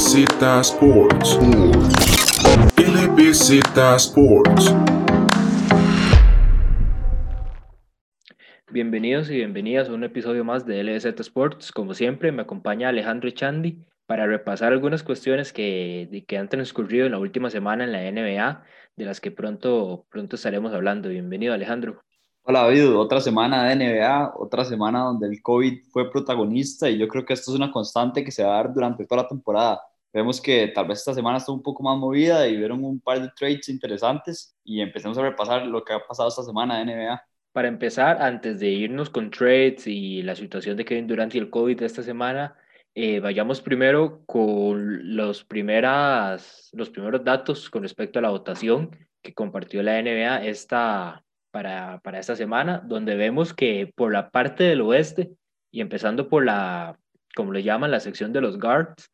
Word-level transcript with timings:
LBZ 0.00 0.60
Sports. 0.60 1.38
LBZ 2.78 3.60
Sports. 3.96 4.74
Bienvenidos 8.70 9.28
y 9.28 9.34
bienvenidas 9.34 9.90
a 9.90 9.92
un 9.92 10.02
episodio 10.02 10.42
más 10.42 10.64
de 10.64 10.82
LBZ 10.82 11.20
Sports. 11.20 11.70
Como 11.70 11.92
siempre, 11.92 12.32
me 12.32 12.40
acompaña 12.40 12.88
Alejandro 12.88 13.28
Chandi 13.30 13.84
para 14.06 14.26
repasar 14.26 14.72
algunas 14.72 15.02
cuestiones 15.02 15.52
que, 15.52 16.24
que 16.26 16.38
han 16.38 16.48
transcurrido 16.48 17.04
en 17.04 17.12
la 17.12 17.18
última 17.18 17.50
semana 17.50 17.84
en 17.84 17.92
la 17.92 18.10
NBA, 18.10 18.64
de 18.96 19.04
las 19.04 19.20
que 19.20 19.30
pronto, 19.30 20.06
pronto 20.08 20.36
estaremos 20.36 20.72
hablando. 20.72 21.10
Bienvenido, 21.10 21.52
Alejandro. 21.52 22.00
Hola 22.42 22.62
David, 22.62 22.96
otra 22.96 23.20
semana 23.20 23.64
de 23.64 23.76
NBA, 23.76 24.32
otra 24.38 24.64
semana 24.64 25.00
donde 25.00 25.28
el 25.28 25.42
COVID 25.42 25.82
fue 25.92 26.10
protagonista 26.10 26.88
y 26.88 26.96
yo 26.96 27.06
creo 27.06 27.22
que 27.24 27.34
esto 27.34 27.50
es 27.50 27.56
una 27.56 27.70
constante 27.70 28.24
que 28.24 28.32
se 28.32 28.42
va 28.42 28.54
a 28.54 28.56
dar 28.62 28.72
durante 28.72 29.04
toda 29.04 29.22
la 29.22 29.28
temporada. 29.28 29.80
Vemos 30.12 30.40
que 30.40 30.68
tal 30.68 30.88
vez 30.88 30.98
esta 30.98 31.14
semana 31.14 31.38
está 31.38 31.52
un 31.52 31.62
poco 31.62 31.82
más 31.82 31.96
movida 31.96 32.46
y 32.48 32.56
vieron 32.56 32.84
un 32.84 33.00
par 33.00 33.20
de 33.20 33.30
trades 33.36 33.68
interesantes 33.68 34.56
y 34.64 34.80
empecemos 34.80 35.16
a 35.18 35.22
repasar 35.22 35.66
lo 35.66 35.84
que 35.84 35.92
ha 35.92 36.00
pasado 36.00 36.28
esta 36.28 36.42
semana 36.42 36.78
de 36.78 36.84
NBA. 36.86 37.22
Para 37.52 37.68
empezar, 37.68 38.20
antes 38.20 38.58
de 38.58 38.68
irnos 38.68 39.10
con 39.10 39.30
trades 39.30 39.86
y 39.86 40.22
la 40.22 40.34
situación 40.34 40.76
de 40.76 40.84
Kevin 40.84 41.06
Durant 41.06 41.34
y 41.34 41.38
el 41.38 41.50
COVID 41.50 41.78
de 41.78 41.86
esta 41.86 42.02
semana, 42.02 42.56
eh, 42.94 43.20
vayamos 43.20 43.60
primero 43.60 44.22
con 44.26 45.14
los, 45.16 45.44
primeras, 45.44 46.70
los 46.72 46.90
primeros 46.90 47.24
datos 47.24 47.70
con 47.70 47.82
respecto 47.82 48.18
a 48.18 48.22
la 48.22 48.30
votación 48.30 48.90
que 49.22 49.32
compartió 49.32 49.82
la 49.82 50.00
NBA 50.02 50.44
esta, 50.46 51.24
para, 51.52 52.00
para 52.00 52.18
esta 52.18 52.34
semana, 52.34 52.82
donde 52.84 53.14
vemos 53.14 53.54
que 53.54 53.92
por 53.94 54.12
la 54.12 54.30
parte 54.30 54.64
del 54.64 54.80
oeste 54.80 55.30
y 55.70 55.80
empezando 55.80 56.28
por 56.28 56.44
la, 56.44 56.98
como 57.36 57.52
le 57.52 57.62
llaman, 57.62 57.92
la 57.92 58.00
sección 58.00 58.32
de 58.32 58.40
los 58.40 58.58
guards, 58.58 59.10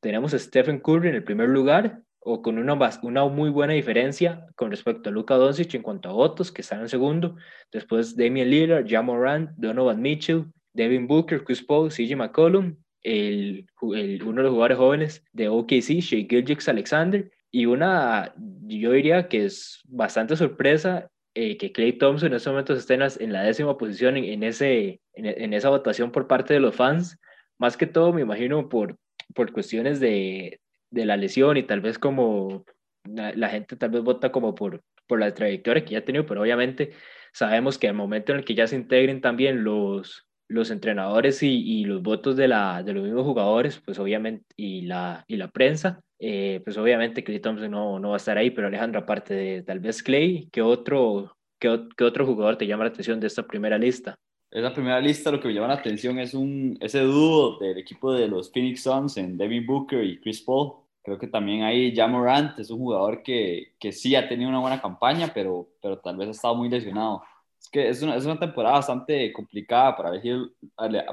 tenemos 0.00 0.34
a 0.34 0.38
Stephen 0.38 0.80
Curry 0.80 1.08
en 1.08 1.14
el 1.16 1.24
primer 1.24 1.48
lugar, 1.48 2.02
o 2.20 2.42
con 2.42 2.58
una, 2.58 2.76
una 3.02 3.24
muy 3.26 3.50
buena 3.50 3.72
diferencia 3.72 4.46
con 4.54 4.70
respecto 4.70 5.08
a 5.08 5.12
Luka 5.12 5.36
Doncic 5.36 5.74
en 5.74 5.82
cuanto 5.82 6.08
a 6.10 6.12
votos, 6.12 6.52
que 6.52 6.62
están 6.62 6.80
en 6.80 6.88
segundo. 6.88 7.36
Después 7.72 8.16
Damian 8.16 8.50
Lillard, 8.50 8.86
Jamorant, 8.86 9.50
Donovan 9.56 10.02
Mitchell, 10.02 10.44
Devin 10.72 11.06
Booker, 11.06 11.42
Chris 11.44 11.62
Paul, 11.62 11.90
CJ 11.90 12.16
McCollum, 12.16 12.76
el, 13.02 13.66
el, 13.94 14.22
uno 14.22 14.36
de 14.36 14.42
los 14.42 14.52
jugadores 14.52 14.78
jóvenes 14.78 15.24
de 15.32 15.48
OKC, 15.48 16.00
Shea 16.00 16.26
Gilgix 16.28 16.68
Alexander, 16.68 17.30
y 17.50 17.66
una, 17.66 18.34
yo 18.36 18.92
diría 18.92 19.28
que 19.28 19.46
es 19.46 19.80
bastante 19.86 20.36
sorpresa 20.36 21.10
eh, 21.34 21.56
que 21.56 21.72
Clay 21.72 21.92
Thompson 21.92 22.28
en 22.28 22.34
estos 22.34 22.52
momentos 22.52 22.78
esté 22.78 22.94
en 22.94 23.32
la, 23.32 23.42
décima 23.42 23.78
posición 23.78 24.16
en, 24.16 24.42
ese, 24.42 25.00
en, 25.14 25.52
esa 25.54 25.70
votación 25.70 26.10
por 26.10 26.26
parte 26.26 26.52
de 26.52 26.60
los 26.60 26.74
fans, 26.74 27.18
más 27.58 27.76
que 27.76 27.86
todo 27.86 28.12
me 28.12 28.22
imagino 28.22 28.68
por, 28.68 28.98
por 29.34 29.52
cuestiones 29.52 30.00
de, 30.00 30.60
de 30.90 31.04
la 31.04 31.16
lesión 31.16 31.56
y 31.56 31.62
tal 31.62 31.80
vez 31.80 31.98
como 31.98 32.64
la, 33.04 33.48
gente 33.48 33.76
tal 33.76 33.90
vez 33.90 34.02
vota 34.02 34.32
como 34.32 34.54
por, 34.54 34.82
por 35.06 35.20
la 35.20 35.32
trayectoria 35.32 35.84
que 35.84 35.92
ya 35.92 35.98
ha 35.98 36.04
tenido, 36.04 36.26
pero 36.26 36.42
obviamente 36.42 36.92
sabemos 37.32 37.78
que 37.78 37.88
al 37.88 37.94
momento 37.94 38.32
en 38.32 38.38
el 38.38 38.44
que 38.44 38.54
ya 38.54 38.66
se 38.66 38.76
integren 38.76 39.20
también 39.20 39.64
los, 39.64 40.26
los 40.48 40.70
entrenadores 40.70 41.42
y, 41.42 41.48
y 41.48 41.84
los 41.84 42.02
votos 42.02 42.36
de, 42.36 42.48
la, 42.48 42.82
de 42.82 42.92
los 42.92 43.04
mismos 43.04 43.24
jugadores, 43.24 43.80
pues 43.84 43.98
obviamente, 43.98 44.44
y 44.56 44.82
la, 44.82 45.24
y 45.26 45.36
la 45.36 45.48
prensa, 45.48 46.00
eh, 46.18 46.60
pues 46.64 46.76
obviamente 46.76 47.22
Clay 47.22 47.40
Thompson 47.40 47.70
no, 47.70 47.98
no 47.98 48.10
va 48.10 48.14
a 48.14 48.18
estar 48.18 48.36
ahí, 48.36 48.50
pero 48.50 48.66
Alejandro, 48.66 49.00
aparte 49.00 49.34
de 49.34 49.62
tal 49.62 49.78
vez 49.78 50.02
Clay, 50.02 50.48
¿qué 50.50 50.62
otro, 50.62 51.36
qué, 51.60 51.68
otro 51.68 52.26
jugador 52.26 52.56
te 52.56 52.66
llama 52.66 52.84
la 52.84 52.90
atención 52.90 53.20
de 53.20 53.28
esta 53.28 53.46
primera 53.46 53.78
lista? 53.78 54.16
Esa 54.50 54.72
primera 54.72 55.00
lista 55.00 55.30
lo 55.30 55.40
que 55.40 55.48
me 55.48 55.54
llama 55.54 55.68
la 55.68 55.74
atención 55.74 56.18
es 56.18 56.34
un, 56.34 56.78
ese 56.80 57.00
dúo 57.00 57.58
del 57.58 57.78
equipo 57.78 58.12
de 58.12 58.28
los 58.28 58.50
Phoenix 58.50 58.82
Suns 58.82 59.16
en 59.18 59.36
Devin 59.36 59.66
Booker 59.66 60.02
y 60.02 60.20
Chris 60.20 60.40
Paul. 60.42 60.72
Creo 61.02 61.18
que 61.18 61.26
también 61.26 61.62
ahí 61.62 61.94
Jamorant 61.94 62.58
es 62.58 62.70
un 62.70 62.78
jugador 62.78 63.22
que, 63.22 63.74
que 63.78 63.92
sí 63.92 64.14
ha 64.14 64.28
tenido 64.28 64.48
una 64.48 64.60
buena 64.60 64.80
campaña, 64.80 65.30
pero, 65.34 65.68
pero 65.82 65.98
tal 65.98 66.16
vez 66.16 66.28
ha 66.28 66.32
estado 66.32 66.54
muy 66.54 66.68
lesionado. 66.68 67.22
Es 67.60 67.68
que 67.68 67.88
es 67.88 68.02
una, 68.02 68.16
es 68.16 68.24
una 68.24 68.38
temporada 68.38 68.76
bastante 68.76 69.32
complicada 69.32 69.96
para 69.96 70.10
elegir, 70.10 70.52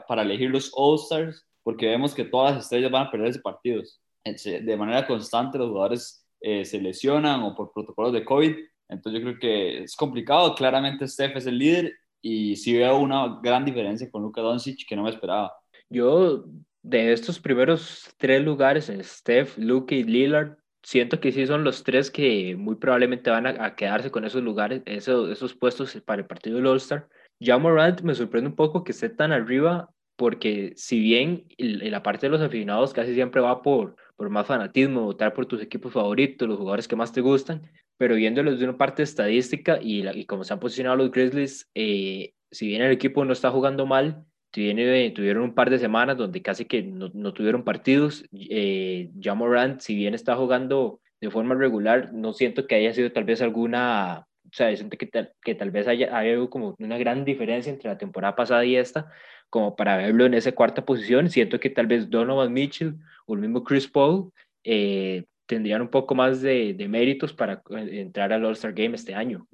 para 0.08 0.22
elegir 0.22 0.50
los 0.50 0.72
All-Stars, 0.76 1.46
porque 1.64 1.88
vemos 1.88 2.14
que 2.14 2.24
todas 2.24 2.56
las 2.56 2.64
estrellas 2.66 2.92
van 2.92 3.08
a 3.08 3.12
perderse 3.12 3.40
partidos 3.40 4.00
de 4.26 4.78
manera 4.78 5.06
constante 5.06 5.58
los 5.58 5.70
jugadores 5.70 6.26
eh, 6.42 6.66
se 6.66 6.82
lesionan 6.82 7.44
o 7.44 7.56
por 7.56 7.72
protocolos 7.72 8.14
de 8.14 8.26
COVID. 8.26 8.56
Entonces 8.90 9.22
yo 9.22 9.28
creo 9.28 9.40
que 9.40 9.84
es 9.84 9.96
complicado. 9.96 10.56
Claramente 10.56 11.08
Steph 11.08 11.38
es 11.38 11.46
el 11.46 11.58
líder 11.58 11.94
y 12.22 12.56
sí 12.56 12.78
veo 12.78 12.98
una 12.98 13.40
gran 13.42 13.66
diferencia 13.66 14.10
con 14.10 14.22
Luka 14.22 14.42
Doncic 14.42 14.88
que 14.88 14.96
no 14.96 15.04
me 15.04 15.10
esperaba. 15.10 15.54
Yo 15.90 16.46
de 16.82 17.14
estos 17.14 17.40
primeros 17.40 18.10
tres 18.18 18.44
lugares, 18.44 18.92
Steph, 19.02 19.58
Luka 19.58 19.96
y 19.96 20.04
Lillard, 20.04 20.58
siento 20.84 21.20
que 21.20 21.32
sí 21.32 21.48
son 21.48 21.64
los 21.64 21.84
tres 21.84 22.12
que 22.12 22.56
muy 22.56 22.76
probablemente 22.76 23.32
van 23.32 23.48
a, 23.48 23.76
quedarse 23.76 24.12
con 24.12 24.24
esos 24.24 24.44
lugares, 24.44 24.84
esos, 24.86 25.32
esos 25.32 25.56
puestos 25.56 26.00
para 26.06 26.22
el 26.22 26.28
partido 26.28 26.58
del 26.58 26.68
All-Star. 26.68 27.08
Ya 27.40 27.58
Morant 27.58 28.02
me 28.02 28.14
sorprende 28.16 28.50
un 28.50 28.56
poco 28.56 28.84
que 28.84 28.92
esté 28.92 29.10
tan 29.10 29.32
arriba 29.32 29.90
porque 30.16 30.74
si 30.76 31.00
bien 31.00 31.46
en 31.58 31.92
la 31.92 32.04
parte 32.04 32.28
de 32.28 32.32
los 32.32 32.42
aficionados 32.42 32.94
casi 32.94 33.14
siempre 33.14 33.42
va 33.42 33.62
por, 33.62 33.96
por 34.16 34.30
más 34.30 34.48
fanatismo, 34.48 35.04
votar 35.04 35.34
por 35.34 35.46
tus 35.46 35.62
equipos 35.62 35.94
favoritos, 35.94 36.48
los 36.48 36.58
jugadores 36.58 36.88
que 36.88 36.96
más 36.96 37.12
te 37.12 37.22
gustan, 37.22 37.62
pero 37.98 38.16
viéndolos 38.16 38.60
de 38.60 38.66
una 38.66 38.78
parte 38.78 39.04
estadística 39.04 39.80
y, 39.82 40.08
y 40.08 40.26
como 40.26 40.44
se 40.44 40.54
han 40.54 40.60
posicionado 40.60 40.98
los 40.98 41.12
Grizzlies, 41.12 41.70
eh, 41.76 42.34
si 42.52 42.68
bien 42.68 42.82
el 42.82 42.92
equipo 42.92 43.26
no 43.26 43.34
está 43.34 43.52
jugando 43.52 43.86
mal, 43.86 44.26
tiene, 44.56 45.12
tuvieron 45.12 45.44
un 45.44 45.54
par 45.54 45.70
de 45.70 45.80
semanas 45.80 46.16
donde 46.16 46.42
casi 46.42 46.64
que 46.64 46.82
no, 46.82 47.12
no 47.14 47.34
tuvieron 47.34 47.66
partidos. 47.66 48.24
Eh, 48.32 49.10
ya 49.16 49.34
Morant, 49.34 49.82
si 49.82 49.96
bien 49.96 50.14
está 50.14 50.38
jugando 50.38 51.02
de 51.20 51.30
forma 51.30 51.56
regular, 51.56 52.14
no 52.14 52.32
siento 52.32 52.66
que 52.66 52.76
haya 52.76 52.94
sido 52.94 53.12
tal 53.12 53.26
vez 53.26 53.42
alguna, 53.42 54.28
o 54.46 54.50
sea, 54.54 54.74
siento 54.74 54.98
que, 54.98 55.08
tal, 55.08 55.34
que 55.44 55.56
tal 55.56 55.72
vez 55.72 55.90
haya, 55.90 56.18
haya 56.18 56.38
como 56.48 56.74
una 56.80 56.98
gran 56.98 57.26
diferencia 57.26 57.70
entre 57.70 57.90
la 57.90 57.98
temporada 57.98 58.36
pasada 58.36 58.64
y 58.64 58.78
esta, 58.78 59.12
como 59.50 59.76
para 59.76 59.98
verlo 59.98 60.26
en 60.26 60.34
esa 60.34 60.52
cuarta 60.52 60.86
posición. 60.86 61.30
Siento 61.30 61.60
que 61.60 61.70
tal 61.70 61.88
vez 61.88 62.10
Donovan 62.10 62.54
Mitchell 62.54 62.96
o 63.26 63.36
el 63.36 63.42
mismo 63.42 63.64
Chris 63.64 63.88
Paul 63.88 64.32
eh, 64.64 65.26
tendrían 65.46 65.82
un 65.82 65.90
poco 65.90 66.16
más 66.16 66.42
de, 66.42 66.76
méritos 66.90 67.34
para 67.34 67.62
eh, 67.70 68.02
entrar 68.02 68.34
al 68.34 68.46
All-Star 68.46 68.74
Game 68.74 68.96
este 68.96 69.14
año. 69.14 69.48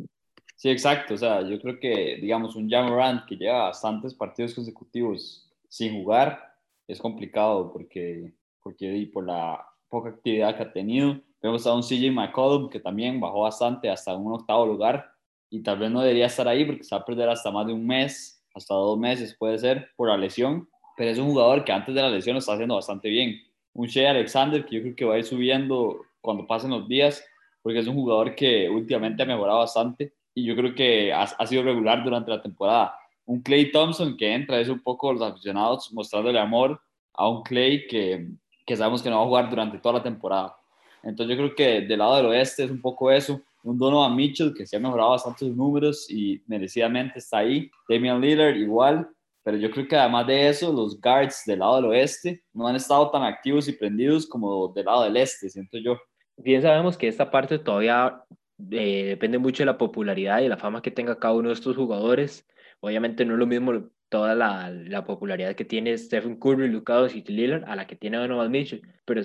Sí, 0.56 0.70
exacto. 0.70 1.16
O 1.16 1.18
sea, 1.18 1.42
yo 1.42 1.60
creo 1.60 1.80
que, 1.80 2.18
digamos, 2.22 2.56
un 2.56 2.70
Jamorant 2.70 3.26
que 3.26 3.36
lleva 3.36 3.64
bastantes 3.66 4.14
partidos 4.14 4.54
consecutivos 4.54 5.52
sin 5.68 5.94
jugar 5.94 6.52
es 6.88 7.00
complicado 7.00 7.72
porque, 7.72 8.34
porque 8.62 9.10
por 9.14 9.26
la 9.26 9.66
poca 9.90 10.10
actividad 10.10 10.56
que 10.56 10.64
ha 10.64 10.74
tenido. 10.74 11.20
Vemos 11.42 11.66
a 11.68 11.74
un 11.74 11.82
CJ 11.82 12.12
McCollum 12.12 12.70
que 12.70 12.80
también 12.80 13.20
bajó 13.20 13.42
bastante 13.42 13.90
hasta 13.90 14.16
un 14.16 14.34
octavo 14.34 14.66
lugar 14.66 15.12
y 15.50 15.62
tal 15.62 15.80
vez 15.80 15.92
no 15.92 16.02
debería 16.02 16.28
estar 16.28 16.48
ahí 16.48 16.66
porque 16.66 16.84
se 16.84 16.96
va 16.96 17.02
a 17.02 17.06
perder 17.06 17.30
hasta 17.30 17.52
más 17.52 17.68
de 17.68 17.74
un 17.74 17.86
mes 17.86 18.41
hasta 18.54 18.74
dos 18.74 18.98
meses 18.98 19.36
puede 19.38 19.58
ser 19.58 19.90
por 19.96 20.10
la 20.10 20.18
lesión, 20.18 20.68
pero 20.98 21.10
es 21.10 21.18
un 21.18 21.28
jugador 21.28 21.64
que 21.64 21.72
antes 21.72 21.94
de 21.96 22.02
la 22.02 22.10
lesión 22.10 22.36
lo 22.36 22.40
está 22.40 22.54
haciendo 22.54 22.76
bastante 22.76 23.10
bien. 23.10 23.42
Un 23.74 23.88
Shea 23.88 24.12
Alexander 24.12 24.66
que 24.66 24.76
yo 24.76 24.82
creo 24.82 24.96
que 24.96 25.06
va 25.06 25.16
a 25.16 25.20
ir 25.20 25.26
subiendo 25.26 26.02
cuando 26.20 26.46
pasen 26.46 26.72
los 26.72 26.88
días, 26.88 27.24
porque 27.62 27.80
es 27.80 27.88
un 27.88 27.96
jugador 27.96 28.36
que 28.36 28.70
últimamente 28.70 29.24
ha 29.24 29.26
mejorado 29.26 29.60
bastante 29.60 30.14
y 30.34 30.46
yo 30.46 30.56
creo 30.56 30.74
que 30.76 31.14
ha, 31.14 31.24
ha 31.24 31.48
sido 31.48 31.64
regular 31.64 32.04
durante 32.04 32.32
la 32.32 32.42
temporada. 32.42 32.96
Un 33.26 33.42
Clay 33.42 33.72
Thompson 33.72 34.18
que 34.18 34.34
entra 34.34 34.60
es 34.60 34.70
un 34.70 34.82
poco 34.82 35.14
los 35.14 35.22
aficionados 35.22 35.92
mostrándole 35.94 36.40
amor 36.40 36.82
a 37.14 37.30
un 37.30 37.44
Clay 37.44 37.88
que, 37.88 38.28
que 38.66 38.76
sabemos 38.76 39.02
que 39.02 39.10
no 39.10 39.18
va 39.18 39.24
a 39.24 39.28
jugar 39.28 39.50
durante 39.50 39.78
toda 39.78 39.96
la 39.96 40.04
temporada. 40.04 40.56
Entonces 41.04 41.36
yo 41.36 41.44
creo 41.44 41.56
que 41.56 41.88
del 41.88 42.00
lado 42.00 42.18
del 42.18 42.26
oeste 42.28 42.64
es 42.64 42.72
un 42.72 42.82
poco 42.82 43.12
eso 43.12 43.42
un 43.64 43.78
Donovan 43.78 44.16
Mitchell 44.16 44.54
que 44.54 44.66
se 44.66 44.78
ha 44.78 44.80
mejorado 44.80 45.12
bastante 45.12 45.46
sus 45.46 45.56
números 45.56 46.10
y 46.10 46.42
merecidamente 46.48 47.20
está 47.20 47.40
ahí. 47.40 47.70
Damian 47.88 48.22
Lillard 48.22 48.56
igual, 48.56 49.10
pero 49.44 49.58
yo 49.58 49.72
creo 49.72 49.88
que 49.88 49.96
además 49.96 50.28
de 50.28 50.50
eso, 50.50 50.72
los 50.72 51.00
guards 51.00 51.44
del 51.46 51.60
lado 51.60 51.78
del 51.78 51.86
oeste 51.86 52.44
no 52.54 52.68
han 52.68 52.76
estado 52.76 53.10
tan 53.10 53.24
activos 53.24 53.68
y 53.68 53.74
prendidos 53.74 54.28
como 54.28 54.70
del 54.70 54.86
lado 54.86 55.04
del 55.04 55.18
este, 55.18 55.50
siento 55.50 55.78
yo. 55.78 55.98
Bien 56.38 56.62
sabemos 56.62 56.98
que 56.98 57.08
esta 57.08 57.30
parte 57.30 57.60
todavía 57.60 58.24
eh, 58.72 59.06
depende 59.06 59.38
mucho 59.38 59.64
de 59.64 59.68
la 59.68 59.78
popularidad 59.78 60.42
y 60.42 60.48
la 60.48 60.58
fama 60.58 60.82
que 60.82 60.92
tenga 60.92 61.20
cada 61.20 61.34
uno 61.34 61.50
de 61.50 61.56
estos 61.56 61.76
jugadores. 61.76 62.48
Obviamente 62.80 63.26
no 63.26 63.34
es 63.34 63.40
lo 63.40 63.48
mismo 63.48 63.90
toda 64.10 64.36
la, 64.36 64.70
la 64.70 65.06
popularidad 65.06 65.56
que 65.56 65.66
tiene 65.66 65.98
Stephen 65.98 66.38
Curry, 66.38 66.68
Luka 66.68 66.96
Doncic 66.96 67.30
y 67.30 67.34
Lillard 67.34 67.64
a 67.66 67.76
la 67.76 67.88
que 67.88 67.96
tiene 67.96 68.18
Donovan 68.18 68.52
Mitchell, 68.52 68.82
pero 69.06 69.22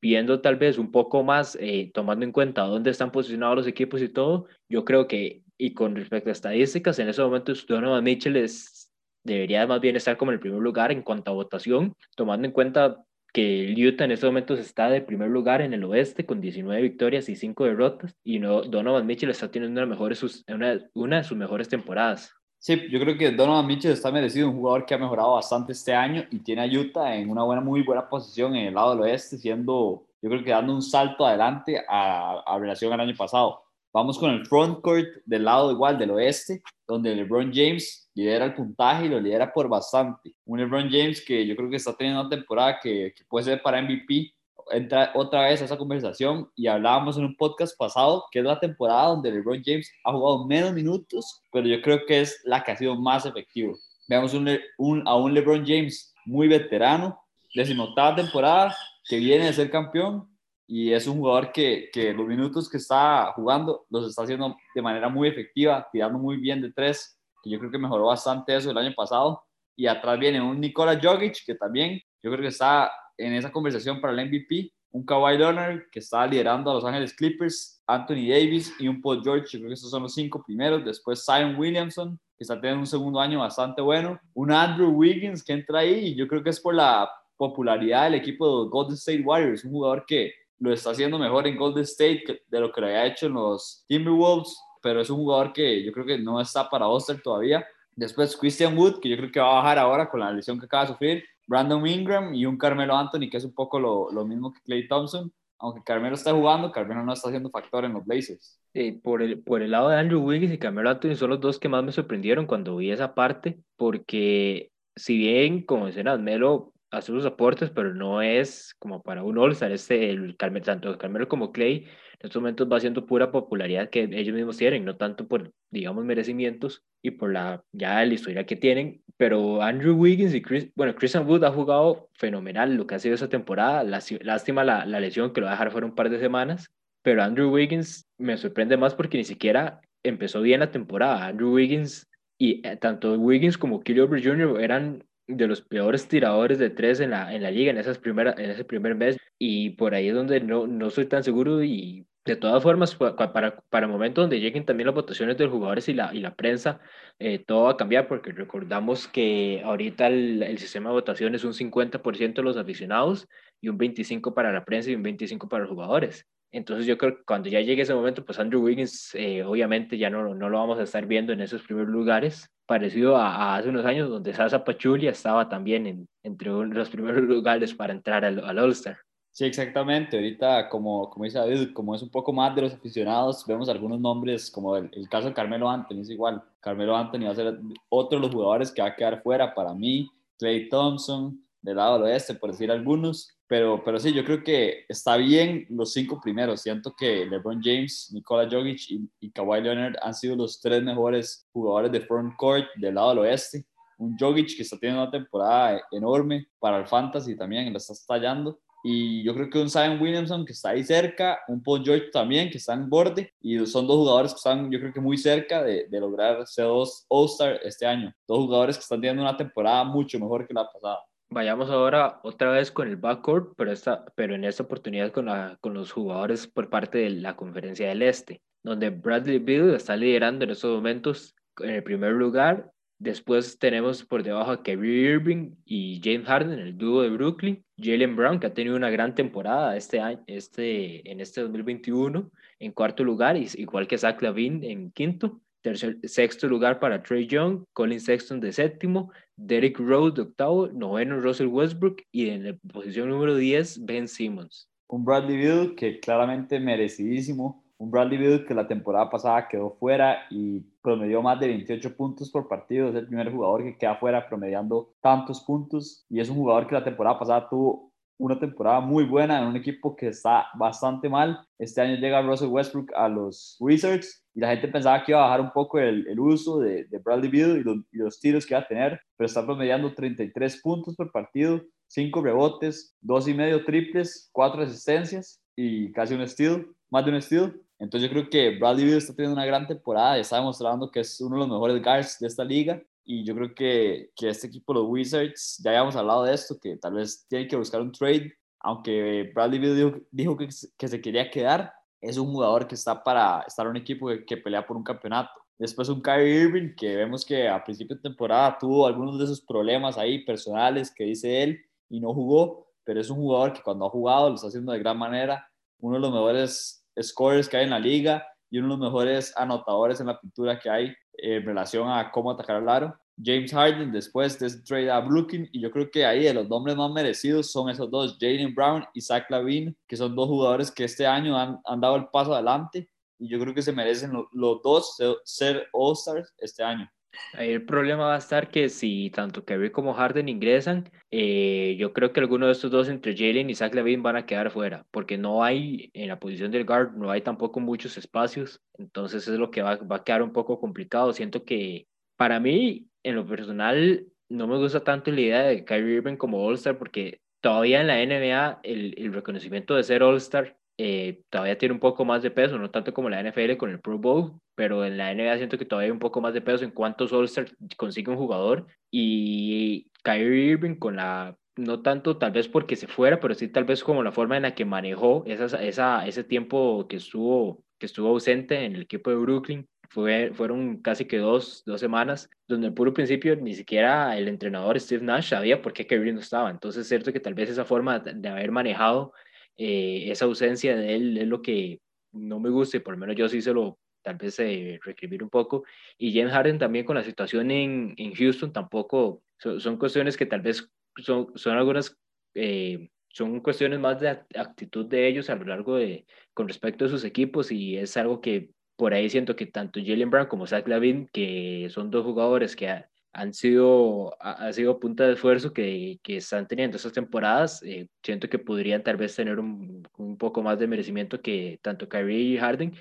viendo 0.00 0.40
tal 0.40 0.56
vez 0.56 0.78
un 0.78 0.90
poco 0.90 1.22
más, 1.22 1.56
eh, 1.60 1.90
tomando 1.92 2.24
en 2.24 2.32
cuenta 2.32 2.62
dónde 2.62 2.90
están 2.90 3.12
posicionados 3.12 3.56
los 3.56 3.66
equipos 3.66 4.00
y 4.02 4.08
todo, 4.08 4.46
yo 4.68 4.84
creo 4.84 5.06
que, 5.06 5.42
y 5.58 5.74
con 5.74 5.94
respecto 5.94 6.30
a 6.30 6.32
estadísticas, 6.32 6.98
en 6.98 7.08
ese 7.08 7.22
momento 7.22 7.52
Donovan 7.68 8.04
Mitchell 8.04 8.36
es, 8.36 8.90
debería 9.24 9.66
más 9.66 9.80
bien 9.80 9.96
estar 9.96 10.16
como 10.16 10.30
en 10.30 10.34
el 10.34 10.40
primer 10.40 10.60
lugar 10.60 10.92
en 10.92 11.02
cuanto 11.02 11.30
a 11.30 11.34
votación, 11.34 11.94
tomando 12.16 12.46
en 12.46 12.52
cuenta 12.52 13.04
que 13.32 13.68
el 13.68 13.86
Utah 13.86 14.04
en 14.04 14.12
estos 14.12 14.28
momentos 14.28 14.58
está 14.58 14.90
de 14.90 15.02
primer 15.02 15.28
lugar 15.28 15.60
en 15.60 15.72
el 15.72 15.84
oeste 15.84 16.26
con 16.26 16.40
19 16.40 16.82
victorias 16.82 17.28
y 17.28 17.36
5 17.36 17.64
derrotas 17.64 18.16
y 18.24 18.40
no, 18.40 18.62
Donovan 18.62 19.06
Mitchell 19.06 19.30
está 19.30 19.50
teniendo 19.50 19.80
una, 19.80 19.88
mejores, 19.88 20.44
una, 20.48 20.80
una 20.94 21.18
de 21.18 21.24
sus 21.24 21.36
mejores 21.36 21.68
temporadas. 21.68 22.32
Sí, 22.62 22.78
yo 22.90 23.00
creo 23.00 23.16
que 23.16 23.30
Donovan 23.30 23.66
Mitchell 23.66 23.92
está 23.92 24.12
merecido, 24.12 24.50
un 24.50 24.56
jugador 24.56 24.84
que 24.84 24.92
ha 24.92 24.98
mejorado 24.98 25.32
bastante 25.32 25.72
este 25.72 25.94
año 25.94 26.24
y 26.30 26.40
tiene 26.40 26.62
a 26.62 26.80
Utah 26.80 27.16
en 27.16 27.30
una 27.30 27.42
buena, 27.42 27.62
muy 27.62 27.80
buena 27.82 28.06
posición 28.06 28.54
en 28.54 28.66
el 28.66 28.74
lado 28.74 28.90
del 28.90 29.00
oeste, 29.00 29.38
siendo, 29.38 30.04
yo 30.20 30.28
creo 30.28 30.44
que 30.44 30.50
dando 30.50 30.74
un 30.74 30.82
salto 30.82 31.24
adelante 31.24 31.82
a, 31.88 32.42
a 32.46 32.58
relación 32.58 32.92
al 32.92 33.00
año 33.00 33.16
pasado. 33.16 33.62
Vamos 33.94 34.18
con 34.18 34.30
el 34.32 34.44
frontcourt 34.46 35.08
del 35.24 35.44
lado 35.44 35.72
igual 35.72 35.96
del 35.98 36.10
oeste, 36.10 36.62
donde 36.86 37.16
LeBron 37.16 37.50
James 37.50 38.10
lidera 38.14 38.44
el 38.44 38.54
puntaje 38.54 39.06
y 39.06 39.08
lo 39.08 39.18
lidera 39.18 39.50
por 39.50 39.66
bastante. 39.66 40.34
Un 40.44 40.60
LeBron 40.60 40.90
James 40.90 41.24
que 41.24 41.46
yo 41.46 41.56
creo 41.56 41.70
que 41.70 41.76
está 41.76 41.96
teniendo 41.96 42.20
una 42.20 42.28
temporada 42.28 42.78
que, 42.78 43.14
que 43.16 43.24
puede 43.24 43.46
ser 43.46 43.62
para 43.62 43.80
MVP. 43.80 44.34
Entra 44.70 45.12
otra 45.14 45.42
vez 45.42 45.60
a 45.60 45.64
esa 45.64 45.76
conversación 45.76 46.50
y 46.54 46.66
hablábamos 46.66 47.16
en 47.16 47.24
un 47.24 47.36
podcast 47.36 47.76
pasado 47.76 48.24
que 48.30 48.38
es 48.38 48.44
la 48.44 48.60
temporada 48.60 49.08
donde 49.08 49.32
LeBron 49.32 49.62
James 49.64 49.90
ha 50.04 50.12
jugado 50.12 50.46
menos 50.46 50.72
minutos, 50.72 51.42
pero 51.52 51.66
yo 51.66 51.80
creo 51.82 52.06
que 52.06 52.20
es 52.20 52.40
la 52.44 52.62
que 52.62 52.72
ha 52.72 52.76
sido 52.76 52.94
más 52.96 53.26
efectivo. 53.26 53.76
Veamos 54.08 54.34
un, 54.34 54.58
un, 54.78 55.06
a 55.06 55.16
un 55.16 55.34
LeBron 55.34 55.64
James 55.66 56.14
muy 56.24 56.48
veterano, 56.48 57.20
decimoctava 57.54 58.16
temporada, 58.16 58.76
que 59.04 59.18
viene 59.18 59.46
de 59.46 59.52
ser 59.52 59.70
campeón 59.70 60.28
y 60.66 60.92
es 60.92 61.06
un 61.08 61.18
jugador 61.18 61.50
que, 61.50 61.90
que, 61.92 62.12
los 62.12 62.26
minutos 62.26 62.68
que 62.68 62.76
está 62.76 63.32
jugando 63.34 63.86
los 63.90 64.08
está 64.08 64.22
haciendo 64.22 64.56
de 64.72 64.82
manera 64.82 65.08
muy 65.08 65.28
efectiva, 65.28 65.88
tirando 65.92 66.18
muy 66.18 66.36
bien 66.36 66.62
de 66.62 66.72
tres, 66.72 67.18
que 67.42 67.50
yo 67.50 67.58
creo 67.58 67.70
que 67.70 67.78
mejoró 67.78 68.06
bastante 68.06 68.54
eso 68.54 68.70
el 68.70 68.78
año 68.78 68.94
pasado. 68.94 69.42
Y 69.76 69.86
atrás 69.86 70.18
viene 70.18 70.40
un 70.40 70.60
Nikola 70.60 71.00
Jokic, 71.02 71.44
que 71.44 71.54
también 71.54 72.00
yo 72.22 72.30
creo 72.30 72.42
que 72.42 72.48
está 72.48 72.90
en 73.20 73.34
esa 73.34 73.52
conversación 73.52 74.00
para 74.00 74.12
el 74.12 74.28
MVP, 74.28 74.72
un 74.92 75.04
Kawhi 75.04 75.38
Leonard, 75.38 75.82
que 75.90 76.00
está 76.00 76.26
liderando 76.26 76.70
a 76.70 76.74
Los 76.74 76.84
Ángeles 76.84 77.14
Clippers, 77.14 77.82
Anthony 77.86 78.28
Davis 78.28 78.74
y 78.78 78.88
un 78.88 79.00
Paul 79.00 79.22
George, 79.22 79.46
yo 79.52 79.58
creo 79.58 79.68
que 79.68 79.74
esos 79.74 79.90
son 79.90 80.02
los 80.02 80.14
cinco 80.14 80.42
primeros. 80.44 80.84
Después 80.84 81.24
Zion 81.24 81.56
Williamson, 81.56 82.18
que 82.36 82.44
está 82.44 82.60
teniendo 82.60 82.80
un 82.80 82.86
segundo 82.86 83.20
año 83.20 83.40
bastante 83.40 83.82
bueno. 83.82 84.18
Un 84.34 84.50
Andrew 84.50 84.90
Wiggins 84.90 85.44
que 85.44 85.52
entra 85.52 85.80
ahí, 85.80 86.06
y 86.06 86.14
yo 86.16 86.26
creo 86.26 86.42
que 86.42 86.50
es 86.50 86.60
por 86.60 86.74
la 86.74 87.08
popularidad 87.36 88.04
del 88.04 88.14
equipo 88.14 88.64
de 88.64 88.70
Golden 88.70 88.94
State 88.94 89.22
Warriors, 89.22 89.64
un 89.64 89.72
jugador 89.72 90.04
que 90.06 90.34
lo 90.58 90.72
está 90.72 90.90
haciendo 90.90 91.18
mejor 91.18 91.46
en 91.46 91.56
Golden 91.56 91.84
State 91.84 92.42
de 92.48 92.60
lo 92.60 92.70
que 92.70 92.80
lo 92.80 92.86
había 92.88 93.06
hecho 93.06 93.26
en 93.26 93.34
los 93.34 93.84
Timberwolves, 93.86 94.58
pero 94.82 95.00
es 95.00 95.10
un 95.10 95.18
jugador 95.18 95.52
que 95.52 95.82
yo 95.82 95.92
creo 95.92 96.04
que 96.04 96.18
no 96.18 96.40
está 96.40 96.68
para 96.68 96.86
Oster 96.86 97.20
todavía. 97.22 97.66
Después 97.94 98.36
Christian 98.36 98.76
Wood, 98.76 99.00
que 99.00 99.08
yo 99.08 99.16
creo 99.16 99.32
que 99.32 99.40
va 99.40 99.52
a 99.52 99.62
bajar 99.62 99.78
ahora 99.78 100.08
con 100.08 100.20
la 100.20 100.32
lesión 100.32 100.58
que 100.58 100.66
acaba 100.66 100.84
de 100.84 100.92
sufrir. 100.92 101.24
Brandon 101.50 101.84
Ingram 101.84 102.32
y 102.32 102.46
un 102.46 102.56
Carmelo 102.56 102.96
Anthony, 102.96 103.28
que 103.28 103.38
es 103.38 103.44
un 103.44 103.52
poco 103.52 103.80
lo, 103.80 104.08
lo 104.12 104.24
mismo 104.24 104.52
que 104.52 104.60
Clay 104.60 104.86
Thompson. 104.86 105.32
Aunque 105.58 105.82
Carmelo 105.82 106.14
está 106.14 106.32
jugando, 106.32 106.70
Carmelo 106.70 107.02
no 107.02 107.12
está 107.12 107.28
haciendo 107.28 107.50
factor 107.50 107.84
en 107.84 107.92
los 107.92 108.06
Blazers. 108.06 108.58
por, 109.02 109.20
el, 109.20 109.42
por 109.42 109.60
el 109.60 109.72
lado 109.72 109.88
de 109.88 109.96
Andrew 109.96 110.22
Wiggins 110.22 110.54
y 110.54 110.58
Carmelo 110.58 110.88
Anthony 110.88 111.16
son 111.16 111.30
los 111.30 111.40
dos 111.40 111.58
que 111.58 111.68
más 111.68 111.82
me 111.82 111.90
sorprendieron 111.90 112.46
cuando 112.46 112.76
vi 112.76 112.92
esa 112.92 113.14
parte, 113.16 113.58
porque 113.76 114.70
si 114.94 115.18
bien, 115.18 115.66
como 115.66 115.84
mencionas, 115.84 116.20
Melo 116.20 116.72
hace 116.90 117.12
sus 117.12 117.24
aportes, 117.24 117.70
pero 117.70 117.94
no 117.94 118.22
es 118.22 118.74
como 118.78 119.02
para 119.02 119.22
un 119.22 119.38
All-Star. 119.38 119.72
Este, 119.72 120.10
el 120.10 120.36
tanto 120.36 120.96
Carmelo 120.98 121.28
como 121.28 121.52
Clay 121.52 121.86
en 122.20 122.26
estos 122.26 122.42
momentos 122.42 122.68
va 122.70 122.80
siendo 122.80 123.06
pura 123.06 123.30
popularidad 123.30 123.88
que 123.88 124.08
ellos 124.12 124.34
mismos 124.34 124.56
tienen, 124.56 124.84
no 124.84 124.96
tanto 124.96 125.26
por, 125.26 125.52
digamos, 125.70 126.04
merecimientos 126.04 126.82
y 127.02 127.12
por 127.12 127.32
la 127.32 127.64
ya 127.72 128.04
la 128.04 128.14
historia 128.14 128.44
que 128.44 128.56
tienen. 128.56 129.02
Pero 129.16 129.62
Andrew 129.62 129.96
Wiggins 129.96 130.34
y 130.34 130.42
Chris, 130.42 130.70
bueno, 130.74 130.94
Christian 130.94 131.26
Wood 131.26 131.44
ha 131.44 131.52
jugado 131.52 132.08
fenomenal 132.14 132.74
lo 132.74 132.86
que 132.86 132.94
ha 132.94 132.98
sido 132.98 133.14
esa 133.14 133.28
temporada. 133.28 133.84
Lástima 133.84 134.64
la, 134.64 134.84
la 134.84 135.00
lesión 135.00 135.32
que 135.32 135.40
lo 135.40 135.46
va 135.46 135.52
a 135.52 135.54
dejar 135.54 135.70
fuera 135.70 135.86
un 135.86 135.94
par 135.94 136.10
de 136.10 136.18
semanas. 136.18 136.70
Pero 137.02 137.22
Andrew 137.22 137.50
Wiggins 137.50 138.06
me 138.18 138.36
sorprende 138.36 138.76
más 138.76 138.94
porque 138.94 139.16
ni 139.16 139.24
siquiera 139.24 139.80
empezó 140.02 140.42
bien 140.42 140.60
la 140.60 140.70
temporada. 140.70 141.26
Andrew 141.26 141.54
Wiggins 141.54 142.10
y 142.38 142.66
eh, 142.66 142.76
tanto 142.76 143.14
Wiggins 143.14 143.58
como 143.58 143.80
Kelly 143.80 144.00
Jr. 144.00 144.60
eran 144.60 145.04
de 145.36 145.46
los 145.46 145.62
peores 145.62 146.08
tiradores 146.08 146.58
de 146.58 146.70
tres 146.70 147.00
en 147.00 147.10
la, 147.10 147.34
en 147.34 147.42
la 147.42 147.50
liga 147.50 147.70
en, 147.70 147.78
esas 147.78 147.98
primeras 147.98 148.38
en 148.38 148.50
ese 148.50 148.64
primer 148.64 148.94
mes 148.94 149.16
y 149.38 149.70
por 149.70 149.94
ahí 149.94 150.08
es 150.08 150.14
donde 150.14 150.40
no, 150.40 150.66
no 150.66 150.90
soy 150.90 151.06
tan 151.06 151.24
seguro 151.24 151.62
y 151.62 152.06
de 152.24 152.36
todas 152.36 152.62
formas 152.62 152.94
para, 152.94 153.60
para 153.70 153.86
el 153.86 153.92
momento 153.92 154.20
donde 154.20 154.40
lleguen 154.40 154.64
también 154.64 154.86
las 154.86 154.94
votaciones 154.94 155.38
de 155.38 155.44
los 155.44 155.52
jugadores 155.52 155.88
y 155.88 155.94
la, 155.94 156.14
y 156.14 156.20
la 156.20 156.34
prensa 156.34 156.80
eh, 157.18 157.38
todo 157.38 157.64
va 157.64 157.72
a 157.72 157.76
cambiar 157.76 158.08
porque 158.08 158.32
recordamos 158.32 159.08
que 159.08 159.62
ahorita 159.64 160.06
el, 160.06 160.42
el 160.42 160.58
sistema 160.58 160.90
de 160.90 160.94
votación 160.94 161.34
es 161.34 161.44
un 161.44 161.54
50% 161.54 162.34
de 162.34 162.42
los 162.42 162.56
aficionados 162.56 163.26
y 163.60 163.68
un 163.68 163.78
25% 163.78 164.34
para 164.34 164.52
la 164.52 164.64
prensa 164.64 164.90
y 164.90 164.94
un 164.94 165.04
25% 165.04 165.48
para 165.48 165.64
los 165.64 165.72
jugadores. 165.72 166.26
Entonces 166.52 166.86
yo 166.86 166.98
creo 166.98 167.16
que 167.16 167.24
cuando 167.24 167.48
ya 167.48 167.60
llegue 167.60 167.82
ese 167.82 167.94
momento, 167.94 168.24
pues 168.24 168.38
Andrew 168.38 168.62
Wiggins 168.62 169.14
eh, 169.14 169.44
obviamente 169.44 169.98
ya 169.98 170.10
no, 170.10 170.34
no 170.34 170.48
lo 170.48 170.58
vamos 170.58 170.78
a 170.78 170.82
estar 170.82 171.06
viendo 171.06 171.32
en 171.32 171.40
esos 171.40 171.62
primeros 171.62 171.90
lugares, 171.90 172.50
parecido 172.70 173.16
a, 173.16 173.56
hace 173.56 173.68
unos 173.68 173.84
años 173.84 174.08
donde 174.08 174.32
Sasa 174.32 174.62
Pachulia 174.62 175.10
estaba 175.10 175.48
también 175.48 175.88
en, 175.88 176.08
entre 176.22 176.50
los 176.50 176.88
primeros 176.88 177.22
lugares 177.34 177.74
para 177.74 177.92
entrar 177.92 178.24
al, 178.24 178.38
al 178.44 178.58
All-Star. 178.60 178.96
Sí, 179.32 179.44
exactamente. 179.44 180.16
Ahorita, 180.16 180.68
como, 180.68 181.10
como 181.10 181.24
dice 181.24 181.38
David, 181.38 181.72
como 181.72 181.96
es 181.96 182.02
un 182.02 182.10
poco 182.10 182.32
más 182.32 182.54
de 182.54 182.62
los 182.62 182.74
aficionados, 182.74 183.44
vemos 183.44 183.68
algunos 183.68 183.98
nombres, 183.98 184.52
como 184.52 184.76
el, 184.76 184.88
el 184.92 185.08
caso 185.08 185.26
de 185.26 185.34
Carmelo 185.34 185.68
Anthony, 185.68 186.02
es 186.02 186.10
igual. 186.10 186.44
Carmelo 186.60 186.96
Anthony 186.96 187.24
va 187.24 187.32
a 187.32 187.34
ser 187.34 187.58
otro 187.88 188.20
de 188.20 188.26
los 188.26 188.32
jugadores 188.32 188.70
que 188.70 188.82
va 188.82 188.88
a 188.88 188.94
quedar 188.94 189.20
fuera 189.20 189.52
para 189.52 189.74
mí. 189.74 190.08
Clay 190.38 190.68
Thompson, 190.68 191.44
del 191.60 191.76
lado 191.76 191.94
del 191.94 192.04
oeste, 192.04 192.34
por 192.34 192.52
decir 192.52 192.70
algunos. 192.70 193.36
Pero, 193.50 193.82
pero 193.84 193.98
sí, 193.98 194.12
yo 194.12 194.24
creo 194.24 194.44
que 194.44 194.84
está 194.88 195.16
bien 195.16 195.66
los 195.70 195.92
cinco 195.92 196.20
primeros. 196.20 196.62
Siento 196.62 196.94
que 196.96 197.26
LeBron 197.26 197.60
James, 197.60 198.08
Nikola 198.14 198.48
Jokic 198.48 198.88
y, 198.90 199.10
y 199.18 199.32
Kawhi 199.32 199.60
Leonard 199.60 199.96
han 200.00 200.14
sido 200.14 200.36
los 200.36 200.60
tres 200.60 200.80
mejores 200.84 201.48
jugadores 201.52 201.90
de 201.90 202.00
front 202.00 202.36
court 202.36 202.66
del 202.76 202.94
lado 202.94 203.08
del 203.08 203.18
oeste. 203.18 203.66
Un 203.98 204.16
Jokic 204.16 204.56
que 204.56 204.62
está 204.62 204.78
teniendo 204.78 205.02
una 205.02 205.10
temporada 205.10 205.82
enorme 205.90 206.46
para 206.60 206.78
el 206.78 206.86
fantasy 206.86 207.36
también, 207.36 207.72
lo 207.72 207.78
está 207.78 207.92
estallando. 207.92 208.60
Y 208.84 209.24
yo 209.24 209.34
creo 209.34 209.50
que 209.50 209.58
un 209.58 209.68
Zion 209.68 210.00
Williamson 210.00 210.46
que 210.46 210.52
está 210.52 210.70
ahí 210.70 210.84
cerca, 210.84 211.40
un 211.48 211.60
Paul 211.60 211.82
George 211.84 212.06
también 212.12 212.50
que 212.50 212.58
está 212.58 212.74
en 212.74 212.88
borde. 212.88 213.32
Y 213.40 213.66
son 213.66 213.84
dos 213.88 213.96
jugadores 213.96 214.30
que 214.30 214.36
están, 214.36 214.70
yo 214.70 214.78
creo 214.78 214.92
que 214.92 215.00
muy 215.00 215.18
cerca 215.18 215.60
de, 215.64 215.88
de 215.88 216.00
lograr 216.00 216.46
ser 216.46 216.66
dos 216.66 217.04
All-Star 217.08 217.58
este 217.64 217.84
año. 217.84 218.14
Dos 218.28 218.38
jugadores 218.38 218.76
que 218.76 218.82
están 218.82 219.00
teniendo 219.00 219.22
una 219.22 219.36
temporada 219.36 219.82
mucho 219.82 220.20
mejor 220.20 220.46
que 220.46 220.54
la 220.54 220.70
pasada. 220.70 221.00
Vayamos 221.32 221.70
ahora 221.70 222.18
otra 222.24 222.50
vez 222.50 222.72
con 222.72 222.88
el 222.88 222.96
backcourt, 222.96 223.54
pero, 223.56 223.70
esta, 223.70 224.04
pero 224.16 224.34
en 224.34 224.44
esta 224.44 224.64
oportunidad 224.64 225.12
con, 225.12 225.26
la, 225.26 225.58
con 225.60 225.74
los 225.74 225.92
jugadores 225.92 226.48
por 226.48 226.68
parte 226.68 226.98
de 226.98 227.10
la 227.10 227.36
Conferencia 227.36 227.88
del 227.88 228.02
Este, 228.02 228.42
donde 228.64 228.90
Bradley 228.90 229.38
Beal 229.38 229.72
está 229.74 229.96
liderando 229.96 230.44
en 230.44 230.50
estos 230.50 230.74
momentos 230.74 231.36
en 231.60 231.70
el 231.70 231.84
primer 231.84 232.14
lugar. 232.14 232.72
Después 232.98 233.60
tenemos 233.60 234.04
por 234.04 234.24
debajo 234.24 234.50
a 234.50 234.62
Kevin 234.64 234.90
Irving 234.90 235.54
y 235.64 236.00
James 236.02 236.26
Harden, 236.26 236.58
el 236.58 236.76
dúo 236.76 237.02
de 237.02 237.10
Brooklyn. 237.10 237.64
Jalen 237.78 238.16
Brown, 238.16 238.40
que 238.40 238.48
ha 238.48 238.52
tenido 238.52 238.74
una 238.74 238.90
gran 238.90 239.14
temporada 239.14 239.76
este 239.76 240.00
año, 240.00 240.22
este, 240.26 241.08
en 241.10 241.20
este 241.20 241.42
2021, 241.42 242.28
en 242.58 242.72
cuarto 242.72 243.04
lugar, 243.04 243.36
igual 243.36 243.86
que 243.86 243.98
Zach 243.98 244.20
Lavin 244.20 244.64
en 244.64 244.90
quinto. 244.90 245.40
Tercer, 245.62 245.98
sexto 246.04 246.48
lugar 246.48 246.80
para 246.80 247.02
Trey 247.02 247.26
Young, 247.26 247.64
Colin 247.74 248.00
Sexton 248.00 248.40
de 248.40 248.50
séptimo, 248.50 249.12
Derek 249.36 249.78
Rose 249.78 250.14
de 250.14 250.22
octavo, 250.22 250.68
noveno 250.68 251.20
Russell 251.20 251.48
Westbrook 251.48 252.02
y 252.10 252.30
en 252.30 252.44
la 252.44 252.56
posición 252.72 253.10
número 253.10 253.36
10 253.36 253.84
Ben 253.84 254.08
Simmons. 254.08 254.68
Un 254.88 255.04
Bradley 255.04 255.36
Beal 255.36 255.74
que 255.74 256.00
claramente 256.00 256.58
merecidísimo, 256.58 257.62
un 257.76 257.90
Bradley 257.90 258.18
Beal 258.18 258.46
que 258.46 258.54
la 258.54 258.66
temporada 258.66 259.10
pasada 259.10 259.48
quedó 259.48 259.76
fuera 259.78 260.26
y 260.30 260.60
promedió 260.82 261.20
más 261.20 261.38
de 261.38 261.48
28 261.48 261.94
puntos 261.94 262.30
por 262.30 262.48
partido, 262.48 262.88
es 262.88 262.94
el 262.94 263.06
primer 263.06 263.30
jugador 263.30 263.62
que 263.62 263.76
queda 263.76 263.96
fuera 263.96 264.28
promediando 264.28 264.94
tantos 265.02 265.42
puntos 265.42 266.06
y 266.08 266.20
es 266.20 266.30
un 266.30 266.36
jugador 266.36 266.66
que 266.66 266.74
la 266.74 266.84
temporada 266.84 267.18
pasada 267.18 267.48
tuvo 267.48 267.89
una 268.20 268.38
temporada 268.38 268.80
muy 268.80 269.04
buena 269.04 269.40
en 269.40 269.48
un 269.48 269.56
equipo 269.56 269.96
que 269.96 270.08
está 270.08 270.46
bastante 270.54 271.08
mal. 271.08 271.40
Este 271.58 271.80
año 271.80 271.96
llega 271.96 272.20
Russell 272.20 272.48
Westbrook 272.48 272.92
a 272.94 273.08
los 273.08 273.56
Wizards 273.58 274.22
y 274.34 274.40
la 274.40 274.50
gente 274.50 274.68
pensaba 274.68 275.02
que 275.02 275.12
iba 275.12 275.20
a 275.20 275.24
bajar 275.24 275.40
un 275.40 275.50
poco 275.52 275.78
el, 275.78 276.06
el 276.06 276.20
uso 276.20 276.60
de, 276.60 276.84
de, 276.84 276.98
Bradley 276.98 277.30
Beal 277.30 277.56
y 277.56 277.62
los, 277.64 277.78
y 277.90 277.96
los, 277.96 278.20
tiros 278.20 278.44
que 278.44 278.52
iba 278.52 278.60
a 278.60 278.68
tener, 278.68 279.00
pero 279.16 279.26
está 279.26 279.44
promediando 279.44 279.94
33 279.94 280.60
puntos 280.60 280.94
por 280.96 281.10
partido, 281.10 281.62
5 281.86 282.22
rebotes, 282.22 282.94
2 283.00 283.28
y 283.28 283.34
medio 283.34 283.64
triples, 283.64 284.28
4 284.32 284.62
asistencias 284.64 285.40
y 285.56 285.90
casi 285.92 286.14
un 286.14 286.28
steal, 286.28 286.66
más 286.90 287.06
de 287.06 287.12
un 287.12 287.22
steal. 287.22 287.58
Entonces 287.78 288.10
yo 288.10 288.14
creo 288.14 288.28
que 288.28 288.58
Bradley 288.58 288.84
Beal 288.84 288.98
está 288.98 289.14
teniendo 289.14 289.36
una 289.36 289.46
gran 289.46 289.66
temporada 289.66 290.18
y 290.18 290.20
está 290.20 290.36
demostrando 290.36 290.90
que 290.90 291.00
es 291.00 291.18
uno 291.22 291.36
de 291.36 291.40
los 291.40 291.48
mejores 291.48 291.82
guards 291.82 292.18
de 292.18 292.26
esta 292.26 292.44
liga 292.44 292.82
y 293.04 293.24
yo 293.24 293.34
creo 293.34 293.54
que, 293.54 294.10
que 294.14 294.28
este 294.28 294.46
equipo, 294.46 294.74
los 294.74 294.86
Wizards, 294.88 295.60
ya 295.62 295.70
habíamos 295.70 295.96
hablado 295.96 296.24
de 296.24 296.34
esto, 296.34 296.58
que 296.60 296.76
tal 296.76 296.94
vez 296.94 297.26
tiene 297.28 297.48
que 297.48 297.56
buscar 297.56 297.80
un 297.80 297.92
trade, 297.92 298.32
aunque 298.60 299.30
Bradley 299.34 299.58
Beal 299.58 299.76
dijo, 299.76 300.00
dijo 300.10 300.36
que, 300.36 300.48
que, 300.76 300.88
se 300.88 301.00
quería 301.00 301.30
quedar, 301.30 301.72
es 302.00 302.18
un 302.18 302.32
jugador 302.32 302.66
que 302.66 302.74
está 302.74 303.02
para 303.02 303.42
estar 303.46 303.66
en 303.66 303.70
un 303.70 303.76
equipo 303.76 304.08
que, 304.08 304.24
que, 304.24 304.36
pelea 304.36 304.66
por 304.66 304.76
un 304.76 304.84
campeonato. 304.84 305.30
Después 305.58 305.88
un 305.88 306.00
Kyrie 306.00 306.42
Irving, 306.42 306.74
que 306.74 306.96
vemos 306.96 307.24
que 307.24 307.48
a 307.48 307.62
principio 307.62 307.96
de 307.96 308.02
temporada 308.02 308.56
tuvo 308.58 308.86
algunos 308.86 309.18
de 309.18 309.24
esos 309.24 309.42
problemas 309.42 309.98
ahí 309.98 310.24
personales 310.24 310.92
que 310.94 311.04
dice 311.04 311.42
él 311.42 311.60
y 311.88 312.00
no 312.00 312.14
jugó, 312.14 312.66
pero 312.84 313.00
es 313.00 313.10
un 313.10 313.18
jugador 313.18 313.52
que 313.52 313.62
cuando 313.62 313.86
ha 313.86 313.90
jugado 313.90 314.28
lo 314.28 314.34
está 314.36 314.48
haciendo 314.48 314.72
de 314.72 314.78
gran 314.78 314.98
manera, 314.98 315.46
uno 315.80 315.96
de 315.96 316.00
los 316.00 316.12
mejores 316.12 316.86
scorers 317.00 317.48
que 317.48 317.58
hay 317.58 317.64
en 317.64 317.70
la 317.70 317.78
liga, 317.78 318.26
y 318.50 318.58
uno 318.58 318.68
de 318.68 318.80
los 318.80 318.92
mejores 318.92 319.32
anotadores 319.36 320.00
en 320.00 320.08
la 320.08 320.20
pintura 320.20 320.58
que 320.58 320.68
hay 320.68 320.94
en 321.14 321.44
relación 321.44 321.88
a 321.88 322.10
cómo 322.10 322.30
atacar 322.30 322.56
al 322.56 322.68
aro. 322.68 322.96
James 323.22 323.52
Harden 323.52 323.92
después 323.92 324.38
de 324.38 324.46
ese 324.46 324.62
trade 324.62 324.90
a 324.90 325.00
Brooklyn 325.00 325.48
y 325.52 325.60
yo 325.60 325.70
creo 325.70 325.90
que 325.90 326.06
ahí 326.06 326.24
de 326.24 326.34
los 326.34 326.48
nombres 326.48 326.76
más 326.76 326.90
merecidos 326.90 327.50
son 327.50 327.68
esos 327.68 327.90
dos, 327.90 328.16
Jalen 328.18 328.54
Brown 328.54 328.84
y 328.94 329.00
Zach 329.00 329.30
Lavine, 329.30 329.74
que 329.86 329.96
son 329.96 330.14
dos 330.16 330.28
jugadores 330.28 330.70
que 330.70 330.84
este 330.84 331.06
año 331.06 331.36
han, 331.36 331.80
dado 331.80 331.96
el 331.96 332.08
paso 332.08 332.32
adelante 332.32 332.88
y 333.18 333.28
yo 333.28 333.38
creo 333.38 333.54
que 333.54 333.62
se 333.62 333.72
merecen 333.72 334.12
los 334.32 334.62
dos 334.62 334.96
ser 335.24 335.68
All-Stars 335.72 336.34
este 336.38 336.62
año. 336.62 336.90
El 337.38 337.64
problema 337.64 338.06
va 338.06 338.14
a 338.14 338.18
estar 338.18 338.50
que 338.50 338.68
si 338.68 339.10
tanto 339.10 339.44
Kerry 339.44 339.70
como 339.70 339.94
Harden 339.94 340.28
ingresan, 340.28 340.90
eh, 341.10 341.76
yo 341.78 341.92
creo 341.92 342.12
que 342.12 342.20
alguno 342.20 342.46
de 342.46 342.52
estos 342.52 342.70
dos, 342.70 342.88
entre 342.88 343.16
Jalen 343.16 343.50
y 343.50 343.54
Zach 343.54 343.74
Lavine, 343.74 344.02
van 344.02 344.16
a 344.16 344.26
quedar 344.26 344.50
fuera, 344.50 344.86
porque 344.90 345.18
no 345.18 345.42
hay 345.42 345.90
en 345.94 346.08
la 346.08 346.18
posición 346.18 346.50
del 346.50 346.64
guard, 346.64 346.92
no 346.94 347.10
hay 347.10 347.22
tampoco 347.22 347.60
muchos 347.60 347.96
espacios, 347.98 348.60
entonces 348.78 349.26
es 349.28 349.38
lo 349.38 349.50
que 349.50 349.62
va, 349.62 349.76
va 349.76 349.96
a 349.96 350.04
quedar 350.04 350.22
un 350.22 350.32
poco 350.32 350.60
complicado. 350.60 351.12
Siento 351.12 351.44
que 351.44 351.86
para 352.16 352.40
mí, 352.40 352.88
en 353.02 353.14
lo 353.16 353.26
personal, 353.26 354.06
no 354.28 354.46
me 354.46 354.58
gusta 354.58 354.84
tanto 354.84 355.10
la 355.10 355.20
idea 355.20 355.42
de 355.42 355.64
Kyrie 355.64 355.96
Irving 355.96 356.16
como 356.16 356.44
All-Star, 356.44 356.78
porque 356.78 357.20
todavía 357.40 357.80
en 357.80 357.86
la 357.86 358.04
NBA 358.04 358.60
el, 358.62 358.94
el 358.98 359.12
reconocimiento 359.12 359.74
de 359.74 359.82
ser 359.82 360.02
All-Star 360.02 360.59
eh, 360.82 361.24
todavía 361.28 361.58
tiene 361.58 361.74
un 361.74 361.78
poco 361.78 362.06
más 362.06 362.22
de 362.22 362.30
peso, 362.30 362.56
no 362.56 362.70
tanto 362.70 362.94
como 362.94 363.10
la 363.10 363.22
NFL 363.22 363.58
con 363.58 363.68
el 363.68 363.80
Pro 363.80 363.98
Bowl, 363.98 364.40
pero 364.54 364.86
en 364.86 364.96
la 364.96 365.12
NBA 365.14 365.36
siento 365.36 365.58
que 365.58 365.66
todavía 365.66 365.88
hay 365.88 365.90
un 365.90 365.98
poco 365.98 366.22
más 366.22 366.32
de 366.32 366.40
peso 366.40 366.64
en 366.64 366.70
cuántos 366.70 367.12
All-Star 367.12 367.50
consigue 367.76 368.10
un 368.10 368.16
jugador 368.16 368.66
y 368.90 369.90
Kyrie 370.02 370.52
Irving 370.52 370.76
con 370.76 370.96
la, 370.96 371.36
no 371.56 371.82
tanto 371.82 372.16
tal 372.16 372.32
vez 372.32 372.48
porque 372.48 372.76
se 372.76 372.86
fuera, 372.86 373.20
pero 373.20 373.34
sí 373.34 373.48
tal 373.48 373.64
vez 373.64 373.84
como 373.84 374.02
la 374.02 374.10
forma 374.10 374.38
en 374.38 374.44
la 374.44 374.54
que 374.54 374.64
manejó 374.64 375.22
esa, 375.26 375.62
esa, 375.62 376.06
ese 376.06 376.24
tiempo 376.24 376.86
que 376.88 376.96
estuvo, 376.96 377.62
que 377.78 377.84
estuvo 377.84 378.08
ausente 378.08 378.64
en 378.64 378.74
el 378.74 378.82
equipo 378.82 379.10
de 379.10 379.16
Brooklyn. 379.16 379.68
Fue, 379.90 380.30
fueron 380.32 380.78
casi 380.80 381.04
que 381.04 381.18
dos, 381.18 381.62
dos 381.66 381.78
semanas 381.78 382.30
donde 382.48 382.68
al 382.68 382.74
puro 382.74 382.94
principio 382.94 383.36
ni 383.36 383.54
siquiera 383.54 384.16
el 384.16 384.28
entrenador 384.28 384.80
Steve 384.80 385.04
Nash 385.04 385.28
sabía 385.28 385.60
por 385.60 385.74
qué 385.74 385.86
Kyrie 385.86 386.14
no 386.14 386.20
estaba. 386.20 386.48
Entonces 386.50 386.82
es 386.82 386.88
cierto 386.88 387.12
que 387.12 387.20
tal 387.20 387.34
vez 387.34 387.50
esa 387.50 387.66
forma 387.66 387.98
de 387.98 388.28
haber 388.30 388.50
manejado 388.50 389.12
eh, 389.62 390.10
esa 390.10 390.24
ausencia 390.24 390.74
de 390.74 390.94
él 390.94 391.18
es 391.18 391.28
lo 391.28 391.42
que 391.42 391.80
no 392.12 392.40
me 392.40 392.48
gusta 392.48 392.78
y 392.78 392.80
por 392.80 392.94
lo 392.94 392.98
menos 392.98 393.14
yo 393.14 393.28
sí 393.28 393.42
se 393.42 393.52
lo 393.52 393.78
tal 394.00 394.16
vez 394.16 394.38
eh, 394.40 394.80
reescribir 394.82 395.22
un 395.22 395.28
poco. 395.28 395.64
Y 395.98 396.14
James 396.14 396.32
Harden 396.32 396.58
también 396.58 396.86
con 396.86 396.96
la 396.96 397.04
situación 397.04 397.50
en, 397.50 397.92
en 397.98 398.14
Houston 398.14 398.54
tampoco, 398.54 399.22
son, 399.36 399.76
cuestiones 399.76 400.16
que 400.16 400.24
tal 400.24 400.40
vez 400.40 400.66
son, 400.96 401.30
son 401.34 401.58
algunas, 401.58 401.94
eh, 402.32 402.88
son 403.10 403.40
cuestiones 403.40 403.78
más 403.78 404.00
de 404.00 404.08
actitud 404.08 404.86
de 404.86 405.06
ellos 405.06 405.28
a 405.28 405.34
lo 405.34 405.44
largo 405.44 405.76
de, 405.76 406.06
con 406.32 406.48
respecto 406.48 406.86
a 406.86 406.88
sus 406.88 407.04
equipos 407.04 407.52
y 407.52 407.76
es 407.76 407.98
algo 407.98 408.22
que 408.22 408.48
por 408.76 408.94
ahí 408.94 409.10
siento 409.10 409.36
que 409.36 409.44
tanto 409.44 409.78
Jalen 409.78 410.08
Brown 410.08 410.26
como 410.26 410.46
Zach 410.46 410.66
Lavin, 410.66 411.06
que 411.12 411.68
son 411.68 411.90
dos 411.90 412.02
jugadores 412.02 412.56
que 412.56 412.82
han 413.12 413.34
sido, 413.34 414.14
ha, 414.20 414.52
sido 414.52 414.78
punta 414.78 415.06
de 415.06 415.14
esfuerzo 415.14 415.52
que, 415.52 415.98
que 416.02 416.18
están 416.18 416.46
teniendo 416.46 416.76
estas 416.76 416.92
temporadas. 416.92 417.62
Eh, 417.62 417.88
siento 418.02 418.28
que 418.28 418.38
podrían 418.38 418.82
tal 418.82 418.96
vez 418.96 419.16
tener 419.16 419.38
un, 419.40 419.86
un, 419.96 420.16
poco 420.16 420.42
más 420.42 420.58
de 420.58 420.66
merecimiento 420.66 421.20
que 421.20 421.58
tanto 421.62 421.88
Kyrie 421.88 422.34
y 422.34 422.38
Harden, 422.38 422.74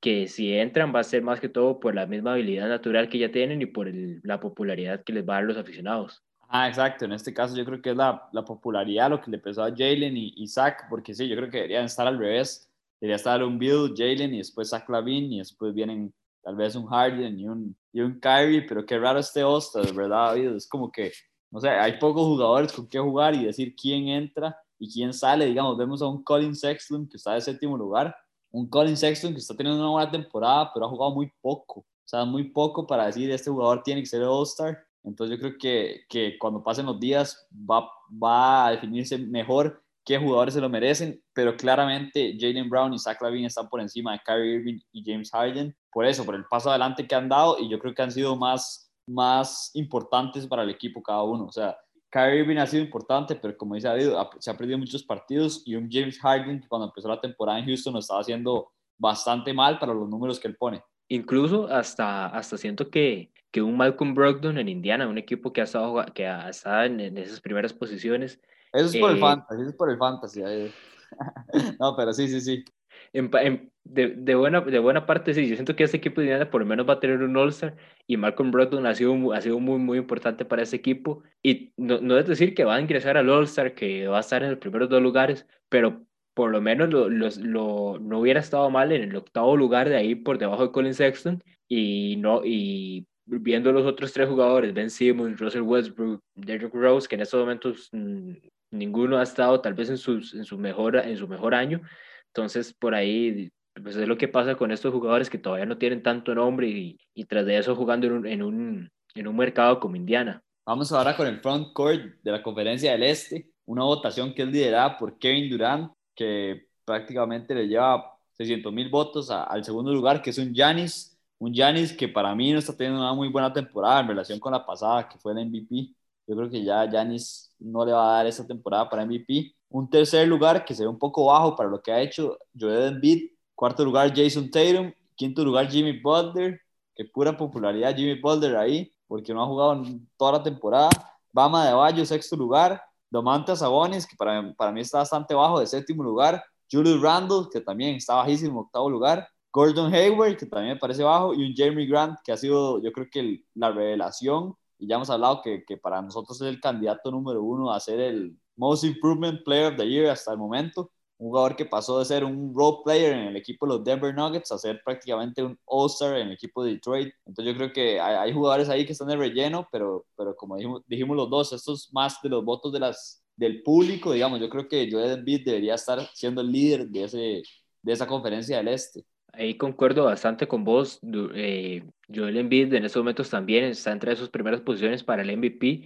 que 0.00 0.26
si 0.26 0.52
entran 0.52 0.94
va 0.94 1.00
a 1.00 1.04
ser 1.04 1.22
más 1.22 1.40
que 1.40 1.48
todo 1.48 1.78
por 1.78 1.94
la 1.94 2.06
misma 2.06 2.32
habilidad 2.32 2.68
natural 2.68 3.08
que 3.08 3.18
ya 3.18 3.30
tienen 3.30 3.62
y 3.62 3.66
por 3.66 3.88
la 4.22 4.40
popularidad 4.40 5.04
que 5.04 5.12
les 5.12 5.28
va 5.28 5.34
a 5.34 5.36
dar 5.36 5.44
los 5.44 5.56
aficionados. 5.56 6.22
Ah, 6.48 6.68
exacto. 6.68 7.04
En 7.04 7.12
este 7.12 7.34
caso 7.34 7.56
yo 7.56 7.64
creo 7.64 7.80
que 7.80 7.90
es 7.90 7.96
la, 7.96 8.28
la 8.32 8.44
popularidad 8.44 9.10
lo 9.10 9.20
que 9.20 9.30
le 9.30 9.38
pesó 9.38 9.62
a 9.62 9.70
Jalen 9.70 10.16
y, 10.16 10.32
y 10.36 10.46
Zach, 10.48 10.88
porque 10.88 11.14
sí, 11.14 11.28
yo 11.28 11.36
creo 11.36 11.50
que 11.50 11.58
deberían 11.58 11.84
estar 11.84 12.06
al 12.06 12.18
revés. 12.18 12.68
Debería 13.00 13.16
estar 13.16 13.42
un 13.42 13.58
Bill, 13.58 13.94
Jalen 13.96 14.34
y 14.34 14.38
después 14.38 14.70
Zach 14.70 14.88
Lavin 14.88 15.32
y 15.32 15.38
después 15.38 15.74
vienen 15.74 16.12
tal 16.42 16.56
vez 16.56 16.76
un 16.76 16.86
Harden 16.86 17.38
y 17.38 17.48
un, 17.48 17.76
y 17.96 18.00
un 18.02 18.20
Kyrie, 18.20 18.60
pero 18.60 18.84
qué 18.84 18.98
raro 18.98 19.20
este 19.20 19.42
Osta, 19.42 19.80
de 19.80 19.90
verdad, 19.90 20.26
David. 20.26 20.50
Es 20.50 20.68
como 20.68 20.92
que, 20.92 21.12
no 21.50 21.58
sé, 21.60 21.70
hay 21.70 21.98
pocos 21.98 22.26
jugadores 22.26 22.70
con 22.70 22.86
qué 22.86 22.98
jugar 22.98 23.34
y 23.34 23.46
decir 23.46 23.74
quién 23.74 24.08
entra 24.08 24.54
y 24.78 24.92
quién 24.92 25.14
sale. 25.14 25.46
Digamos, 25.46 25.78
vemos 25.78 26.02
a 26.02 26.06
un 26.06 26.22
Colin 26.22 26.54
Sexton 26.54 27.08
que 27.08 27.16
está 27.16 27.32
de 27.32 27.40
séptimo 27.40 27.74
lugar, 27.74 28.14
un 28.50 28.68
Colin 28.68 28.98
Sexton 28.98 29.32
que 29.32 29.38
está 29.38 29.56
teniendo 29.56 29.80
una 29.80 29.92
buena 29.92 30.10
temporada, 30.10 30.70
pero 30.74 30.84
ha 30.84 30.90
jugado 30.90 31.14
muy 31.14 31.32
poco. 31.40 31.80
O 31.80 32.04
sea, 32.04 32.26
muy 32.26 32.50
poco 32.50 32.86
para 32.86 33.06
decir 33.06 33.30
este 33.30 33.50
jugador 33.50 33.82
tiene 33.82 34.02
que 34.02 34.06
ser 34.08 34.22
All-Star. 34.24 34.78
Entonces 35.02 35.34
yo 35.34 35.40
creo 35.40 35.58
que, 35.58 36.02
que 36.06 36.36
cuando 36.38 36.62
pasen 36.62 36.84
los 36.84 37.00
días 37.00 37.48
va, 37.50 37.88
va 38.22 38.66
a 38.66 38.70
definirse 38.72 39.16
mejor 39.16 39.82
qué 40.06 40.16
jugadores 40.18 40.54
se 40.54 40.60
lo 40.60 40.68
merecen, 40.68 41.20
pero 41.34 41.56
claramente 41.56 42.36
Jalen 42.38 42.70
Brown 42.70 42.94
y 42.94 42.98
Zach 42.98 43.20
Lavin 43.20 43.44
están 43.44 43.68
por 43.68 43.80
encima 43.80 44.12
de 44.12 44.20
Kyrie 44.24 44.54
Irving 44.54 44.78
y 44.92 45.02
James 45.04 45.30
Harden, 45.32 45.76
por 45.92 46.06
eso, 46.06 46.24
por 46.24 46.36
el 46.36 46.44
paso 46.44 46.70
adelante 46.70 47.06
que 47.06 47.14
han 47.14 47.28
dado 47.28 47.58
y 47.58 47.68
yo 47.68 47.78
creo 47.80 47.92
que 47.92 48.02
han 48.02 48.12
sido 48.12 48.36
más, 48.36 48.88
más 49.08 49.72
importantes 49.74 50.46
para 50.46 50.62
el 50.62 50.70
equipo 50.70 51.02
cada 51.02 51.24
uno. 51.24 51.46
O 51.46 51.52
sea, 51.52 51.76
Kyrie 52.08 52.40
Irving 52.40 52.58
ha 52.58 52.66
sido 52.68 52.84
importante, 52.84 53.34
pero 53.34 53.56
como 53.56 53.74
dice 53.74 53.88
David, 53.88 54.10
se 54.38 54.48
ha 54.48 54.56
perdido 54.56 54.78
muchos 54.78 55.02
partidos 55.02 55.64
y 55.66 55.74
un 55.74 55.90
James 55.90 56.20
Harden 56.20 56.64
cuando 56.68 56.86
empezó 56.86 57.08
la 57.08 57.20
temporada 57.20 57.58
en 57.58 57.66
Houston 57.66 57.94
lo 57.94 57.98
estaba 57.98 58.20
haciendo 58.20 58.70
bastante 58.96 59.52
mal 59.52 59.80
para 59.80 59.92
los 59.92 60.08
números 60.08 60.38
que 60.38 60.46
él 60.46 60.56
pone. 60.56 60.82
Incluso 61.08 61.66
hasta, 61.66 62.26
hasta 62.26 62.56
siento 62.56 62.90
que, 62.90 63.32
que 63.50 63.60
un 63.60 63.76
Malcolm 63.76 64.14
Brogdon 64.14 64.58
en 64.58 64.68
Indiana, 64.68 65.08
un 65.08 65.18
equipo 65.18 65.52
que 65.52 65.62
ha 65.62 65.64
estado, 65.64 66.04
que 66.14 66.28
ha 66.28 66.48
estado 66.48 66.84
en 66.84 67.18
esas 67.18 67.40
primeras 67.40 67.72
posiciones, 67.72 68.40
eso 68.76 68.86
es 68.86 68.96
por 68.96 69.10
el 69.10 69.16
eh, 69.16 69.20
fantasy, 69.20 69.60
eso 69.60 69.70
es 69.70 69.76
por 69.76 69.90
el 69.90 69.98
fantasy. 69.98 70.42
no, 71.80 71.96
pero 71.96 72.12
sí, 72.12 72.28
sí, 72.28 72.40
sí. 72.40 72.64
de, 73.12 74.08
de, 74.16 74.34
buena, 74.34 74.60
de 74.60 74.78
buena 74.78 75.06
parte, 75.06 75.34
sí. 75.34 75.48
Yo 75.48 75.54
siento 75.54 75.74
que 75.76 75.84
ese 75.84 75.96
equipo 75.96 76.20
de 76.20 76.26
Indiana 76.26 76.50
por 76.50 76.60
lo 76.60 76.66
menos 76.66 76.88
va 76.88 76.94
a 76.94 77.00
tener 77.00 77.22
un 77.22 77.36
All-Star 77.36 77.76
y 78.06 78.16
Malcolm 78.16 78.50
Brogdon 78.50 78.86
ha 78.86 78.94
sido, 78.94 79.32
ha 79.32 79.40
sido 79.40 79.58
muy, 79.60 79.78
muy 79.78 79.98
importante 79.98 80.44
para 80.44 80.62
ese 80.62 80.76
equipo. 80.76 81.22
Y 81.42 81.72
no, 81.76 82.00
no 82.00 82.18
es 82.18 82.26
decir 82.26 82.54
que 82.54 82.64
va 82.64 82.76
a 82.76 82.80
ingresar 82.80 83.16
al 83.16 83.30
All-Star, 83.30 83.74
que 83.74 84.06
va 84.08 84.18
a 84.18 84.20
estar 84.20 84.42
en 84.42 84.50
los 84.50 84.58
primeros 84.58 84.88
dos 84.88 85.02
lugares, 85.02 85.46
pero 85.68 86.06
por 86.36 86.50
lo 86.50 86.60
menos 86.60 86.90
lo, 86.90 87.08
lo, 87.08 87.98
no 87.98 88.20
hubiera 88.20 88.40
estado 88.40 88.68
mal 88.68 88.92
en 88.92 89.04
el 89.04 89.16
octavo 89.16 89.56
lugar 89.56 89.88
de 89.88 89.96
ahí 89.96 90.14
por 90.14 90.36
debajo 90.36 90.66
de 90.66 90.70
Colin 90.70 90.92
Sexton 90.92 91.42
y 91.66 92.16
no 92.18 92.42
y 92.44 93.06
viendo 93.24 93.72
los 93.72 93.86
otros 93.86 94.12
tres 94.12 94.28
jugadores 94.28 94.74
Ben 94.74 94.90
Simmons, 94.90 95.40
Russell 95.40 95.62
Westbrook, 95.62 96.20
Derrick 96.34 96.74
Rose 96.74 97.08
que 97.08 97.14
en 97.14 97.22
estos 97.22 97.40
momentos 97.40 97.88
mm, 97.90 98.32
ninguno 98.70 99.18
ha 99.18 99.22
estado 99.22 99.60
tal 99.60 99.74
vez 99.74 99.90
en, 99.90 99.98
sus, 99.98 100.34
en, 100.34 100.44
su 100.44 100.58
mejor, 100.58 100.96
en 100.96 101.16
su 101.16 101.28
mejor 101.28 101.54
año. 101.54 101.80
Entonces, 102.28 102.74
por 102.74 102.94
ahí, 102.94 103.50
pues 103.82 103.96
es 103.96 104.08
lo 104.08 104.18
que 104.18 104.28
pasa 104.28 104.56
con 104.56 104.70
estos 104.70 104.92
jugadores 104.92 105.30
que 105.30 105.38
todavía 105.38 105.66
no 105.66 105.78
tienen 105.78 106.02
tanto 106.02 106.34
nombre 106.34 106.68
y, 106.68 107.24
tras 107.24 107.46
de 107.46 107.58
eso 107.58 107.74
jugando 107.74 108.06
en 108.06 108.12
un, 108.12 108.26
en, 108.26 108.42
un, 108.42 108.90
en 109.14 109.26
un 109.26 109.36
mercado 109.36 109.80
como 109.80 109.96
Indiana. 109.96 110.42
Vamos 110.64 110.90
ahora 110.92 111.16
con 111.16 111.26
el 111.26 111.40
front 111.40 111.72
court 111.72 112.16
de 112.22 112.32
la 112.32 112.42
Conferencia 112.42 112.92
del 112.92 113.04
Este, 113.04 113.50
una 113.66 113.84
votación 113.84 114.34
que 114.34 114.42
es 114.42 114.48
liderada 114.48 114.98
por 114.98 115.18
Kevin 115.18 115.48
Durant, 115.48 115.92
que 116.14 116.66
prácticamente 116.84 117.54
le 117.54 117.68
lleva 117.68 118.16
600 118.32 118.72
mil 118.72 118.88
votos 118.88 119.30
al 119.30 119.64
segundo 119.64 119.92
lugar, 119.92 120.20
que 120.20 120.30
es 120.30 120.38
un 120.38 120.52
Giannis, 120.52 121.16
un 121.38 121.52
Giannis 121.52 121.92
que 121.92 122.08
para 122.08 122.34
mí 122.34 122.52
no 122.52 122.58
está 122.58 122.76
teniendo 122.76 123.00
una 123.00 123.14
muy 123.14 123.28
buena 123.28 123.52
temporada 123.52 124.00
en 124.00 124.08
relación 124.08 124.40
con 124.40 124.52
la 124.52 124.64
pasada, 124.64 125.08
que 125.08 125.18
fue 125.18 125.32
el 125.32 125.46
MVP. 125.46 125.94
Yo 126.26 126.36
creo 126.36 126.50
que 126.50 126.64
ya 126.64 126.84
Giannis 126.90 127.45
no 127.58 127.84
le 127.84 127.92
va 127.92 128.10
a 128.10 128.16
dar 128.18 128.26
esta 128.26 128.46
temporada 128.46 128.88
para 128.88 129.04
MVP. 129.04 129.54
Un 129.68 129.88
tercer 129.88 130.26
lugar 130.28 130.64
que 130.64 130.74
se 130.74 130.82
ve 130.82 130.88
un 130.88 130.98
poco 130.98 131.26
bajo 131.26 131.56
para 131.56 131.68
lo 131.68 131.80
que 131.80 131.92
ha 131.92 132.00
hecho 132.00 132.38
Joel 132.58 132.94
Embiid. 132.94 133.30
Cuarto 133.54 133.84
lugar 133.84 134.12
Jason 134.14 134.50
Tatum. 134.50 134.92
Quinto 135.14 135.44
lugar 135.44 135.68
Jimmy 135.68 136.00
Butler. 136.00 136.60
Que 136.94 137.04
pura 137.04 137.36
popularidad 137.36 137.94
Jimmy 137.94 138.18
Butler 138.20 138.56
ahí, 138.56 138.90
porque 139.06 139.34
no 139.34 139.42
ha 139.42 139.46
jugado 139.46 139.82
toda 140.16 140.32
la 140.32 140.42
temporada. 140.42 140.88
Bama 141.32 141.66
de 141.66 141.74
Bayo, 141.74 142.06
sexto 142.06 142.36
lugar. 142.36 142.82
Domantas 143.10 143.58
Sabonis, 143.60 144.06
que 144.06 144.16
para, 144.16 144.52
para 144.54 144.72
mí 144.72 144.80
está 144.80 144.98
bastante 144.98 145.34
bajo, 145.34 145.60
de 145.60 145.66
séptimo 145.66 146.02
lugar. 146.02 146.42
Julius 146.70 147.00
Randle, 147.00 147.46
que 147.52 147.60
también 147.60 147.96
está 147.96 148.14
bajísimo, 148.14 148.60
octavo 148.60 148.90
lugar. 148.90 149.28
Gordon 149.52 149.94
Hayward, 149.94 150.36
que 150.36 150.46
también 150.46 150.74
me 150.74 150.80
parece 150.80 151.02
bajo. 151.02 151.34
Y 151.34 151.44
un 151.48 151.54
Jeremy 151.54 151.86
Grant, 151.86 152.18
que 152.24 152.32
ha 152.32 152.36
sido, 152.36 152.82
yo 152.82 152.92
creo 152.92 153.06
que 153.10 153.44
la 153.54 153.70
revelación 153.70 154.54
y 154.78 154.88
ya 154.88 154.96
hemos 154.96 155.10
hablado 155.10 155.42
que, 155.42 155.64
que, 155.64 155.76
para 155.76 156.02
nosotros 156.02 156.40
es 156.40 156.48
el 156.48 156.60
candidato 156.60 157.10
número 157.10 157.42
uno 157.42 157.72
a 157.72 157.80
ser 157.80 158.00
el 158.00 158.36
Most 158.56 158.84
Improvement 158.84 159.42
Player 159.44 159.72
of 159.72 159.76
the 159.76 159.88
Year 159.88 160.10
hasta 160.10 160.32
el 160.32 160.38
momento. 160.38 160.90
Un 161.18 161.28
jugador 161.28 161.56
que 161.56 161.64
pasó 161.64 161.98
de 161.98 162.04
ser 162.04 162.24
un 162.24 162.54
role 162.54 162.78
player 162.84 163.12
en 163.14 163.28
el 163.28 163.36
equipo 163.36 163.66
de 163.66 163.74
los 163.74 163.84
Denver 163.84 164.14
Nuggets 164.14 164.52
a 164.52 164.58
ser 164.58 164.82
prácticamente 164.84 165.42
un 165.42 165.58
All-Star 165.64 166.16
en 166.18 166.28
el 166.28 166.34
equipo 166.34 166.62
de 166.62 166.72
Detroit. 166.72 167.14
Entonces 167.24 167.54
yo 167.54 167.58
creo 167.58 167.72
que 167.72 167.98
hay, 168.00 168.16
hay, 168.16 168.32
jugadores 168.34 168.68
ahí 168.68 168.84
que 168.84 168.92
están 168.92 169.08
de 169.08 169.16
relleno, 169.16 169.66
pero, 169.72 170.04
pero 170.14 170.36
como 170.36 170.56
dijimos, 170.56 170.82
dijimos 170.86 171.16
los 171.16 171.30
dos, 171.30 171.52
estos 171.54 171.90
más 171.92 172.20
de 172.22 172.28
los 172.28 172.44
votos 172.44 172.70
de 172.72 172.80
las, 172.80 173.24
del 173.34 173.62
público, 173.62 174.12
digamos, 174.12 174.40
yo 174.40 174.50
creo 174.50 174.68
que 174.68 174.90
Joel 174.90 175.18
Embiid 175.18 175.46
debería 175.46 175.74
estar 175.76 176.00
siendo 176.12 176.42
el 176.42 176.52
líder 176.52 176.88
de, 176.88 177.04
ese, 177.04 177.42
de 177.82 177.92
esa 177.92 178.06
conferencia 178.06 178.58
del 178.58 178.68
Este 178.68 179.06
ahí 179.36 179.56
concuerdo 179.56 180.04
bastante 180.04 180.48
con 180.48 180.64
vos. 180.64 181.00
Eh, 181.34 181.84
Joel 182.12 182.36
Embiid 182.36 182.74
en 182.74 182.84
estos 182.84 183.00
momentos 183.00 183.30
también 183.30 183.64
está 183.64 183.92
entre 183.92 184.16
sus 184.16 184.30
primeras 184.30 184.60
posiciones 184.60 185.04
para 185.04 185.22
el 185.22 185.36
MVP. 185.36 185.84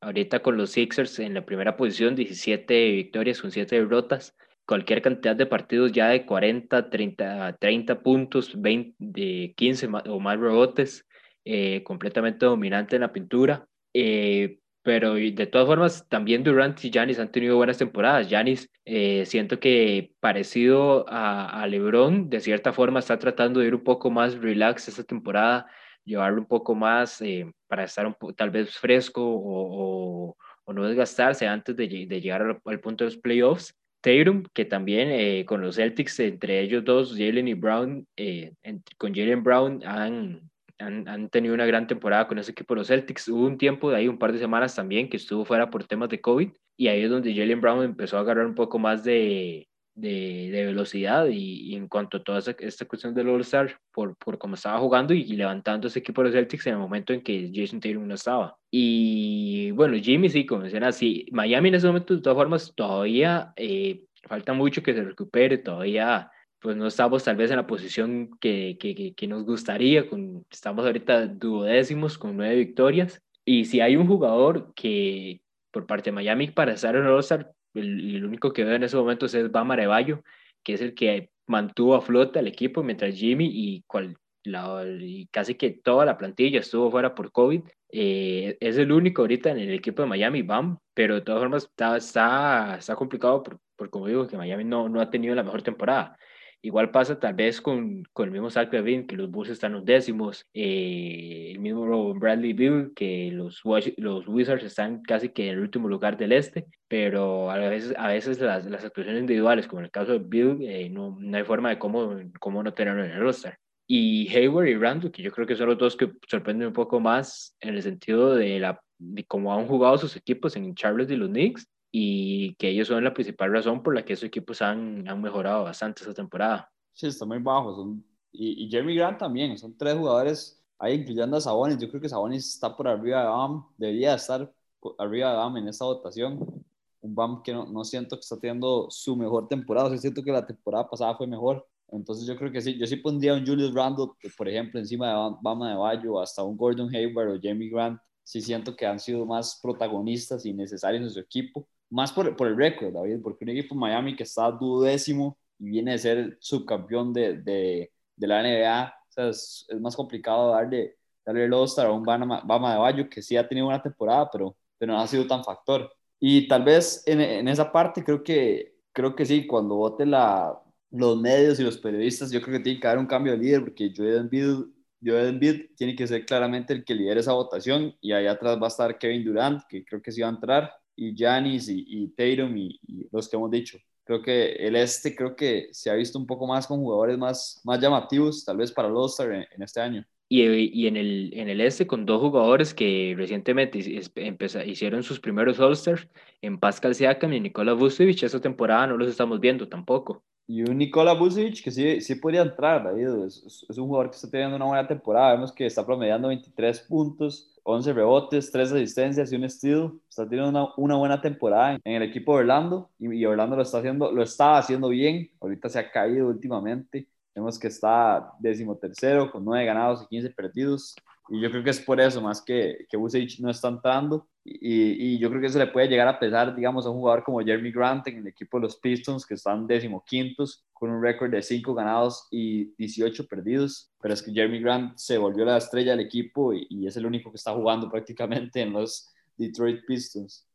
Ahorita 0.00 0.40
con 0.40 0.56
los 0.56 0.70
Sixers 0.70 1.18
en 1.20 1.34
la 1.34 1.44
primera 1.44 1.76
posición, 1.76 2.16
17 2.16 2.92
victorias 2.92 3.40
con 3.40 3.50
7 3.50 3.76
derrotas. 3.76 4.36
cualquier 4.64 5.02
cantidad 5.02 5.36
de 5.36 5.46
partidos 5.46 5.92
ya 5.92 6.08
de 6.08 6.24
40, 6.24 6.88
30, 6.88 7.56
30 7.58 8.02
puntos, 8.02 8.60
20, 8.60 8.94
de 8.98 9.54
15 9.56 9.88
o 10.08 10.20
más 10.20 10.38
rebotes, 10.38 11.06
eh, 11.44 11.82
completamente 11.82 12.46
dominante 12.46 12.96
en 12.96 13.02
la 13.02 13.12
pintura. 13.12 13.66
Eh, 13.92 14.58
pero 14.82 15.14
de 15.14 15.46
todas 15.46 15.66
formas, 15.66 16.08
también 16.08 16.42
Durant 16.42 16.82
y 16.84 16.90
Giannis 16.90 17.18
han 17.18 17.30
tenido 17.30 17.56
buenas 17.56 17.78
temporadas. 17.78 18.28
Giannis, 18.28 18.70
eh, 18.84 19.24
siento 19.26 19.60
que 19.60 20.12
parecido 20.20 21.04
a, 21.08 21.62
a, 21.62 21.66
LeBron, 21.66 22.28
de 22.28 22.40
cierta 22.40 22.72
forma 22.72 22.98
está 23.00 23.18
tratando 23.18 23.60
de 23.60 23.68
ir 23.68 23.74
un 23.74 23.84
poco 23.84 24.10
más 24.10 24.36
relax 24.38 24.88
esta 24.88 25.04
temporada, 25.04 25.66
llevarlo 26.04 26.40
un 26.40 26.48
poco 26.48 26.74
más 26.74 27.22
para 27.68 27.84
estar 27.84 28.06
un 28.06 28.16
tal 28.36 28.50
vez 28.50 28.76
fresco 28.76 29.22
o, 29.24 30.36
o, 30.64 30.72
no 30.72 30.86
desgastarse 30.86 31.46
antes 31.46 31.76
de, 31.76 32.06
de 32.08 32.20
llegar 32.20 32.42
al, 32.42 32.60
al, 32.64 32.80
punto 32.80 33.04
de 33.04 33.10
los 33.10 33.18
playoffs. 33.18 33.74
Tatum, 34.02 34.42
que 34.52 34.64
también 34.64 35.08
eh, 35.10 35.44
con 35.46 35.62
los 35.62 35.76
Celtics, 35.76 36.18
entre 36.20 36.60
ellos 36.60 36.84
dos, 36.84 37.12
Jalen 37.16 37.48
y 37.48 37.54
Brown, 37.54 38.06
eh, 38.16 38.52
con 38.98 39.14
Jalen 39.14 39.44
Brown 39.44 39.80
han, 39.84 40.50
han, 40.82 41.08
han, 41.08 41.28
tenido 41.28 41.54
una 41.54 41.66
gran 41.66 41.86
temporada 41.86 42.26
con 42.28 42.38
ese 42.38 42.52
equipo 42.52 42.74
los 42.74 42.88
Celtics. 42.88 43.28
Hubo 43.28 43.46
un 43.46 43.58
tiempo 43.58 43.90
de 43.90 43.96
ahí, 43.96 44.08
un 44.08 44.18
par 44.18 44.32
de 44.32 44.38
semanas 44.38 44.74
también, 44.74 45.08
que 45.08 45.16
estuvo 45.16 45.44
fuera 45.44 45.70
por 45.70 45.84
temas 45.84 46.08
de 46.08 46.20
COVID, 46.20 46.50
y 46.76 46.88
ahí 46.88 47.02
es 47.02 47.10
donde 47.10 47.34
Jalen 47.34 47.60
Brown 47.60 47.84
empezó 47.84 48.16
a 48.18 48.20
agarrar 48.20 48.46
un 48.46 48.54
poco 48.54 48.78
más 48.78 49.04
de, 49.04 49.68
de, 49.94 50.50
de 50.50 50.66
velocidad 50.66 51.26
y, 51.26 51.72
y, 51.72 51.74
en 51.74 51.88
cuanto 51.88 52.16
a 52.16 52.22
toda 52.22 52.38
esta, 52.38 52.52
esta 52.58 52.86
cuestión 52.86 53.14
del 53.14 53.28
All-Star, 53.28 53.78
por, 53.92 54.16
por 54.16 54.38
cómo 54.38 54.54
estaba 54.54 54.78
jugando 54.78 55.12
y, 55.12 55.24
levantando 55.24 55.88
ese 55.88 55.98
equipo 55.98 56.22
los 56.22 56.32
Celtics 56.32 56.66
en 56.66 56.74
el 56.74 56.78
momento 56.78 57.12
en 57.12 57.22
que 57.22 57.50
Jason 57.54 57.80
Tatum 57.80 58.06
no 58.06 58.14
estaba. 58.14 58.56
Y 58.70 59.70
bueno, 59.72 59.96
Jimmy 59.98 60.30
sí, 60.30 60.46
como 60.46 60.62
decían 60.62 60.84
así, 60.84 61.26
Miami 61.30 61.68
en 61.68 61.74
ese 61.74 61.86
momento 61.86 62.14
de 62.14 62.22
todas 62.22 62.36
formas 62.36 62.72
todavía 62.74 63.52
eh, 63.56 64.04
falta 64.24 64.52
mucho 64.52 64.82
que 64.82 64.94
se 64.94 65.02
recupere, 65.04 65.58
todavía 65.58 66.30
pues 66.62 66.76
no 66.76 66.86
estamos 66.86 67.24
tal 67.24 67.36
vez 67.36 67.50
en 67.50 67.56
la 67.56 67.66
posición 67.66 68.38
que, 68.40 68.76
que, 68.78 69.14
que 69.14 69.26
nos 69.26 69.44
gustaría, 69.44 70.08
con, 70.08 70.46
estamos 70.48 70.86
ahorita 70.86 71.26
duodécimos 71.26 72.16
con 72.16 72.36
nueve 72.36 72.54
victorias. 72.54 73.20
Y 73.44 73.64
si 73.64 73.80
hay 73.80 73.96
un 73.96 74.06
jugador 74.06 74.72
que 74.74 75.40
por 75.72 75.86
parte 75.86 76.10
de 76.10 76.14
Miami 76.14 76.48
para 76.48 76.74
estar 76.74 76.94
en 76.94 77.04
All-Star, 77.04 77.50
el, 77.74 78.16
el, 78.16 78.24
único 78.24 78.52
que 78.52 78.62
veo 78.64 78.76
en 78.76 78.84
ese 78.84 78.96
momento 78.96 79.26
es 79.26 79.50
Bama 79.50 79.74
Arevallo, 79.74 80.22
que 80.62 80.74
es 80.74 80.80
el 80.80 80.94
que 80.94 81.30
mantuvo 81.48 81.96
a 81.96 82.00
flote 82.00 82.38
al 82.38 82.46
equipo 82.46 82.84
mientras 82.84 83.16
Jimmy 83.16 83.50
y, 83.52 83.82
cual, 83.88 84.16
la, 84.44 84.84
y 84.86 85.26
casi 85.32 85.56
que 85.56 85.70
toda 85.70 86.04
la 86.04 86.16
plantilla 86.16 86.60
estuvo 86.60 86.92
fuera 86.92 87.14
por 87.14 87.32
COVID. 87.32 87.62
Eh, 87.90 88.56
es 88.60 88.78
el 88.78 88.92
único 88.92 89.22
ahorita 89.22 89.50
en 89.50 89.58
el 89.58 89.72
equipo 89.72 90.02
de 90.02 90.08
Miami, 90.08 90.42
Bam, 90.42 90.78
pero 90.94 91.16
de 91.16 91.22
todas 91.22 91.40
formas 91.40 91.64
está, 91.64 91.96
está, 91.96 92.76
está 92.78 92.94
complicado 92.94 93.42
por, 93.42 93.58
por, 93.74 93.90
como 93.90 94.06
digo, 94.06 94.28
que 94.28 94.36
Miami 94.36 94.64
no, 94.64 94.88
no 94.88 95.00
ha 95.00 95.10
tenido 95.10 95.34
la 95.34 95.42
mejor 95.42 95.62
temporada. 95.62 96.16
Igual 96.64 96.92
pasa 96.92 97.18
tal 97.18 97.34
vez 97.34 97.60
con, 97.60 98.04
con 98.12 98.26
el 98.26 98.30
mismo 98.30 98.48
Zach 98.48 98.72
Levine, 98.72 99.04
que 99.04 99.16
los 99.16 99.28
Bulls 99.28 99.50
están 99.50 99.72
los 99.72 99.84
décimos, 99.84 100.46
eh, 100.54 101.50
el 101.50 101.58
mismo 101.58 102.14
Bradley 102.14 102.52
Bill, 102.52 102.92
que 102.94 103.30
los, 103.32 103.62
los 103.96 104.28
Wizards 104.28 104.62
están 104.62 105.02
casi 105.02 105.30
que 105.30 105.48
en 105.48 105.54
el 105.54 105.60
último 105.60 105.88
lugar 105.88 106.16
del 106.16 106.30
este, 106.30 106.66
pero 106.86 107.50
a 107.50 107.58
veces, 107.58 107.94
a 107.98 108.06
veces 108.06 108.40
las, 108.40 108.64
las 108.66 108.84
actuaciones 108.84 109.20
individuales, 109.20 109.66
como 109.66 109.80
en 109.80 109.86
el 109.86 109.90
caso 109.90 110.12
de 110.12 110.20
Bill, 110.20 110.58
eh, 110.62 110.88
no, 110.88 111.16
no, 111.18 111.36
hay 111.36 111.42
forma 111.42 111.70
de 111.70 111.80
cómo, 111.80 112.16
cómo 112.38 112.62
no 112.62 112.72
tenerlo 112.72 113.04
en 113.04 113.10
el 113.10 113.20
roster. 113.20 113.58
Y 113.88 114.28
Hayward 114.28 114.68
y 114.68 114.76
Randall, 114.76 115.10
que 115.10 115.22
yo 115.22 115.32
creo 115.32 115.48
que 115.48 115.56
son 115.56 115.66
los 115.66 115.78
dos 115.78 115.96
que 115.96 116.12
sorprenden 116.28 116.68
un 116.68 116.72
poco 116.72 117.00
más 117.00 117.56
en 117.60 117.74
el 117.74 117.82
sentido 117.82 118.36
de, 118.36 118.60
la, 118.60 118.80
de 118.98 119.24
cómo 119.24 119.52
han 119.52 119.66
jugado 119.66 119.98
sus 119.98 120.14
equipos 120.14 120.54
en 120.54 120.76
Charlotte 120.76 121.10
y 121.10 121.16
los 121.16 121.28
Knicks, 121.28 121.66
y 121.94 122.54
que 122.54 122.70
ellos 122.70 122.88
son 122.88 123.04
la 123.04 123.12
principal 123.12 123.52
razón 123.52 123.82
por 123.82 123.94
la 123.94 124.02
que 124.02 124.14
esos 124.14 124.24
equipos 124.24 124.62
han, 124.62 125.06
han 125.06 125.20
mejorado 125.20 125.64
bastante 125.64 126.00
esta 126.00 126.14
temporada. 126.14 126.72
Sí, 126.94 127.06
está 127.06 127.26
muy 127.26 127.38
bajo. 127.38 127.76
Son, 127.76 128.02
y, 128.32 128.64
y, 128.64 128.70
Jeremy 128.70 128.96
Grant 128.96 129.18
también, 129.18 129.58
son 129.58 129.76
tres 129.76 129.94
jugadores 129.94 130.64
ahí, 130.78 130.94
incluyendo 130.94 131.36
a 131.36 131.40
Sabonis. 131.40 131.76
Yo 131.78 131.90
creo 131.90 132.00
que 132.00 132.08
Sabonis 132.08 132.48
está 132.48 132.74
por 132.74 132.88
arriba 132.88 133.20
de 133.20 133.28
Bam, 133.28 133.66
debería 133.76 134.14
estar 134.14 134.50
arriba 134.98 135.30
de 135.30 135.36
Bam 135.36 135.56
en 135.58 135.68
esta 135.68 135.84
votación. 135.84 136.64
Un 137.02 137.14
Bam 137.14 137.42
que 137.42 137.52
no, 137.52 137.66
no 137.66 137.84
siento 137.84 138.16
que 138.16 138.20
está 138.20 138.38
teniendo 138.38 138.86
su 138.90 139.14
mejor 139.14 139.46
temporada, 139.48 139.88
o 139.88 139.90
sea, 139.90 139.98
siento 139.98 140.22
que 140.22 140.32
la 140.32 140.46
temporada 140.46 140.88
pasada 140.88 141.14
fue 141.14 141.26
mejor. 141.26 141.66
Entonces 141.88 142.26
yo 142.26 142.36
creo 142.36 142.50
que 142.50 142.62
sí, 142.62 142.78
yo 142.78 142.86
sí 142.86 142.96
pondría 142.96 143.34
un 143.34 143.46
Julius 143.46 143.74
Randle, 143.74 144.06
por 144.38 144.48
ejemplo, 144.48 144.80
encima 144.80 145.08
de 145.08 145.36
Bama 145.42 145.70
de 145.70 145.76
Bayo, 145.76 146.18
hasta 146.20 146.42
un 146.42 146.56
Gordon 146.56 146.88
Hayward 146.94 147.36
o 147.36 147.40
Jeremy 147.40 147.68
Grant. 147.68 148.00
Sí 148.24 148.40
siento 148.40 148.74
que 148.74 148.86
han 148.86 148.98
sido 148.98 149.26
más 149.26 149.60
protagonistas 149.62 150.46
y 150.46 150.54
necesarios 150.54 151.02
en 151.02 151.10
su 151.10 151.20
equipo 151.20 151.68
más 151.92 152.12
por, 152.12 152.34
por 152.36 152.48
el 152.48 152.56
récord, 152.56 152.92
David, 152.92 153.20
porque 153.22 153.44
un 153.44 153.50
equipo 153.50 153.74
Miami 153.74 154.16
que 154.16 154.22
está 154.24 154.50
duodécimo 154.50 155.38
y 155.58 155.70
viene 155.70 155.92
de 155.92 155.98
ser 155.98 156.38
subcampeón 156.40 157.12
de, 157.12 157.38
de, 157.38 157.92
de 158.16 158.26
la 158.26 158.42
NBA, 158.42 158.94
o 159.08 159.12
sea, 159.12 159.28
es, 159.28 159.66
es, 159.68 159.80
más 159.80 159.94
complicado 159.94 160.50
darle, 160.52 160.96
darle 161.24 161.44
el 161.44 161.52
All-Star 161.52 161.86
a 161.86 161.92
un 161.92 162.02
Bama, 162.02 162.42
Bama 162.44 162.72
de 162.72 162.78
Bayo 162.78 163.10
que 163.10 163.22
sí 163.22 163.36
ha 163.36 163.46
tenido 163.46 163.68
una 163.68 163.82
temporada, 163.82 164.28
pero, 164.32 164.56
pero 164.78 164.92
no 164.94 165.00
ha 165.00 165.06
sido 165.06 165.26
tan 165.26 165.44
factor. 165.44 165.92
Y 166.18 166.48
tal 166.48 166.64
vez 166.64 167.02
en, 167.06 167.20
en 167.20 167.48
esa 167.48 167.70
parte 167.70 168.02
creo 168.02 168.22
que, 168.24 168.74
creo 168.92 169.14
que 169.14 169.26
sí, 169.26 169.46
cuando 169.46 169.76
vote 169.76 170.06
la, 170.06 170.58
los 170.90 171.20
medios 171.20 171.60
y 171.60 171.64
los 171.64 171.78
periodistas, 171.78 172.30
yo 172.30 172.40
creo 172.40 172.58
que 172.58 172.64
tiene 172.64 172.80
que 172.80 172.86
haber 172.86 173.00
un 173.00 173.06
cambio 173.06 173.32
de 173.32 173.38
líder, 173.38 173.64
porque 173.64 173.92
Joel 173.94 174.16
Embiid, 174.16 174.64
Joel 175.04 175.28
Embiid 175.28 175.74
tiene 175.76 175.94
que 175.94 176.06
ser 176.06 176.24
claramente 176.24 176.72
el 176.72 176.84
que 176.84 176.94
lidere 176.94 177.20
esa 177.20 177.32
votación, 177.32 177.94
y 178.00 178.12
ahí 178.12 178.26
atrás 178.26 178.58
va 178.60 178.66
a 178.66 178.68
estar 178.68 178.98
Kevin 178.98 179.24
Durant, 179.24 179.62
que 179.68 179.84
creo 179.84 180.00
que 180.00 180.12
sí 180.12 180.22
va 180.22 180.28
a 180.28 180.30
entrar, 180.30 180.72
y 180.96 181.14
Giannis 181.14 181.68
y, 181.68 181.84
y 181.86 182.08
Tatum 182.08 182.56
y, 182.56 182.80
y, 182.86 183.08
los 183.10 183.28
que 183.28 183.36
hemos 183.36 183.50
dicho. 183.50 183.78
Creo 184.04 184.20
que 184.20 184.52
el 184.54 184.76
este 184.76 185.14
creo 185.14 185.36
que 185.36 185.68
se 185.72 185.90
ha 185.90 185.94
visto 185.94 186.18
un 186.18 186.26
poco 186.26 186.46
más 186.46 186.66
con 186.66 186.80
jugadores 186.80 187.16
más, 187.18 187.60
más 187.64 187.80
llamativos, 187.80 188.44
tal 188.44 188.56
vez 188.56 188.72
para 188.72 188.88
el 188.88 188.96
All-Star 188.96 189.32
en, 189.32 189.46
en, 189.50 189.62
este 189.62 189.80
año. 189.80 190.04
Y, 190.28 190.42
y, 190.42 190.86
en, 190.86 190.96
el, 190.96 191.30
en 191.34 191.48
el 191.48 191.60
este 191.60 191.86
con 191.86 192.06
dos 192.06 192.20
jugadores 192.20 192.74
que 192.74 193.14
recientemente 193.16 193.78
hicieron 193.78 195.02
sus 195.02 195.20
primeros 195.20 195.60
All-Stars, 195.60 196.08
en 196.40 196.58
Pascal 196.58 196.94
Siakam 196.94 197.32
y 197.34 197.40
Nikola 197.40 197.74
Vucevic, 197.74 198.22
esta 198.22 198.40
temporada 198.40 198.86
no 198.88 198.96
los 198.96 199.08
estamos 199.08 199.38
viendo 199.40 199.68
tampoco. 199.68 200.24
Y 200.46 200.62
un 200.62 200.76
Nikola 200.78 201.12
Vucevic 201.14 201.62
que 201.62 201.70
sí, 201.70 202.00
sí 202.00 202.14
podría 202.16 202.42
entrar, 202.42 202.82
David. 202.82 203.24
Es, 203.24 203.64
es, 203.68 203.78
un 203.78 203.86
jugador 203.86 204.10
que 204.10 204.16
está 204.16 204.30
teniendo 204.30 204.56
una 204.56 204.66
buena 204.66 204.86
temporada. 204.86 205.32
Vemos 205.32 205.52
que 205.52 205.66
está 205.66 205.86
promediando 205.86 206.28
23 206.28 206.80
puntos, 206.80 207.54
11 207.62 207.92
rebotes, 207.92 208.50
3 208.50 208.72
asistencias 208.72 209.32
y 209.32 209.36
un 209.36 209.48
steal. 209.48 209.92
Está 210.08 210.28
teniendo 210.28 210.50
una, 210.50 210.68
una 210.76 210.96
buena 210.96 211.20
temporada 211.20 211.78
en 211.84 211.94
el 211.94 212.02
equipo 212.02 212.32
de 212.32 212.40
Orlando 212.40 212.90
y, 212.98 213.14
y, 213.14 213.24
Orlando 213.24 213.56
lo 213.56 213.62
está 213.62 213.78
haciendo, 213.78 214.10
lo 214.12 214.22
estaba 214.22 214.58
haciendo 214.58 214.88
bien. 214.88 215.30
Ahorita 215.40 215.68
se 215.68 215.78
ha 215.78 215.90
caído 215.90 216.28
últimamente. 216.28 217.08
Vemos 217.34 217.58
que 217.58 217.68
está 217.68 218.32
decimotercero 218.40 219.30
con 219.30 219.44
9 219.44 219.64
ganados 219.64 220.02
y 220.02 220.06
15 220.08 220.30
perdidos. 220.30 220.94
Y 221.28 221.40
yo 221.40 221.50
creo 221.50 221.62
que 221.62 221.70
es 221.70 221.80
por 221.80 222.00
eso, 222.00 222.20
más 222.20 222.42
que, 222.42 222.86
que 222.88 222.96
Vucevic 222.96 223.38
no 223.40 223.50
está 223.50 223.68
entrando. 223.68 224.28
Y, 224.44 225.14
y, 225.14 225.18
yo 225.18 225.28
creo 225.28 225.40
que 225.40 225.46
eso 225.46 225.58
le 225.58 225.68
puede 225.68 225.88
llegar 225.88 226.08
a 226.08 226.18
pesar, 226.18 226.54
digamos, 226.54 226.84
a 226.84 226.90
un 226.90 226.98
jugador 226.98 227.22
como 227.22 227.40
Jeremy 227.40 227.70
Grant 227.70 228.08
en 228.08 228.18
el 228.18 228.26
equipo 228.26 228.58
de 228.58 228.62
los 228.62 228.76
Pistons, 228.76 229.24
que 229.24 229.34
están 229.34 229.66
decimoquintos, 229.66 230.64
con 230.72 230.90
un 230.90 231.00
récord 231.00 231.30
de 231.30 231.42
5 231.42 231.74
ganados 231.74 232.26
y 232.30 232.74
18 232.76 233.28
perdidos. 233.28 233.92
Pero 234.00 234.14
es 234.14 234.22
que 234.22 234.32
Jeremy 234.32 234.60
Grant 234.60 234.96
se 234.96 235.16
volvió 235.16 235.44
la 235.44 235.58
estrella 235.58 235.92
del 235.92 236.04
equipo 236.04 236.52
y, 236.52 236.66
y 236.68 236.86
es 236.88 236.96
el 236.96 237.06
único 237.06 237.30
que 237.30 237.36
está 237.36 237.52
jugando 237.52 237.88
prácticamente 237.88 238.60
en 238.60 238.72
los 238.72 239.12
Detroit 239.36 239.84
Pistons. 239.86 240.46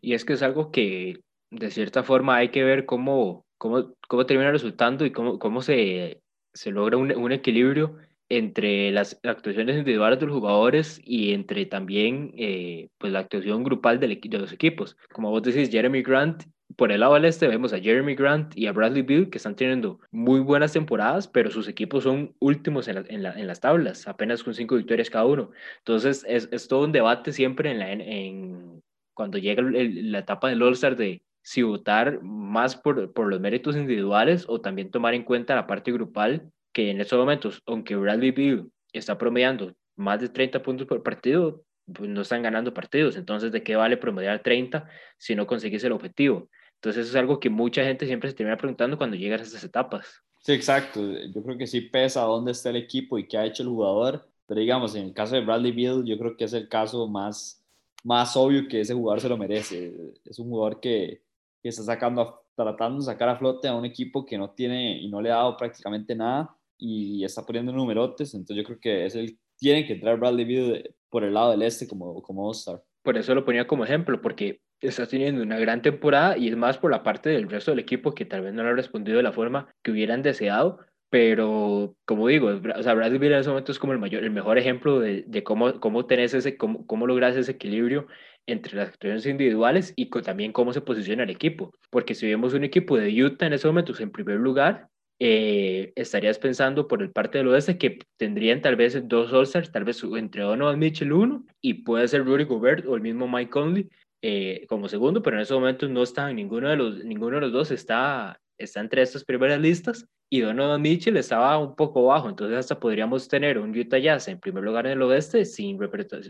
Y 0.00 0.14
es 0.14 0.24
que 0.24 0.32
es 0.32 0.42
algo 0.42 0.70
que, 0.70 1.20
de 1.50 1.70
cierta 1.70 2.02
forma, 2.02 2.36
hay 2.36 2.50
que 2.50 2.64
ver 2.64 2.84
cómo, 2.84 3.46
cómo, 3.58 3.94
cómo 4.08 4.26
termina 4.26 4.50
resultando 4.50 5.04
y 5.06 5.12
cómo, 5.12 5.38
cómo 5.38 5.62
se, 5.62 6.20
se 6.52 6.70
logra 6.70 6.96
un, 6.96 7.12
un 7.12 7.32
equilibrio 7.32 7.96
entre 8.28 8.90
las 8.90 9.20
actuaciones 9.22 9.76
individuales 9.76 10.18
de 10.18 10.26
los 10.26 10.34
jugadores 10.34 11.00
y 11.04 11.32
entre 11.32 11.66
también 11.66 12.32
eh, 12.36 12.88
pues 12.98 13.12
la 13.12 13.20
actuación 13.20 13.62
grupal 13.62 14.00
de 14.00 14.38
los 14.38 14.52
equipos. 14.52 14.96
Como 15.12 15.30
vos 15.30 15.42
decís, 15.42 15.70
Jeremy 15.70 16.02
Grant, 16.02 16.42
por 16.74 16.90
el 16.90 17.00
lado 17.00 17.14
del 17.14 17.24
este 17.24 17.46
vemos 17.46 17.72
a 17.72 17.78
Jeremy 17.78 18.14
Grant 18.16 18.56
y 18.56 18.66
a 18.66 18.72
Bradley 18.72 19.02
Bill 19.02 19.30
que 19.30 19.38
están 19.38 19.54
teniendo 19.54 20.00
muy 20.10 20.40
buenas 20.40 20.72
temporadas, 20.72 21.28
pero 21.28 21.50
sus 21.50 21.68
equipos 21.68 22.02
son 22.02 22.34
últimos 22.40 22.88
en, 22.88 23.04
en, 23.08 23.22
la, 23.22 23.38
en 23.38 23.46
las 23.46 23.60
tablas, 23.60 24.08
apenas 24.08 24.42
con 24.42 24.54
cinco 24.54 24.76
victorias 24.76 25.08
cada 25.08 25.24
uno. 25.24 25.50
Entonces 25.78 26.24
es, 26.28 26.48
es 26.50 26.66
todo 26.66 26.84
un 26.84 26.92
debate 26.92 27.32
siempre 27.32 27.70
en, 27.70 27.78
la, 27.78 27.92
en, 27.92 28.82
cuando 29.14 29.38
llega 29.38 29.62
la 29.62 30.18
etapa 30.18 30.48
del 30.48 30.62
All-Star 30.62 30.96
de 30.96 31.22
si 31.42 31.62
votar 31.62 32.20
más 32.22 32.74
por, 32.74 33.12
por 33.12 33.28
los 33.28 33.40
méritos 33.40 33.76
individuales 33.76 34.44
o 34.48 34.60
también 34.60 34.90
tomar 34.90 35.14
en 35.14 35.22
cuenta 35.22 35.54
la 35.54 35.68
parte 35.68 35.92
grupal 35.92 36.50
que 36.76 36.90
en 36.90 37.00
estos 37.00 37.18
momentos, 37.18 37.62
aunque 37.64 37.96
Bradley 37.96 38.32
Beal 38.32 38.70
está 38.92 39.16
promediando 39.16 39.72
más 39.96 40.20
de 40.20 40.28
30 40.28 40.62
puntos 40.62 40.86
por 40.86 41.02
partido, 41.02 41.64
pues 41.90 42.10
no 42.10 42.20
están 42.20 42.42
ganando 42.42 42.74
partidos. 42.74 43.16
Entonces, 43.16 43.50
¿de 43.50 43.62
qué 43.62 43.76
vale 43.76 43.96
promediar 43.96 44.42
30 44.42 44.86
si 45.16 45.34
no 45.34 45.46
consigues 45.46 45.82
el 45.84 45.92
objetivo? 45.92 46.50
Entonces, 46.74 47.06
eso 47.06 47.16
es 47.16 47.16
algo 47.16 47.40
que 47.40 47.48
mucha 47.48 47.82
gente 47.82 48.04
siempre 48.04 48.28
se 48.28 48.36
termina 48.36 48.58
preguntando 48.58 48.98
cuando 48.98 49.16
llegas 49.16 49.40
a 49.40 49.44
estas 49.44 49.64
etapas. 49.64 50.22
Sí, 50.40 50.52
exacto. 50.52 51.00
Yo 51.00 51.42
creo 51.42 51.56
que 51.56 51.66
sí 51.66 51.80
pesa 51.80 52.20
dónde 52.24 52.52
está 52.52 52.68
el 52.68 52.76
equipo 52.76 53.18
y 53.18 53.26
qué 53.26 53.38
ha 53.38 53.46
hecho 53.46 53.62
el 53.62 53.70
jugador. 53.70 54.28
Pero 54.46 54.60
digamos, 54.60 54.94
en 54.96 55.06
el 55.06 55.14
caso 55.14 55.34
de 55.34 55.46
Bradley 55.46 55.72
Beal, 55.72 56.04
yo 56.04 56.18
creo 56.18 56.36
que 56.36 56.44
es 56.44 56.52
el 56.52 56.68
caso 56.68 57.08
más, 57.08 57.64
más 58.04 58.36
obvio 58.36 58.68
que 58.68 58.82
ese 58.82 58.92
jugador 58.92 59.22
se 59.22 59.30
lo 59.30 59.38
merece. 59.38 59.94
Es 60.26 60.38
un 60.38 60.50
jugador 60.50 60.78
que, 60.78 61.22
que 61.62 61.70
está 61.70 61.84
sacando 61.84 62.42
tratando 62.54 62.98
de 62.98 63.04
sacar 63.06 63.30
a 63.30 63.36
flote 63.36 63.66
a 63.66 63.74
un 63.74 63.86
equipo 63.86 64.26
que 64.26 64.36
no 64.36 64.50
tiene 64.50 64.98
y 64.98 65.08
no 65.08 65.22
le 65.22 65.30
ha 65.30 65.36
dado 65.36 65.56
prácticamente 65.56 66.14
nada 66.14 66.55
y 66.78 67.24
está 67.24 67.44
poniendo 67.44 67.72
numerotes. 67.72 68.34
Entonces 68.34 68.56
yo 68.56 68.64
creo 68.64 68.80
que 68.80 69.06
es 69.06 69.14
el, 69.14 69.38
tiene 69.56 69.86
que 69.86 69.94
entrar 69.94 70.18
Bradley 70.18 70.44
Beal 70.44 70.94
por 71.10 71.24
el 71.24 71.34
lado 71.34 71.50
del 71.50 71.62
este 71.62 71.86
como, 71.86 72.22
como 72.22 72.46
All-Star. 72.46 72.82
Por 73.02 73.16
eso 73.16 73.34
lo 73.34 73.44
ponía 73.44 73.66
como 73.66 73.84
ejemplo, 73.84 74.20
porque 74.20 74.60
está 74.80 75.06
teniendo 75.06 75.42
una 75.42 75.58
gran 75.58 75.80
temporada 75.80 76.36
y 76.36 76.48
es 76.48 76.56
más 76.56 76.78
por 76.78 76.90
la 76.90 77.02
parte 77.02 77.30
del 77.30 77.48
resto 77.48 77.70
del 77.70 77.80
equipo 77.80 78.14
que 78.14 78.24
tal 78.24 78.42
vez 78.42 78.52
no 78.52 78.62
le 78.62 78.70
ha 78.70 78.74
respondido 78.74 79.16
de 79.16 79.22
la 79.22 79.32
forma 79.32 79.68
que 79.82 79.92
hubieran 79.92 80.22
deseado, 80.22 80.80
pero 81.08 81.96
como 82.04 82.26
digo, 82.26 82.48
o 82.48 82.82
sea, 82.82 82.94
Bradley 82.94 83.18
Beal 83.18 83.34
en 83.34 83.38
ese 83.38 83.48
momento 83.48 83.72
es 83.72 83.78
como 83.78 83.92
el, 83.92 83.98
mayor, 83.98 84.24
el 84.24 84.30
mejor 84.30 84.58
ejemplo 84.58 84.98
de, 84.98 85.24
de 85.26 85.44
cómo, 85.44 85.80
cómo 85.80 86.06
tenés 86.06 86.34
ese, 86.34 86.56
cómo, 86.56 86.86
cómo 86.86 87.06
logras 87.06 87.36
ese 87.36 87.52
equilibrio 87.52 88.06
entre 88.46 88.76
las 88.76 88.88
actuaciones 88.88 89.26
individuales 89.26 89.92
y 89.96 90.08
también 90.10 90.52
cómo 90.52 90.72
se 90.72 90.80
posiciona 90.80 91.24
el 91.24 91.30
equipo. 91.30 91.72
Porque 91.90 92.14
si 92.14 92.26
vemos 92.26 92.54
un 92.54 92.64
equipo 92.64 92.96
de 92.96 93.24
Utah 93.24 93.46
en 93.46 93.52
ese 93.52 93.66
momento 93.66 93.92
en 93.98 94.10
primer 94.10 94.38
lugar, 94.38 94.88
eh, 95.18 95.92
estarías 95.96 96.38
pensando 96.38 96.86
por 96.86 97.02
el 97.02 97.10
parte 97.10 97.38
del 97.38 97.48
oeste 97.48 97.78
que 97.78 97.98
tendrían 98.18 98.60
tal 98.60 98.76
vez 98.76 99.00
dos 99.08 99.32
All-Stars, 99.32 99.72
tal 99.72 99.84
vez 99.84 100.02
entre 100.04 100.42
Donovan 100.42 100.78
Mitchell 100.78 101.12
uno 101.12 101.46
y 101.62 101.74
puede 101.74 102.06
ser 102.08 102.24
Rudy 102.24 102.44
Gobert 102.44 102.86
o 102.86 102.96
el 102.96 103.00
mismo 103.00 103.26
Mike 103.26 103.50
Conley 103.50 103.88
eh, 104.20 104.66
como 104.68 104.88
segundo, 104.88 105.22
pero 105.22 105.36
en 105.36 105.42
ese 105.42 105.54
momento 105.54 105.88
no 105.88 106.02
está 106.02 106.30
ninguno 106.32 106.68
de 106.68 106.76
los, 106.76 107.04
ninguno 107.04 107.36
de 107.36 107.42
los 107.42 107.52
dos 107.52 107.70
está, 107.70 108.38
está 108.58 108.80
entre 108.80 109.00
estas 109.00 109.24
primeras 109.24 109.58
listas 109.58 110.06
y 110.28 110.40
Donovan 110.40 110.82
Mitchell 110.82 111.16
estaba 111.16 111.56
un 111.58 111.74
poco 111.76 112.04
bajo, 112.06 112.28
entonces 112.28 112.58
hasta 112.58 112.78
podríamos 112.78 113.26
tener 113.28 113.58
un 113.58 113.70
Utah 113.78 113.98
Jazz 113.98 114.28
en 114.28 114.38
primer 114.38 114.64
lugar 114.64 114.86
en 114.86 114.92
el 114.92 115.02
oeste 115.02 115.46
sin, 115.46 115.78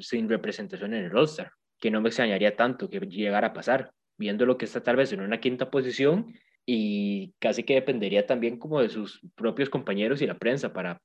sin 0.01 0.29
representación 0.29 0.94
en 0.94 1.07
el 1.07 1.16
All-Star, 1.16 1.51
que 1.81 1.90
no 1.90 2.01
me 2.01 2.11
extrañaría 2.11 2.55
tanto 2.55 2.88
que 2.88 3.01
llegara 3.01 3.49
a 3.49 3.53
pasar, 3.53 3.90
viendo 4.16 4.46
lo 4.46 4.57
que 4.57 4.66
está 4.66 4.81
tal 4.83 4.96
vez 4.96 5.12
en 5.12 5.22
una 5.22 5.40
quinta 5.40 5.70
posición 5.70 6.35
y 6.66 7.33
casi 7.38 7.62
que 7.62 7.74
dependería 7.74 8.26
también 8.26 8.59
como 8.59 8.81
de 8.81 8.88
sus 8.88 9.20
propios 9.37 9.70
compañeros 9.70 10.20
y 10.20 10.26
la 10.26 10.38
prensa 10.38 10.72
para 10.72 11.00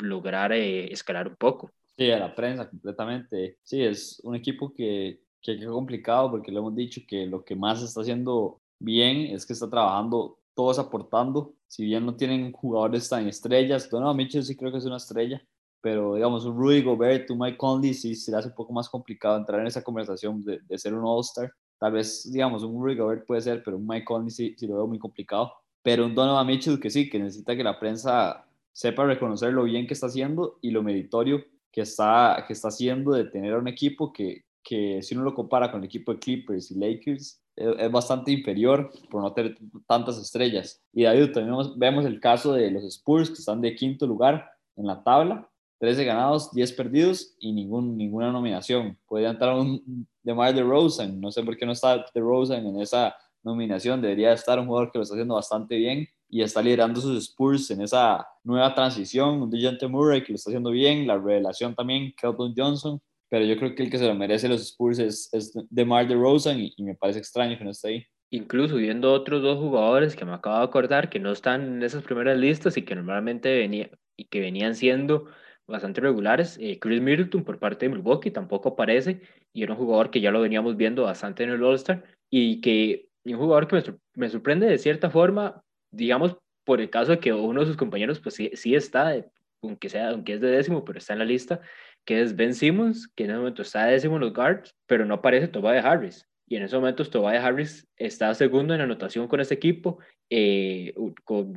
lograr 0.00 0.52
eh, 0.52 0.92
escalar 0.92 1.28
un 1.28 1.36
poco. 1.36 1.70
Sí, 1.96 2.10
a 2.10 2.18
la 2.18 2.34
prensa 2.34 2.68
completamente. 2.68 3.58
Sí, 3.62 3.82
es 3.82 4.20
un 4.24 4.34
equipo 4.34 4.74
que, 4.74 5.20
que 5.40 5.52
es 5.52 5.66
complicado 5.66 6.30
porque 6.30 6.50
le 6.50 6.58
hemos 6.58 6.74
dicho 6.74 7.00
que 7.08 7.26
lo 7.26 7.44
que 7.44 7.54
más 7.56 7.82
está 7.82 8.00
haciendo 8.02 8.60
bien 8.78 9.34
es 9.34 9.46
que 9.46 9.52
está 9.54 9.70
trabajando 9.70 10.38
todos 10.54 10.78
aportando. 10.78 11.54
Si 11.68 11.84
bien 11.84 12.04
no 12.04 12.16
tienen 12.16 12.52
jugadores 12.52 13.08
tan 13.08 13.26
estrellas, 13.28 13.88
Donovan 13.88 14.16
Mitchell 14.16 14.44
sí 14.44 14.56
creo 14.56 14.72
que 14.72 14.78
es 14.78 14.84
una 14.84 14.96
estrella, 14.98 15.42
pero 15.80 16.14
digamos 16.14 16.44
un 16.44 16.56
Rudy 16.56 16.82
Gobert, 16.82 17.30
un 17.30 17.38
Mike 17.38 17.56
Conley 17.56 17.94
sí 17.94 18.14
se 18.14 18.30
le 18.30 18.38
hace 18.38 18.48
un 18.48 18.54
poco 18.54 18.72
más 18.72 18.88
complicado 18.88 19.38
entrar 19.38 19.60
en 19.60 19.66
esa 19.68 19.82
conversación 19.82 20.42
de, 20.44 20.60
de 20.60 20.78
ser 20.78 20.94
un 20.94 21.04
All-Star. 21.04 21.50
Tal 21.78 21.92
vez, 21.92 22.30
digamos, 22.30 22.62
un 22.62 22.82
Rudy 22.82 22.96
Gobert 22.96 23.26
puede 23.26 23.40
ser, 23.40 23.62
pero 23.62 23.76
un 23.76 23.86
Mike 23.86 24.04
Conley 24.04 24.30
sí, 24.30 24.54
sí, 24.56 24.66
lo 24.66 24.76
veo 24.76 24.86
muy 24.86 24.98
complicado. 24.98 25.52
Pero 25.82 26.06
un 26.06 26.14
Donovan 26.14 26.46
Mitchell 26.46 26.80
que 26.80 26.90
sí, 26.90 27.08
que 27.08 27.18
necesita 27.18 27.56
que 27.56 27.64
la 27.64 27.78
prensa 27.78 28.46
sepa 28.72 29.04
reconocer 29.04 29.52
lo 29.52 29.64
bien 29.64 29.86
que 29.86 29.94
está 29.94 30.06
haciendo 30.06 30.58
y 30.60 30.70
lo 30.70 30.82
meritorio 30.82 31.44
que 31.70 31.82
está, 31.82 32.44
que 32.46 32.52
está 32.52 32.68
haciendo 32.68 33.12
de 33.12 33.24
tener 33.24 33.54
a 33.54 33.58
un 33.58 33.68
equipo 33.68 34.12
que, 34.12 34.44
que 34.62 35.00
si 35.02 35.14
uno 35.14 35.24
lo 35.24 35.34
compara 35.34 35.70
con 35.70 35.80
el 35.80 35.86
equipo 35.86 36.12
de 36.12 36.18
Clippers 36.18 36.70
y 36.70 36.78
Lakers, 36.78 37.40
es, 37.56 37.90
bastante 37.90 38.32
inferior 38.32 38.90
por 39.10 39.22
no 39.22 39.32
tener 39.32 39.56
tantas 39.86 40.18
estrellas. 40.18 40.82
Y 40.92 41.04
David, 41.04 41.32
también 41.32 41.56
vemos 41.76 42.04
el 42.04 42.20
caso 42.20 42.52
de 42.52 42.70
los 42.70 42.84
Spurs, 42.84 43.30
que 43.30 43.36
están 43.36 43.60
de 43.60 43.74
quinto 43.74 44.06
lugar 44.06 44.50
en 44.76 44.86
la 44.86 45.02
tabla, 45.02 45.48
13 45.78 46.04
ganados, 46.04 46.52
10 46.52 46.72
perdidos 46.72 47.34
y 47.38 47.52
ningún, 47.52 47.96
ninguna 47.96 48.32
nominación. 48.32 48.98
Podría 49.06 49.30
entrar 49.30 49.54
un 49.56 50.06
DeMar 50.22 50.54
DeRozan, 50.54 51.20
no 51.20 51.30
sé 51.30 51.42
por 51.42 51.56
qué 51.56 51.66
no 51.66 51.72
está 51.72 52.04
DeRozan 52.14 52.66
en 52.66 52.80
esa 52.80 53.14
nominación, 53.42 54.02
debería 54.02 54.32
estar 54.32 54.58
un 54.58 54.66
jugador 54.66 54.90
que 54.90 54.98
lo 54.98 55.02
está 55.02 55.14
haciendo 55.14 55.34
bastante 55.34 55.76
bien 55.76 56.08
y 56.28 56.42
está 56.42 56.60
liderando 56.60 57.00
sus 57.00 57.22
Spurs 57.28 57.70
en 57.70 57.82
esa 57.82 58.26
nueva 58.42 58.74
transición, 58.74 59.42
un 59.42 59.50
DeJounte 59.50 59.86
Murray 59.86 60.24
que 60.24 60.32
lo 60.32 60.36
está 60.36 60.50
haciendo 60.50 60.70
bien, 60.70 61.06
la 61.06 61.16
revelación 61.16 61.74
también, 61.74 62.12
Kelton 62.20 62.54
Johnson, 62.56 63.00
pero 63.28 63.44
yo 63.44 63.56
creo 63.56 63.74
que 63.74 63.84
el 63.84 63.90
que 63.90 63.98
se 63.98 64.06
lo 64.06 64.14
merece 64.14 64.48
los 64.48 64.62
Spurs 64.62 64.98
es, 64.98 65.28
es 65.32 65.52
DeMar 65.70 66.08
DeRozan 66.08 66.58
y, 66.58 66.74
y 66.76 66.82
me 66.82 66.94
parece 66.94 67.20
extraño 67.20 67.56
que 67.56 67.64
no 67.64 67.70
esté 67.70 67.88
ahí. 67.88 68.06
Incluso 68.30 68.76
viendo 68.76 69.12
otros 69.12 69.40
dos 69.40 69.58
jugadores 69.58 70.16
que 70.16 70.24
me 70.24 70.32
acabo 70.32 70.58
de 70.58 70.64
acordar 70.64 71.08
que 71.08 71.20
no 71.20 71.30
están 71.30 71.62
en 71.62 71.82
esas 71.84 72.02
primeras 72.02 72.36
listas 72.36 72.76
y 72.76 72.82
que 72.82 72.96
normalmente 72.96 73.56
venía, 73.56 73.88
y 74.16 74.24
que 74.24 74.40
venían 74.40 74.74
siendo 74.74 75.26
bastante 75.66 76.00
regulares. 76.00 76.58
Eh, 76.60 76.78
Chris 76.78 77.00
Middleton 77.00 77.44
por 77.44 77.58
parte 77.58 77.86
de 77.86 77.94
Milwaukee 77.94 78.30
tampoco 78.30 78.70
aparece 78.70 79.20
y 79.52 79.62
era 79.62 79.72
un 79.72 79.78
jugador 79.78 80.10
que 80.10 80.20
ya 80.20 80.30
lo 80.30 80.40
veníamos 80.40 80.76
viendo 80.76 81.02
bastante 81.02 81.44
en 81.44 81.50
el 81.50 81.62
All-Star 81.62 82.04
y 82.30 82.60
que 82.60 83.08
un 83.24 83.36
jugador 83.36 83.66
que 83.66 83.94
me, 84.14 84.28
sorprende 84.28 84.66
de 84.66 84.78
cierta 84.78 85.10
forma, 85.10 85.62
digamos, 85.90 86.36
por 86.64 86.80
el 86.80 86.90
caso 86.90 87.12
de 87.12 87.20
que 87.20 87.32
uno 87.32 87.60
de 87.60 87.66
sus 87.66 87.76
compañeros 87.76 88.20
pues 88.20 88.34
sí, 88.34 88.50
sí 88.54 88.74
está, 88.74 89.14
aunque, 89.62 89.88
sea, 89.88 90.10
aunque 90.10 90.34
es 90.34 90.40
de 90.40 90.48
décimo, 90.48 90.84
pero 90.84 90.98
está 90.98 91.12
en 91.12 91.20
la 91.20 91.24
lista, 91.24 91.60
que 92.04 92.22
es 92.22 92.36
Ben 92.36 92.54
Simmons, 92.54 93.08
que 93.08 93.24
en 93.24 93.30
ese 93.30 93.38
momento 93.38 93.62
está 93.62 93.86
de 93.86 93.92
décimo 93.92 94.16
en 94.16 94.22
los 94.22 94.32
guards, 94.32 94.74
pero 94.86 95.04
no 95.04 95.14
aparece 95.14 95.48
Tobias 95.48 95.84
Harris. 95.84 96.26
Y 96.48 96.56
en 96.56 96.62
esos 96.62 96.78
momentos 96.78 97.10
Tobias 97.10 97.44
Harris 97.44 97.88
está 97.96 98.32
segundo 98.34 98.74
en 98.74 98.80
anotación 98.80 99.26
con 99.26 99.40
este 99.40 99.54
equipo, 99.54 99.98
eh, 100.30 100.94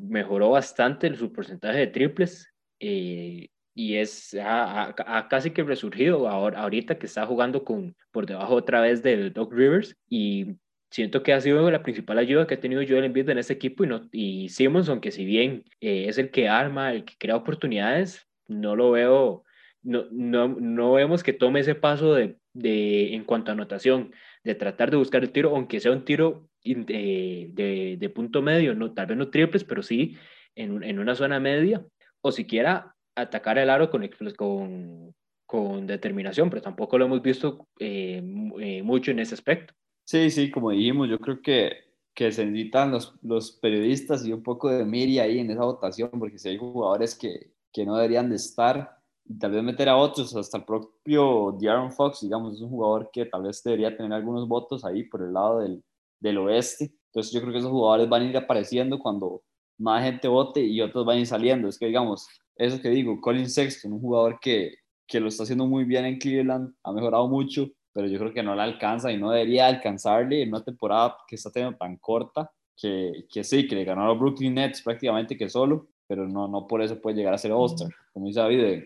mejoró 0.02 0.50
bastante 0.50 1.16
su 1.16 1.32
porcentaje 1.32 1.80
de 1.80 1.88
triples, 1.88 2.52
eh, 2.80 3.50
y 3.80 3.96
es 3.96 4.36
ha, 4.44 4.94
casi 5.30 5.52
que 5.52 5.64
resurgido 5.64 6.28
ahora, 6.28 6.60
ahorita 6.60 7.00
que 7.00 7.06
está 7.06 7.26
jugando 7.26 7.64
con, 7.64 7.96
por 8.12 8.26
debajo 8.26 8.56
otra 8.56 8.82
vez 8.82 9.02
de 9.04 9.30
Doc 9.30 9.54
Rivers 9.54 9.96
y 10.10 10.58
siento 10.92 11.24
que 11.24 11.32
ha 11.32 11.40
sido 11.40 11.72
la 11.72 11.82
principal 11.82 12.18
ayuda 12.18 12.46
que 12.46 12.56
ha 12.56 12.60
tenido 12.60 12.84
Joel 12.86 13.06
Embiid 13.06 13.30
en 13.30 13.38
este 13.38 13.54
equipo 13.54 13.86
y, 13.86 13.88
no, 13.88 14.02
y 14.12 14.50
Simmons, 14.50 14.90
aunque 14.90 15.12
si 15.12 15.24
bien 15.24 15.64
eh, 15.80 16.08
es 16.10 16.18
el 16.18 16.30
que 16.30 16.50
arma, 16.50 16.92
el 16.92 17.06
que 17.06 17.14
crea 17.18 17.38
oportunidades, 17.38 18.28
no 18.50 18.76
lo 18.76 18.92
veo, 18.92 19.46
no, 19.82 20.08
no, 20.12 20.50
no 20.50 20.92
vemos 20.92 21.24
que 21.24 21.32
tome 21.32 21.62
ese 21.62 21.76
paso 21.76 22.14
de, 22.14 22.36
de, 22.52 23.14
en 23.14 23.24
cuanto 23.24 23.52
a 23.52 23.54
anotación, 23.54 24.12
de 24.44 24.56
tratar 24.56 24.92
de 24.92 24.98
buscar 24.98 25.24
el 25.24 25.32
tiro, 25.32 25.56
aunque 25.56 25.80
sea 25.80 25.94
un 25.94 26.04
tiro 26.04 26.50
de, 26.66 27.48
de, 27.54 27.96
de 27.98 28.10
punto 28.10 28.42
medio, 28.42 28.76
no, 28.76 28.92
tal 28.94 29.06
vez 29.06 29.18
no 29.18 29.30
triples, 29.30 29.64
pero 29.64 29.84
sí 29.84 30.18
en, 30.56 30.84
en 30.84 31.00
una 31.00 31.16
zona 31.16 31.40
media, 31.40 31.86
o 32.20 32.34
siquiera 32.34 32.94
atacar 33.22 33.58
el 33.58 33.70
aro 33.70 33.90
con, 33.90 34.08
con, 34.36 35.16
con 35.46 35.88
determinación, 35.88 36.50
pero 36.50 36.62
tampoco 36.62 36.98
lo 36.98 37.06
hemos 37.06 37.22
visto 37.22 37.68
eh, 37.80 38.22
eh, 38.60 38.84
mucho 38.84 39.12
en 39.12 39.20
ese 39.20 39.36
aspecto. 39.36 39.74
Sí, 40.06 40.30
sí, 40.32 40.50
como 40.52 40.72
dijimos, 40.72 41.10
yo 41.10 41.20
creo 41.20 41.42
que, 41.42 41.72
que 42.16 42.32
se 42.32 42.46
necesitan 42.46 42.92
los, 42.92 43.14
los 43.22 43.52
periodistas 43.52 44.26
y 44.26 44.34
un 44.34 44.44
poco 44.44 44.70
de 44.70 44.84
miri 44.86 45.20
ahí 45.20 45.40
en 45.40 45.52
esa 45.52 45.64
votación, 45.66 46.10
porque 46.18 46.40
si 46.40 46.50
hay 46.50 46.58
jugadores 46.58 47.16
que, 47.16 47.52
que 47.72 47.86
no 47.86 47.96
deberían 47.96 48.30
de 48.30 48.38
estar, 48.38 48.98
y 49.26 49.38
tal 49.38 49.52
vez 49.52 49.64
meter 49.64 49.88
a 49.90 49.98
otros, 49.98 50.36
hasta 50.36 50.58
el 50.58 50.66
propio 50.66 51.56
De'Aaron 51.60 51.92
Fox, 51.92 52.22
digamos, 52.22 52.56
es 52.56 52.62
un 52.62 52.70
jugador 52.70 53.12
que 53.14 53.26
tal 53.26 53.44
vez 53.44 53.62
debería 53.64 53.96
tener 53.96 54.12
algunos 54.14 54.48
votos 54.48 54.84
ahí 54.84 55.04
por 55.04 55.22
el 55.22 55.34
lado 55.34 55.60
del, 55.60 55.84
del 56.20 56.38
oeste. 56.40 56.92
Entonces 57.12 57.32
yo 57.32 57.40
creo 57.42 57.54
que 57.54 57.60
esos 57.60 57.72
jugadores 57.72 58.10
van 58.10 58.24
a 58.24 58.26
ir 58.26 58.38
apareciendo 58.38 58.98
cuando 58.98 59.44
más 59.78 60.04
gente 60.04 60.28
vote 60.28 60.62
y 60.62 60.82
otros 60.82 61.06
van 61.06 61.18
a 61.18 61.20
ir 61.20 61.28
saliendo. 61.28 61.68
Es 61.68 61.78
que, 61.78 61.86
digamos, 61.86 62.28
eso 62.60 62.82
que 62.82 62.90
digo, 62.90 63.20
Colin 63.22 63.50
Sexton, 63.50 63.94
un 63.94 64.02
jugador 64.02 64.40
que, 64.40 64.76
que 65.08 65.20
lo 65.20 65.30
está 65.30 65.44
haciendo 65.44 65.66
muy 65.66 65.86
bien 65.86 66.06
en 66.06 66.20
Cleveland, 66.20 66.76
ha 66.84 66.92
mejorado 66.92 67.28
mucho, 67.28 67.70
pero 67.94 68.08
yo 68.08 68.20
creo 68.20 68.34
que 68.34 68.44
no 68.44 68.54
le 68.54 68.62
alcanza 68.62 69.12
y 69.12 69.18
no 69.18 69.32
debería 69.32 69.68
alcanzarle 69.68 70.44
en 70.44 70.50
una 70.50 70.64
temporada 70.64 71.16
que 71.28 71.36
está 71.36 71.50
teniendo 71.50 71.78
tan 71.78 71.98
corta, 71.98 72.52
que, 72.76 73.26
que 73.32 73.44
sí, 73.44 73.68
que 73.68 73.76
le 73.76 73.86
ganó 73.86 74.04
a 74.04 74.08
los 74.10 74.20
Brooklyn 74.20 74.54
Nets 74.54 74.82
prácticamente 74.82 75.38
que 75.38 75.50
solo, 75.50 75.88
pero 76.06 76.28
no, 76.28 76.48
no 76.48 76.68
por 76.68 76.82
eso 76.82 77.00
puede 77.02 77.16
llegar 77.16 77.34
a 77.34 77.38
ser 77.38 77.52
All-Star. 77.52 77.90
Como 78.14 78.28
dice 78.28 78.42
David, 78.42 78.84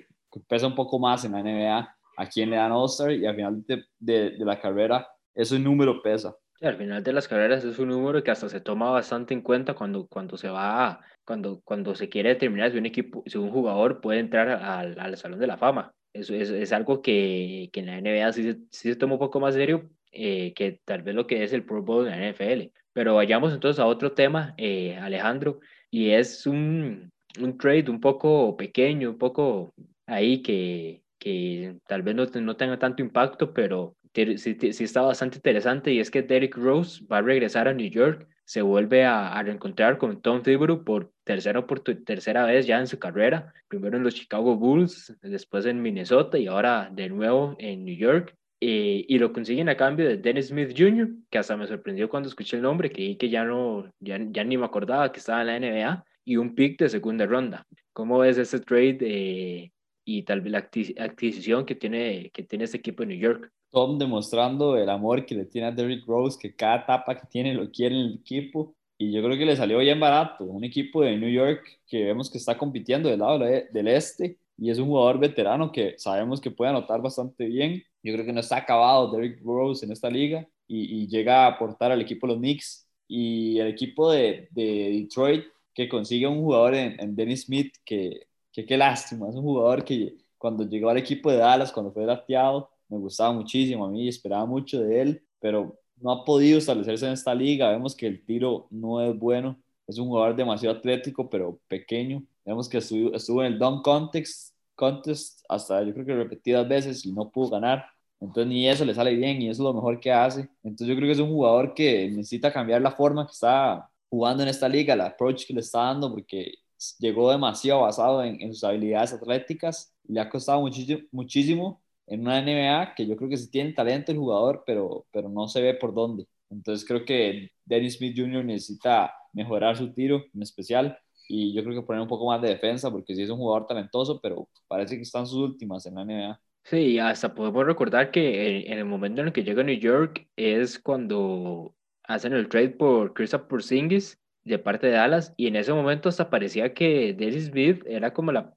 pesa 0.47 0.67
un 0.67 0.75
poco 0.75 0.99
más 0.99 1.25
en 1.25 1.31
la 1.33 1.41
NBA 1.41 1.95
a 2.17 2.29
quién 2.29 2.51
le 2.51 2.57
dan 2.57 2.71
All-Star 2.71 3.11
y 3.11 3.25
al 3.25 3.35
final 3.35 3.65
de, 3.65 3.83
de, 3.99 4.29
de 4.31 4.45
la 4.45 4.59
carrera 4.59 5.07
ese 5.33 5.57
número 5.57 6.01
pesa 6.01 6.35
al 6.67 6.77
final 6.77 7.03
de 7.03 7.13
las 7.13 7.27
carreras 7.27 7.63
es 7.63 7.79
un 7.79 7.89
número 7.89 8.23
que 8.23 8.31
hasta 8.31 8.49
se 8.49 8.61
toma 8.61 8.91
bastante 8.91 9.33
en 9.33 9.41
cuenta 9.41 9.73
cuando, 9.73 10.07
cuando 10.07 10.37
se 10.37 10.49
va, 10.49 11.01
cuando, 11.25 11.61
cuando 11.63 11.95
se 11.95 12.09
quiere 12.09 12.29
determinar 12.29 12.71
si 12.71 12.77
un 12.77 12.85
equipo, 12.85 13.23
si 13.25 13.37
un 13.37 13.51
jugador 13.51 14.01
puede 14.01 14.19
entrar 14.19 14.49
al, 14.49 14.99
al 14.99 15.17
Salón 15.17 15.39
de 15.39 15.47
la 15.47 15.57
Fama. 15.57 15.93
Eso 16.13 16.33
es, 16.35 16.49
es 16.49 16.71
algo 16.71 17.01
que, 17.01 17.69
que, 17.73 17.79
en 17.79 17.85
la 17.87 17.99
NBA 17.99 18.31
sí, 18.33 18.53
sí, 18.71 18.89
se 18.89 18.95
toma 18.95 19.13
un 19.13 19.19
poco 19.19 19.39
más 19.39 19.55
serio 19.55 19.89
eh, 20.11 20.53
que 20.53 20.79
tal 20.85 21.01
vez 21.01 21.15
lo 21.15 21.25
que 21.27 21.43
es 21.43 21.53
el 21.53 21.65
Pro 21.65 21.81
Bowl 21.81 22.07
en 22.07 22.11
la 22.11 22.29
NFL. 22.31 22.71
Pero 22.93 23.15
vayamos 23.15 23.53
entonces 23.53 23.79
a 23.79 23.87
otro 23.87 24.13
tema, 24.13 24.53
eh, 24.57 24.95
Alejandro, 24.97 25.59
y 25.89 26.11
es 26.11 26.45
un, 26.45 27.11
un 27.39 27.57
trade 27.57 27.89
un 27.89 27.99
poco 27.99 28.55
pequeño, 28.55 29.09
un 29.09 29.17
poco 29.17 29.73
ahí 30.05 30.41
que, 30.43 31.03
que 31.17 31.77
tal 31.87 32.03
vez 32.03 32.15
no, 32.15 32.25
no 32.25 32.55
tenga 32.55 32.77
tanto 32.77 33.01
impacto, 33.01 33.53
pero 33.53 33.95
sí, 34.13 34.57
está 34.61 35.01
bastante 35.01 35.37
interesante 35.37 35.91
y 35.91 35.99
es 35.99 36.11
que 36.11 36.21
Derrick 36.21 36.55
Rose 36.55 37.03
va 37.11 37.17
a 37.17 37.21
regresar 37.21 37.67
a 37.67 37.73
New 37.73 37.89
York, 37.89 38.27
se 38.45 38.61
vuelve 38.61 39.05
a, 39.05 39.41
reencontrar 39.41 39.97
con 39.97 40.21
Tom 40.21 40.43
Thibodeau 40.43 40.83
por 40.83 41.11
tercera, 41.23 41.65
tercera 42.05 42.45
vez 42.45 42.67
ya 42.67 42.79
en 42.79 42.87
su 42.87 42.99
carrera, 42.99 43.53
primero 43.67 43.97
en 43.97 44.03
los 44.03 44.15
Chicago 44.15 44.55
Bulls, 44.55 45.15
después 45.21 45.65
en 45.65 45.81
Minnesota 45.81 46.37
y 46.37 46.47
ahora 46.47 46.89
de 46.91 47.09
nuevo 47.09 47.55
en 47.59 47.85
New 47.85 47.95
York. 47.95 48.35
eh, 48.65 49.05
y 49.09 49.17
lo 49.19 49.33
consiguen 49.33 49.67
a 49.67 49.75
cambio 49.75 50.07
de 50.07 50.17
Dennis 50.17 50.47
Smith 50.47 50.73
Jr., 50.77 51.09
que 51.29 51.37
hasta 51.37 51.57
me 51.57 51.67
sorprendió 51.67 52.09
cuando 52.09 52.29
escuché 52.29 52.55
el 52.55 52.63
nombre, 52.63 52.91
que 52.91 53.17
que 53.17 53.29
ya 53.29 53.43
no, 53.43 53.91
ya, 53.99 54.17
ya 54.31 54.43
ni 54.45 54.57
me 54.57 54.65
acordaba 54.65 55.11
que 55.11 55.19
estaba 55.19 55.41
en 55.41 55.47
la 55.47 55.59
NBA, 55.59 56.05
y 56.25 56.37
un 56.37 56.55
pick 56.55 56.79
de 56.79 56.89
segunda 56.89 57.25
ronda. 57.25 57.65
¿Cómo 57.91 58.19
ves 58.19 58.37
ese 58.37 58.59
trade 58.59 58.97
eh, 59.01 59.72
y 60.05 60.23
tal 60.23 60.41
vez 60.41 60.51
la 60.51 60.69
adquisición 61.05 61.65
que 61.65 61.75
tiene, 61.75 62.29
que 62.31 62.43
tiene 62.43 62.65
este 62.65 62.77
equipo 62.77 63.03
de 63.03 63.07
New 63.07 63.19
York? 63.19 63.51
Tom 63.71 63.97
demostrando 63.97 64.77
el 64.77 64.89
amor 64.89 65.25
que 65.25 65.35
le 65.35 65.45
tiene 65.45 65.67
a 65.67 65.71
Derrick 65.71 66.05
Rose, 66.05 66.37
que 66.39 66.55
cada 66.55 66.77
etapa 66.83 67.15
que 67.15 67.27
tiene 67.27 67.53
lo 67.53 67.71
quiere 67.71 67.95
en 67.95 68.01
el 68.01 68.13
equipo. 68.15 68.75
Y 68.97 69.11
yo 69.11 69.23
creo 69.23 69.37
que 69.37 69.45
le 69.45 69.55
salió 69.55 69.79
bien 69.79 69.99
barato. 69.99 70.43
Un 70.43 70.63
equipo 70.63 71.01
de 71.01 71.17
New 71.17 71.29
York 71.29 71.63
que 71.87 72.03
vemos 72.03 72.29
que 72.29 72.37
está 72.37 72.57
compitiendo 72.57 73.09
del 73.09 73.19
lado 73.19 73.39
del 73.39 73.87
este 73.87 74.37
y 74.57 74.69
es 74.69 74.77
un 74.77 74.87
jugador 74.87 75.19
veterano 75.19 75.71
que 75.71 75.95
sabemos 75.97 76.39
que 76.39 76.51
puede 76.51 76.69
anotar 76.69 77.01
bastante 77.01 77.45
bien. 77.45 77.83
Yo 78.03 78.13
creo 78.13 78.25
que 78.25 78.33
no 78.33 78.41
está 78.41 78.57
acabado 78.57 79.11
Derrick 79.11 79.41
Rose 79.43 79.85
en 79.85 79.91
esta 79.91 80.09
liga 80.09 80.47
y, 80.67 81.07
llega 81.07 81.45
a 81.45 81.47
aportar 81.47 81.91
al 81.91 82.01
equipo 82.01 82.27
de 82.27 82.33
los 82.33 82.39
Knicks 82.39 82.87
y 83.07 83.59
el 83.59 83.67
equipo 83.67 84.11
de, 84.11 84.47
de 84.51 84.91
Detroit 85.01 85.45
que 85.73 85.89
consigue 85.89 86.27
un 86.27 86.41
jugador 86.41 86.75
en, 86.75 86.99
en 86.99 87.15
Dennis 87.15 87.45
Smith 87.45 87.73
que, 87.83 88.27
que 88.53 88.65
qué 88.65 88.77
lástima, 88.77 89.27
es 89.27 89.35
un 89.35 89.41
jugador 89.41 89.83
que 89.83 90.15
cuando 90.37 90.63
llegó 90.63 90.89
al 90.89 90.97
equipo 90.97 91.31
de 91.31 91.37
Dallas, 91.37 91.71
cuando 91.71 91.91
fue 91.91 92.03
drafteado, 92.03 92.69
me 92.87 92.97
gustaba 92.99 93.33
muchísimo 93.33 93.85
a 93.85 93.89
mí, 93.89 94.07
esperaba 94.07 94.45
mucho 94.45 94.81
de 94.81 95.01
él, 95.01 95.23
pero 95.39 95.79
no 95.97 96.11
ha 96.11 96.23
podido 96.25 96.59
establecerse 96.59 97.07
en 97.07 97.13
esta 97.13 97.33
liga, 97.33 97.69
vemos 97.71 97.95
que 97.95 98.07
el 98.07 98.23
tiro 98.23 98.67
no 98.69 99.01
es 99.01 99.17
bueno, 99.17 99.59
es 99.87 99.97
un 99.97 100.07
jugador 100.07 100.35
demasiado 100.35 100.77
atlético, 100.77 101.29
pero 101.29 101.59
pequeño, 101.67 102.23
vemos 102.45 102.69
que 102.69 102.77
estuvo, 102.77 103.13
estuvo 103.15 103.43
en 103.43 103.53
el 103.53 103.59
dunk 103.59 103.83
contest, 103.83 104.53
contest 104.75 105.43
hasta 105.49 105.83
yo 105.83 105.93
creo 105.93 106.05
que 106.05 106.15
repetidas 106.15 106.67
veces 106.67 107.05
y 107.05 107.11
no 107.11 107.31
pudo 107.31 107.51
ganar, 107.51 107.85
entonces 108.19 108.47
ni 108.47 108.67
eso 108.67 108.85
le 108.85 108.93
sale 108.93 109.15
bien 109.15 109.41
y 109.41 109.49
eso 109.49 109.63
es 109.63 109.65
lo 109.65 109.73
mejor 109.73 109.99
que 109.99 110.11
hace, 110.11 110.47
entonces 110.61 110.87
yo 110.87 110.95
creo 110.95 111.07
que 111.07 111.13
es 111.13 111.19
un 111.19 111.29
jugador 111.29 111.73
que 111.73 112.09
necesita 112.09 112.53
cambiar 112.53 112.81
la 112.81 112.91
forma 112.91 113.25
que 113.25 113.31
está 113.31 113.89
jugando 114.09 114.43
en 114.43 114.49
esta 114.49 114.69
liga, 114.69 114.93
el 114.93 115.01
approach 115.01 115.47
que 115.47 115.53
le 115.53 115.61
está 115.61 115.79
dando, 115.79 116.11
porque 116.11 116.53
llegó 116.99 117.31
demasiado 117.31 117.81
basado 117.81 118.23
en, 118.23 118.53
sus 118.53 118.63
habilidades 118.63 119.13
atléticas 119.13 119.93
le 120.07 120.19
ha 120.19 120.29
costado 120.29 120.61
muchísimo, 120.61 120.99
muchísimo 121.11 121.81
en 122.07 122.21
una 122.21 122.41
NBA 122.41 122.95
que 122.95 123.07
yo 123.07 123.15
creo 123.15 123.29
que 123.29 123.37
sí 123.37 123.49
tiene 123.49 123.73
talento 123.73 124.11
el 124.11 124.17
jugador, 124.17 124.63
pero, 124.65 125.05
pero 125.11 125.29
no 125.29 125.47
se 125.47 125.61
ve 125.61 125.73
por 125.73 125.93
dónde. 125.93 126.27
Entonces 126.49 126.87
creo 126.87 127.05
que 127.05 127.49
Dennis 127.65 127.97
Smith 127.97 128.15
Jr. 128.17 128.43
necesita 128.43 129.13
mejorar 129.31 129.77
su 129.77 129.93
tiro 129.93 130.23
en 130.33 130.41
especial 130.41 130.97
y 131.27 131.53
yo 131.53 131.63
creo 131.63 131.75
que 131.75 131.87
poner 131.87 132.01
un 132.01 132.07
poco 132.07 132.27
más 132.27 132.41
de 132.41 132.49
defensa 132.49 132.91
porque 132.91 133.15
sí 133.15 133.23
es 133.23 133.29
un 133.29 133.37
jugador 133.37 133.65
talentoso, 133.67 134.19
pero 134.21 134.47
parece 134.67 134.95
que 134.95 135.03
están 135.03 135.25
sus 135.25 135.39
últimas 135.39 135.85
en 135.85 135.95
la 135.95 136.05
NBA. 136.05 136.41
Sí, 136.65 136.99
hasta 136.99 137.33
podemos 137.33 137.65
recordar 137.65 138.11
que 138.11 138.67
en 138.67 138.77
el 138.77 138.85
momento 138.85 139.21
en 139.21 139.27
el 139.27 139.33
que 139.33 139.43
llega 139.43 139.61
a 139.61 139.65
New 139.65 139.77
York 139.77 140.27
es 140.35 140.79
cuando 140.79 141.75
hacen 142.03 142.33
el 142.33 142.47
trade 142.47 142.69
por 142.69 143.13
Kristaps 143.13 143.47
Porzingis 143.47 144.17
de 144.45 144.59
parte 144.59 144.87
de 144.87 144.93
Dallas 144.93 145.33
y 145.37 145.47
en 145.47 145.55
ese 145.55 145.73
momento 145.73 146.09
hasta 146.09 146.29
parecía 146.29 146.73
que 146.73 147.13
Dennis 147.13 147.45
Smith 147.45 147.83
era 147.85 148.13
como 148.13 148.31
la, 148.31 148.53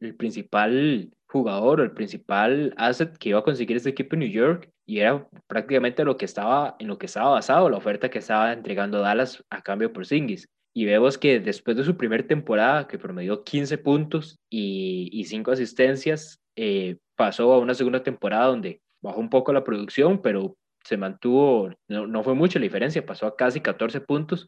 el 0.00 0.14
principal 0.16 1.10
jugador 1.26 1.80
o 1.80 1.82
el 1.82 1.92
principal 1.92 2.72
asset 2.76 3.16
que 3.18 3.30
iba 3.30 3.40
a 3.40 3.44
conseguir 3.44 3.76
este 3.76 3.90
equipo 3.90 4.14
en 4.14 4.20
New 4.20 4.30
York 4.30 4.70
y 4.86 5.00
era 5.00 5.26
prácticamente 5.46 6.04
lo 6.04 6.16
que 6.16 6.24
estaba 6.24 6.76
en 6.78 6.88
lo 6.88 6.98
que 6.98 7.06
estaba 7.06 7.30
basado 7.30 7.68
la 7.68 7.76
oferta 7.76 8.10
que 8.10 8.18
estaba 8.18 8.52
entregando 8.52 9.00
Dallas 9.00 9.42
a 9.50 9.62
cambio 9.62 9.88
por 9.88 10.02
Porzingis 10.02 10.48
y 10.72 10.84
vemos 10.86 11.18
que 11.18 11.40
después 11.40 11.76
de 11.76 11.84
su 11.84 11.96
primera 11.96 12.26
temporada 12.26 12.86
que 12.86 12.98
promedió 12.98 13.44
15 13.44 13.78
puntos 13.78 14.38
y, 14.50 15.08
y 15.12 15.24
5 15.24 15.52
asistencias 15.52 16.40
eh, 16.56 16.98
pasó 17.16 17.52
a 17.52 17.58
una 17.58 17.74
segunda 17.74 18.02
temporada 18.02 18.46
donde 18.46 18.80
bajó 19.02 19.20
un 19.20 19.30
poco 19.30 19.52
la 19.52 19.64
producción 19.64 20.22
pero 20.22 20.56
se 20.84 20.96
mantuvo, 20.96 21.70
no, 21.88 22.22
fue 22.22 22.34
mucho 22.34 22.58
la 22.58 22.64
diferencia, 22.64 23.04
pasó 23.04 23.26
a 23.26 23.36
casi 23.36 23.60
14 23.60 24.00
puntos 24.02 24.46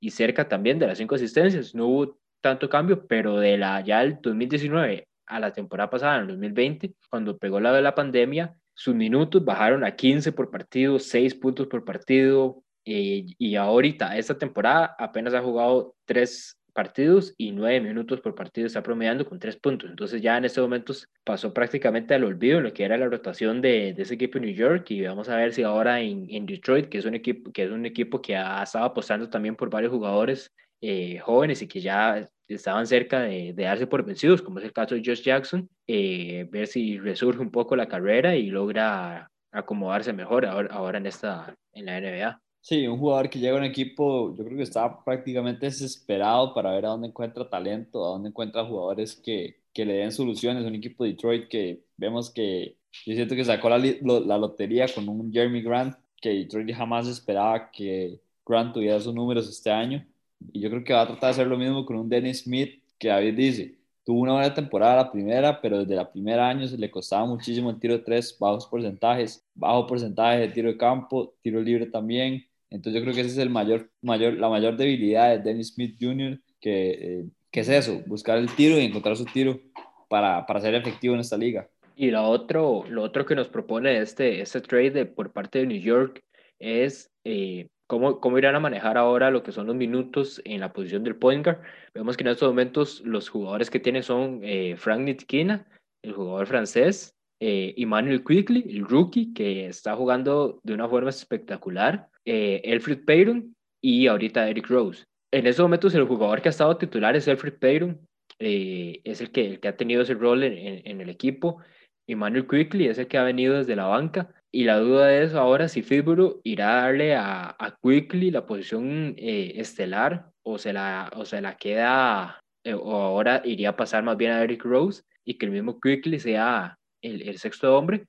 y 0.00 0.10
cerca 0.10 0.48
también 0.48 0.78
de 0.78 0.86
las 0.86 0.98
5 0.98 1.14
asistencias. 1.14 1.74
No 1.74 1.86
hubo 1.86 2.18
tanto 2.40 2.68
cambio, 2.68 3.06
pero 3.06 3.38
de 3.38 3.58
la 3.58 3.80
ya 3.80 4.02
el 4.02 4.20
2019 4.20 5.08
a 5.26 5.40
la 5.40 5.52
temporada 5.52 5.90
pasada, 5.90 6.16
en 6.16 6.22
el 6.22 6.28
2020, 6.28 6.94
cuando 7.10 7.38
pegó 7.38 7.60
la 7.60 7.72
de 7.72 7.82
la 7.82 7.94
pandemia, 7.94 8.54
sus 8.74 8.94
minutos 8.94 9.44
bajaron 9.44 9.84
a 9.84 9.96
15 9.96 10.32
por 10.32 10.50
partido, 10.50 10.98
6 10.98 11.34
puntos 11.34 11.66
por 11.66 11.84
partido, 11.84 12.62
eh, 12.84 13.26
y 13.38 13.56
ahorita, 13.56 14.16
esta 14.16 14.38
temporada, 14.38 14.94
apenas 14.98 15.34
ha 15.34 15.42
jugado 15.42 15.94
3 16.06 16.57
partidos 16.78 17.34
y 17.36 17.50
nueve 17.50 17.80
minutos 17.80 18.20
por 18.20 18.36
partido 18.36 18.68
está 18.68 18.84
promediando 18.84 19.26
con 19.28 19.40
tres 19.40 19.56
puntos. 19.56 19.90
Entonces 19.90 20.22
ya 20.22 20.36
en 20.36 20.44
estos 20.44 20.62
momentos 20.62 21.08
pasó 21.24 21.52
prácticamente 21.52 22.14
al 22.14 22.22
olvido 22.22 22.58
en 22.58 22.64
lo 22.64 22.72
que 22.72 22.84
era 22.84 22.96
la 22.96 23.08
rotación 23.08 23.60
de, 23.60 23.94
de 23.94 24.02
ese 24.04 24.14
equipo 24.14 24.38
en 24.38 24.44
New 24.44 24.54
York 24.54 24.88
y 24.92 25.02
vamos 25.02 25.28
a 25.28 25.34
ver 25.34 25.52
si 25.52 25.64
ahora 25.64 26.00
en, 26.00 26.46
Detroit, 26.46 26.88
que 26.88 26.98
es 26.98 27.04
un 27.04 27.16
equipo 27.16 27.50
que 27.50 27.64
es 27.64 27.72
un 27.72 27.84
equipo 27.84 28.22
que 28.22 28.36
ha 28.36 28.62
estado 28.62 28.84
apostando 28.84 29.28
también 29.28 29.56
por 29.56 29.70
varios 29.70 29.90
jugadores 29.90 30.52
eh, 30.80 31.18
jóvenes 31.18 31.62
y 31.62 31.66
que 31.66 31.80
ya 31.80 32.24
estaban 32.46 32.86
cerca 32.86 33.22
de, 33.22 33.54
de, 33.54 33.64
darse 33.64 33.88
por 33.88 34.04
vencidos, 34.04 34.40
como 34.40 34.60
es 34.60 34.64
el 34.64 34.72
caso 34.72 34.94
de 34.94 35.02
Josh 35.04 35.22
Jackson, 35.22 35.68
eh, 35.88 36.46
ver 36.48 36.68
si 36.68 36.96
resurge 37.00 37.40
un 37.40 37.50
poco 37.50 37.74
la 37.74 37.88
carrera 37.88 38.36
y 38.36 38.50
logra 38.50 39.28
acomodarse 39.50 40.12
mejor 40.12 40.46
ahora, 40.46 40.72
ahora 40.72 40.98
en 40.98 41.06
esta 41.06 41.56
en 41.72 41.86
la 41.86 42.00
NBA. 42.00 42.40
Sí, 42.60 42.86
un 42.86 42.98
jugador 42.98 43.30
que 43.30 43.38
llega 43.38 43.54
a 43.56 43.58
un 43.58 43.64
equipo, 43.64 44.34
yo 44.36 44.44
creo 44.44 44.56
que 44.58 44.62
está 44.64 45.02
prácticamente 45.02 45.66
desesperado 45.66 46.52
para 46.52 46.72
ver 46.72 46.84
a 46.84 46.90
dónde 46.90 47.08
encuentra 47.08 47.48
talento, 47.48 48.04
a 48.04 48.08
dónde 48.10 48.28
encuentra 48.28 48.64
jugadores 48.64 49.16
que, 49.16 49.62
que 49.72 49.86
le 49.86 49.94
den 49.94 50.12
soluciones. 50.12 50.64
Un 50.66 50.74
equipo 50.74 51.04
de 51.04 51.10
Detroit 51.10 51.48
que 51.48 51.82
vemos 51.96 52.30
que 52.30 52.76
yo 53.06 53.14
siento 53.14 53.34
que 53.34 53.44
sacó 53.44 53.70
la, 53.70 53.78
la 53.78 54.38
lotería 54.38 54.86
con 54.94 55.08
un 55.08 55.32
Jeremy 55.32 55.62
Grant, 55.62 55.96
que 56.20 56.30
Detroit 56.30 56.70
jamás 56.74 57.08
esperaba 57.08 57.70
que 57.70 58.20
Grant 58.44 58.74
tuviera 58.74 59.00
sus 59.00 59.14
números 59.14 59.48
este 59.48 59.70
año. 59.70 60.06
Y 60.52 60.60
yo 60.60 60.68
creo 60.70 60.84
que 60.84 60.92
va 60.92 61.02
a 61.02 61.06
tratar 61.06 61.28
de 61.28 61.30
hacer 61.30 61.46
lo 61.46 61.56
mismo 61.56 61.86
con 61.86 61.96
un 61.96 62.08
Dennis 62.08 62.42
Smith, 62.42 62.82
que 62.98 63.08
David 63.08 63.34
dice, 63.34 63.78
tuvo 64.04 64.20
una 64.20 64.34
buena 64.34 64.52
temporada 64.54 64.96
la 64.96 65.12
primera, 65.12 65.60
pero 65.60 65.78
desde 65.80 65.94
la 65.96 66.10
primera 66.10 66.48
año 66.48 66.66
se 66.68 66.76
le 66.78 66.90
costaba 66.90 67.24
muchísimo 67.26 67.70
el 67.70 67.78
tiro 67.80 67.94
de 67.94 68.04
tres, 68.04 68.36
bajos 68.38 68.66
porcentajes, 68.66 69.44
bajo 69.54 69.86
porcentaje 69.86 70.40
de 70.40 70.48
tiro 70.48 70.68
de 70.70 70.76
campo, 70.76 71.34
tiro 71.42 71.60
libre 71.62 71.86
también. 71.86 72.44
Entonces 72.70 73.00
yo 73.00 73.02
creo 73.02 73.14
que 73.14 73.22
ese 73.22 73.30
es 73.30 73.38
el 73.38 73.50
mayor, 73.50 73.90
mayor, 74.02 74.34
la 74.34 74.48
mayor 74.48 74.76
debilidad 74.76 75.30
de 75.30 75.38
Dennis 75.42 75.74
Smith 75.74 75.96
Jr., 76.00 76.40
que, 76.60 76.90
eh, 76.90 77.24
que 77.50 77.60
es 77.60 77.68
eso, 77.68 78.02
buscar 78.06 78.38
el 78.38 78.54
tiro 78.54 78.78
y 78.78 78.84
encontrar 78.84 79.16
su 79.16 79.24
tiro 79.24 79.60
para, 80.08 80.44
para 80.46 80.60
ser 80.60 80.74
efectivo 80.74 81.14
en 81.14 81.20
esta 81.20 81.36
liga. 81.36 81.68
Y 81.96 82.10
lo 82.10 82.22
otro, 82.24 82.84
lo 82.88 83.02
otro 83.02 83.26
que 83.26 83.34
nos 83.34 83.48
propone 83.48 83.98
este, 83.98 84.40
este 84.40 84.60
trade 84.60 85.06
por 85.06 85.32
parte 85.32 85.58
de 85.58 85.66
New 85.66 85.80
York 85.80 86.22
es 86.58 87.10
eh, 87.24 87.68
cómo, 87.86 88.20
cómo 88.20 88.38
irán 88.38 88.54
a 88.54 88.60
manejar 88.60 88.96
ahora 88.96 89.32
lo 89.32 89.42
que 89.42 89.50
son 89.50 89.66
los 89.66 89.74
minutos 89.74 90.40
en 90.44 90.60
la 90.60 90.72
posición 90.72 91.02
del 91.02 91.16
point 91.16 91.44
guard. 91.44 91.58
Vemos 91.94 92.16
que 92.16 92.22
en 92.22 92.28
estos 92.28 92.48
momentos 92.48 93.00
los 93.00 93.28
jugadores 93.28 93.70
que 93.70 93.80
tiene 93.80 94.02
son 94.02 94.40
eh, 94.44 94.76
Frank 94.76 95.00
Nitkina, 95.00 95.66
el 96.02 96.12
jugador 96.12 96.46
francés, 96.46 97.17
eh, 97.40 97.74
Emmanuel 97.76 98.24
Quickly, 98.24 98.64
el 98.68 98.84
rookie, 98.84 99.32
que 99.32 99.66
está 99.66 99.94
jugando 99.94 100.60
de 100.62 100.74
una 100.74 100.88
forma 100.88 101.10
espectacular, 101.10 102.08
eh, 102.24 102.60
Elfrid 102.64 103.04
Payton 103.04 103.54
y 103.80 104.06
ahorita 104.06 104.48
Eric 104.48 104.68
Rose. 104.68 105.04
En 105.30 105.46
estos 105.46 105.64
momentos 105.64 105.94
el 105.94 106.04
jugador 106.04 106.42
que 106.42 106.48
ha 106.48 106.50
estado 106.50 106.76
titular 106.76 107.14
es 107.14 107.28
Elfrid 107.28 107.54
Payton, 107.60 108.00
eh, 108.40 109.00
es 109.04 109.20
el 109.20 109.30
que, 109.30 109.46
el 109.46 109.60
que 109.60 109.68
ha 109.68 109.76
tenido 109.76 110.02
ese 110.02 110.14
rol 110.14 110.42
en, 110.42 110.82
en, 110.84 111.00
el 111.00 111.10
equipo. 111.10 111.60
Emmanuel 112.06 112.46
Quickly 112.46 112.86
es 112.88 112.98
el 112.98 113.06
que 113.06 113.18
ha 113.18 113.24
venido 113.24 113.56
desde 113.56 113.76
la 113.76 113.86
banca. 113.86 114.30
Y 114.50 114.64
la 114.64 114.78
duda 114.78 115.14
es 115.14 115.34
ahora 115.34 115.68
si 115.68 115.82
Fitbro 115.82 116.40
irá 116.42 116.78
a 116.78 116.82
darle 116.82 117.14
a, 117.14 117.54
a 117.58 117.76
Quickly 117.82 118.30
la 118.30 118.46
posición 118.46 119.14
eh, 119.18 119.52
estelar 119.56 120.30
o 120.42 120.58
se 120.58 120.72
la, 120.72 121.10
o 121.14 121.26
se 121.26 121.42
la 121.42 121.56
queda, 121.56 122.40
o 122.64 122.92
ahora 122.94 123.42
iría 123.44 123.70
a 123.70 123.76
pasar 123.76 124.02
más 124.02 124.16
bien 124.16 124.32
a 124.32 124.42
Eric 124.42 124.64
Rose 124.64 125.02
y 125.24 125.36
que 125.36 125.46
el 125.46 125.52
mismo 125.52 125.78
Quickly 125.78 126.18
sea 126.18 126.77
el, 127.02 127.38
sexto 127.38 127.76
hombre, 127.76 128.06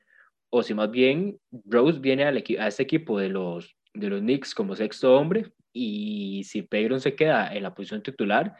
o 0.50 0.64
si 0.64 0.74
más 0.74 0.90
bien 0.90 1.40
Rose 1.66 2.00
viene 2.00 2.24
al 2.24 2.38
a 2.38 2.68
este 2.68 2.84
equipo 2.84 3.20
de 3.20 3.30
los, 3.30 3.76
de 3.94 4.10
los 4.10 4.22
Knicks 4.22 4.56
como 4.56 4.76
sexto 4.76 5.16
hombre, 5.16 5.52
y 5.74 6.44
si 6.46 6.62
Pedro 6.64 7.00
se 7.00 7.16
queda 7.16 7.54
en 7.54 7.64
la 7.64 7.74
posición 7.74 8.02
titular, 8.02 8.56